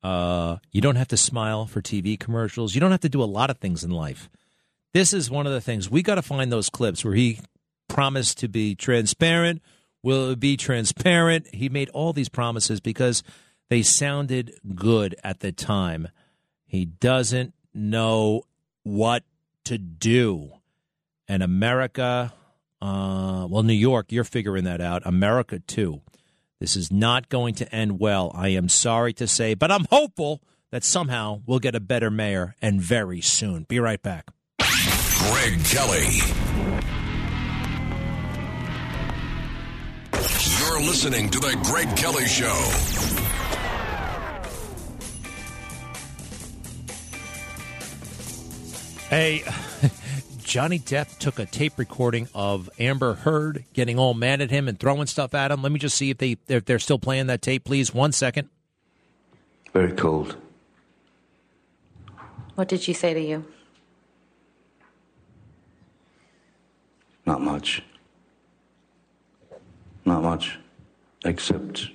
[0.00, 2.76] Uh, you don't have to smile for TV commercials.
[2.76, 4.30] You don't have to do a lot of things in life.
[4.94, 7.40] This is one of the things we got to find those clips where he
[7.88, 9.60] promised to be transparent.
[10.04, 11.52] Will it be transparent?
[11.52, 13.24] He made all these promises because
[13.68, 16.08] they sounded good at the time.
[16.64, 18.42] He doesn't know
[18.82, 19.24] what
[19.64, 20.50] to do.
[21.28, 22.32] And America,
[22.80, 25.02] uh, well, New York, you're figuring that out.
[25.04, 26.02] America, too.
[26.60, 28.32] This is not going to end well.
[28.34, 32.54] I am sorry to say, but I'm hopeful that somehow we'll get a better mayor
[32.62, 33.64] and very soon.
[33.64, 34.30] Be right back.
[34.58, 36.20] Greg Kelly.
[40.58, 43.45] You're listening to The Greg Kelly Show.
[49.08, 49.44] Hey,
[50.42, 54.80] Johnny Depp took a tape recording of Amber Heard getting all mad at him and
[54.80, 55.62] throwing stuff at him.
[55.62, 57.94] Let me just see if they if they're still playing that tape, please.
[57.94, 58.48] One second.
[59.72, 60.36] Very cold.
[62.56, 63.44] What did she say to you?
[67.26, 67.84] Not much.
[70.04, 70.58] Not much.
[71.24, 71.90] Except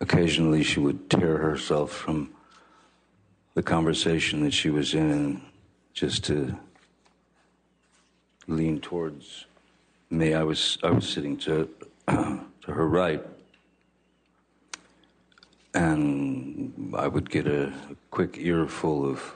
[0.00, 2.30] occasionally she would tear herself from
[3.60, 5.38] the conversation that she was in
[5.92, 6.58] just to
[8.46, 9.44] lean towards
[10.08, 10.32] me.
[10.32, 11.68] I was I was sitting to
[12.08, 13.22] to her right.
[15.74, 17.70] And I would get a
[18.10, 19.34] quick earful of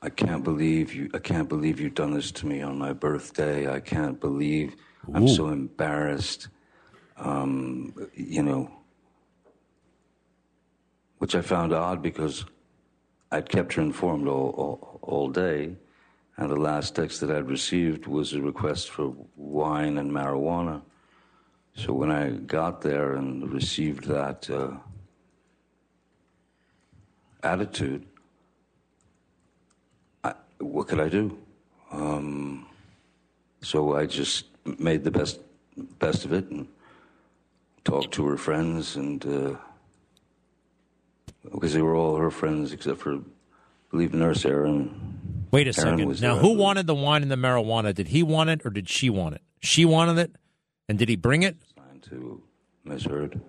[0.00, 1.10] I can't believe you.
[1.12, 3.70] I can't believe you've done this to me on my birthday.
[3.70, 4.76] I can't believe
[5.12, 6.48] I'm so embarrassed.
[7.18, 8.70] Um, you know,
[11.18, 12.46] which I found odd because
[13.30, 15.76] I'd kept her informed all, all, all day,
[16.36, 20.82] and the last text that I'd received was a request for wine and marijuana.
[21.74, 24.70] So when I got there and received that uh,
[27.42, 28.06] attitude,
[30.24, 31.38] I, what could I do?
[31.92, 32.66] Um,
[33.60, 34.46] so I just
[34.78, 35.40] made the best
[35.98, 36.66] best of it and
[37.84, 39.54] talked to her friends, and uh,
[41.52, 43.20] because they were all her friends except for, I
[43.90, 45.46] believe, Nurse Erin.
[45.50, 46.22] Wait a Aaron second.
[46.22, 47.94] Now, who wanted the wine and the marijuana?
[47.94, 49.42] Did he want it or did she want it?
[49.60, 50.36] She wanted it,
[50.88, 51.56] and did he bring it?
[52.08, 52.42] to
[52.84, 53.04] Ms.
[53.04, 53.40] Heard.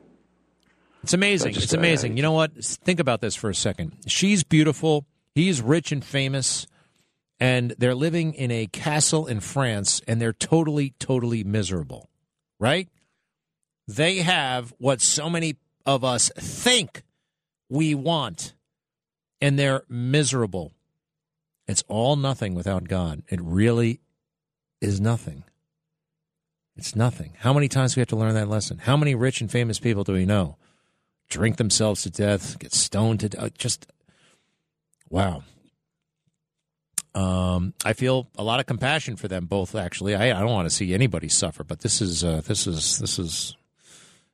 [1.03, 1.55] It's amazing.
[1.55, 2.17] It's amazing.
[2.17, 2.53] You know what?
[2.63, 3.93] Think about this for a second.
[4.05, 5.05] She's beautiful.
[5.33, 6.67] He's rich and famous.
[7.39, 12.09] And they're living in a castle in France and they're totally, totally miserable,
[12.59, 12.89] right?
[13.87, 15.55] They have what so many
[15.85, 17.03] of us think
[17.69, 18.53] we want
[19.39, 20.73] and they're miserable.
[21.67, 23.23] It's all nothing without God.
[23.29, 24.01] It really
[24.81, 25.43] is nothing.
[26.75, 27.33] It's nothing.
[27.39, 28.79] How many times do we have to learn that lesson?
[28.79, 30.57] How many rich and famous people do we know?
[31.29, 33.57] Drink themselves to death, get stoned to death.
[33.57, 33.85] Just
[35.09, 35.43] wow.
[37.13, 39.75] Um, I feel a lot of compassion for them both.
[39.75, 42.99] Actually, I, I don't want to see anybody suffer, but this is uh, this is
[42.99, 43.57] this is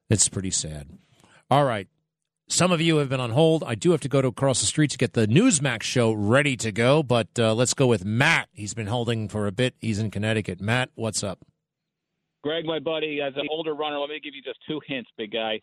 [0.09, 0.89] it's pretty sad.
[1.49, 1.87] All right,
[2.47, 3.63] some of you have been on hold.
[3.65, 6.55] I do have to go to across the street to get the Newsmax show ready
[6.57, 8.49] to go, but uh, let's go with Matt.
[8.53, 9.75] He's been holding for a bit.
[9.79, 10.61] He's in Connecticut.
[10.61, 11.39] Matt, what's up?
[12.43, 15.31] Greg, my buddy, as an older runner, let me give you just two hints, big
[15.31, 15.59] guy.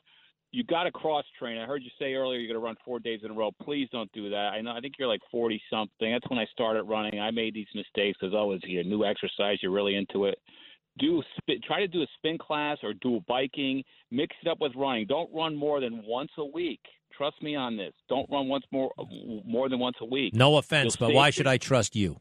[0.50, 1.58] You got to cross train.
[1.58, 3.52] I heard you say earlier you're going to run four days in a row.
[3.62, 4.52] Please don't do that.
[4.52, 4.72] I know.
[4.72, 6.12] I think you're like 40 something.
[6.12, 7.20] That's when I started running.
[7.20, 8.82] I made these mistakes because I was here.
[8.82, 9.58] New exercise.
[9.62, 10.38] You're really into it.
[10.98, 13.82] Do spin, try to do a spin class or do biking.
[14.10, 15.06] Mix it up with running.
[15.06, 16.80] Don't run more than once a week.
[17.16, 17.92] Trust me on this.
[18.08, 18.90] Don't run once more
[19.44, 20.34] more than once a week.
[20.34, 22.18] No offense, You'll but why should I trust you?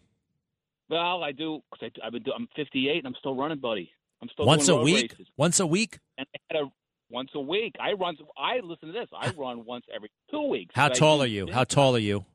[0.89, 2.23] Well, I do because I've been.
[2.23, 3.89] do- I'm 58 and I'm still running, buddy.
[4.21, 5.11] I'm still Once a week?
[5.13, 5.27] races.
[5.37, 5.99] Once a week?
[6.17, 6.71] and I had a
[7.09, 7.75] once a week.
[7.79, 8.15] I run.
[8.37, 9.07] I listen to this.
[9.17, 10.73] I run once every two weeks.
[10.75, 11.47] How tall are you?
[11.51, 12.25] How tall are you?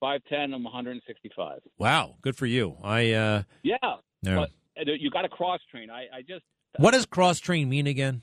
[0.00, 0.52] Five ten.
[0.52, 1.60] I'm 165.
[1.78, 2.76] Wow, good for you.
[2.82, 3.76] I uh Yeah,
[4.22, 4.34] Yeah.
[4.36, 4.50] but
[4.84, 5.90] you got to cross train.
[5.90, 6.44] I, I just
[6.78, 8.22] What does cross train mean again?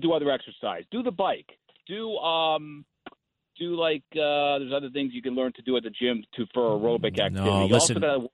[0.00, 0.84] do other exercise.
[0.90, 1.50] Do the bike.
[1.86, 2.84] Do um.
[3.58, 6.46] Do like uh, there's other things you can learn to do at the gym to
[6.54, 7.34] for aerobic activity.
[7.34, 8.28] No, listen.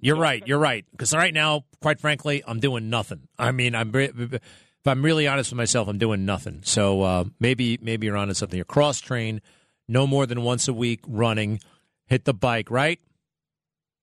[0.00, 0.42] You're right.
[0.46, 0.84] You're right.
[0.90, 3.28] Because right now, quite frankly, I'm doing nothing.
[3.38, 6.60] I mean, I'm if I'm really honest with myself, I'm doing nothing.
[6.64, 8.56] So uh, maybe maybe you're onto something.
[8.56, 9.40] You're cross train,
[9.88, 11.60] no more than once a week running.
[12.06, 13.00] Hit the bike, right?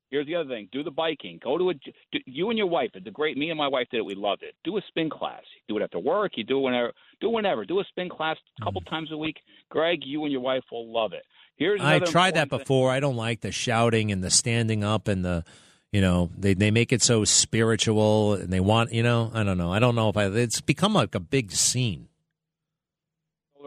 [0.10, 1.40] Here's the other thing: do the biking.
[1.44, 1.74] Go to a.
[1.74, 2.92] Do, you and your wife.
[2.94, 3.38] It's a great.
[3.38, 4.06] Me and my wife did it.
[4.06, 4.56] We loved it.
[4.64, 5.42] Do a spin class.
[5.68, 6.34] You do it after work.
[6.36, 6.94] You do it whenever.
[7.20, 7.66] Do it whenever.
[7.66, 8.90] Do a spin class a couple Mm.
[8.90, 9.38] times a week.
[9.70, 11.24] Greg, you and your wife will love it.
[11.58, 12.60] Here's I tried that important thing.
[12.60, 12.92] before.
[12.92, 15.44] I don't like the shouting and the standing up and the,
[15.92, 19.58] you know, they they make it so spiritual and they want, you know, I don't
[19.58, 19.72] know.
[19.74, 20.26] I don't know if I.
[20.28, 22.08] It's become like a big scene.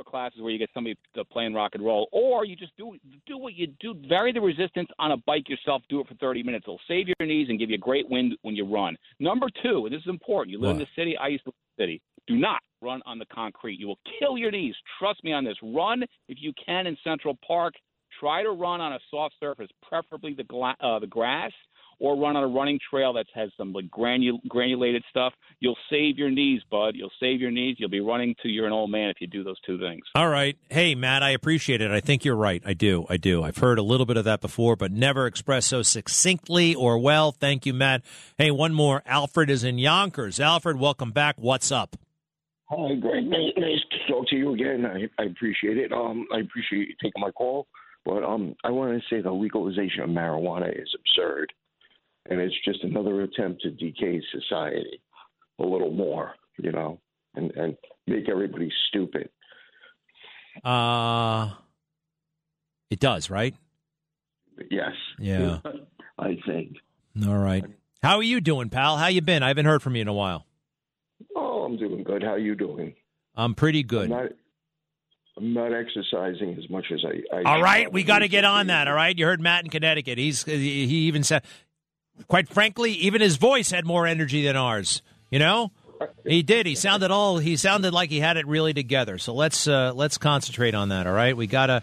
[0.05, 2.97] Classes where you get somebody to playing rock and roll, or you just do
[3.27, 3.95] do what you do.
[4.09, 5.83] Vary the resistance on a bike yourself.
[5.89, 6.65] Do it for 30 minutes.
[6.67, 8.97] It'll save your knees and give you a great wind when you run.
[9.19, 10.53] Number two, and this is important.
[10.53, 11.17] You live in the city.
[11.17, 12.03] I used to live in the city.
[12.27, 13.79] Do not run on the concrete.
[13.79, 14.75] You will kill your knees.
[14.99, 15.57] Trust me on this.
[15.63, 17.75] Run if you can in Central Park.
[18.19, 21.53] Try to run on a soft surface, preferably the gla- uh, the grass,
[22.01, 25.33] or run on a running trail that has some like granul- granulated stuff.
[25.61, 26.97] You'll save your knees, bud.
[26.97, 27.77] You'll save your knees.
[27.79, 30.03] You'll be running to you're an old man if you do those two things.
[30.15, 30.57] All right.
[30.71, 31.91] Hey, Matt, I appreciate it.
[31.91, 32.63] I think you're right.
[32.65, 33.07] I do.
[33.09, 33.43] I do.
[33.43, 37.31] I've heard a little bit of that before, but never expressed so succinctly or well.
[37.33, 38.03] Thank you, Matt.
[38.39, 39.03] Hey, one more.
[39.05, 40.41] Alfred is in Yonkers.
[40.41, 41.37] Alfred, welcome back.
[41.39, 41.97] What's up?
[42.71, 43.25] Hi, Greg.
[43.25, 44.87] Nice, nice to talk to you again.
[44.87, 45.93] I, I appreciate it.
[45.93, 47.67] Um, I appreciate you taking my call.
[48.05, 51.53] But um, I want to say the legalization of marijuana is absurd,
[52.29, 55.03] and it's just another attempt to decay society
[55.59, 57.01] a little more, you know,
[57.35, 57.77] and and
[58.07, 59.29] make everybody stupid.
[60.65, 61.51] Uh,
[62.91, 63.55] it does, right?
[64.71, 64.93] Yes.
[65.19, 65.59] Yeah.
[66.19, 66.77] I think.
[67.27, 67.65] All right.
[68.03, 68.97] How are you doing, pal?
[68.97, 69.43] How you been?
[69.43, 70.47] I haven't heard from you in a while.
[71.37, 72.23] Oh, I'm doing good.
[72.23, 72.95] How you doing?
[73.35, 74.05] I'm pretty good.
[74.05, 74.33] I'm not,
[75.37, 77.37] I'm not exercising as much as I.
[77.37, 78.89] I All right, we got to get on that.
[78.89, 80.19] All right, you heard Matt in Connecticut.
[80.19, 81.43] He's he even said,
[82.29, 85.03] quite frankly, even his voice had more energy than ours.
[85.31, 85.71] You know,
[86.27, 86.67] he did.
[86.67, 87.39] He sounded all.
[87.39, 89.19] He sounded like he had it really together.
[89.19, 91.07] So let's uh, let's concentrate on that.
[91.07, 91.83] All right, we gotta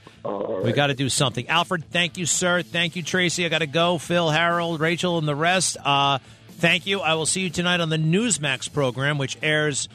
[0.63, 1.47] we gotta do something.
[1.47, 2.61] Alfred, thank you, sir.
[2.61, 3.45] Thank you, Tracy.
[3.45, 3.97] I got to go.
[3.97, 5.77] Phil, Harold, Rachel, and the rest.
[5.83, 6.19] Uh,
[6.49, 7.01] thank you.
[7.01, 9.87] I will see you tonight on the Newsmax program, which airs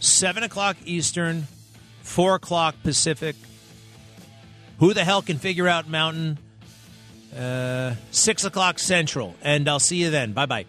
[0.00, 1.46] seven o'clock Eastern,
[2.02, 3.36] four o'clock Pacific.
[4.78, 6.38] Who the hell can figure out Mountain?
[7.38, 10.32] Uh, six o'clock Central, and I'll see you then.
[10.32, 10.66] Bye bye.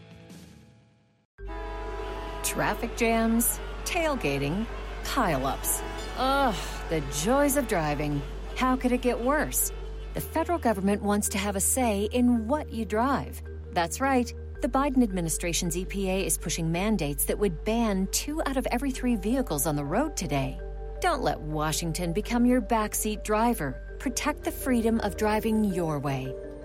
[2.43, 4.65] Traffic jams, tailgating,
[5.03, 5.81] pileups.
[6.17, 6.55] Ugh,
[6.89, 8.21] the joys of driving.
[8.55, 9.71] How could it get worse?
[10.13, 13.41] The federal government wants to have a say in what you drive.
[13.73, 14.33] That's right.
[14.61, 19.15] The Biden administration's EPA is pushing mandates that would ban two out of every three
[19.15, 20.59] vehicles on the road today.
[20.99, 23.81] Don't let Washington become your backseat driver.
[23.99, 26.33] Protect the freedom of driving your way.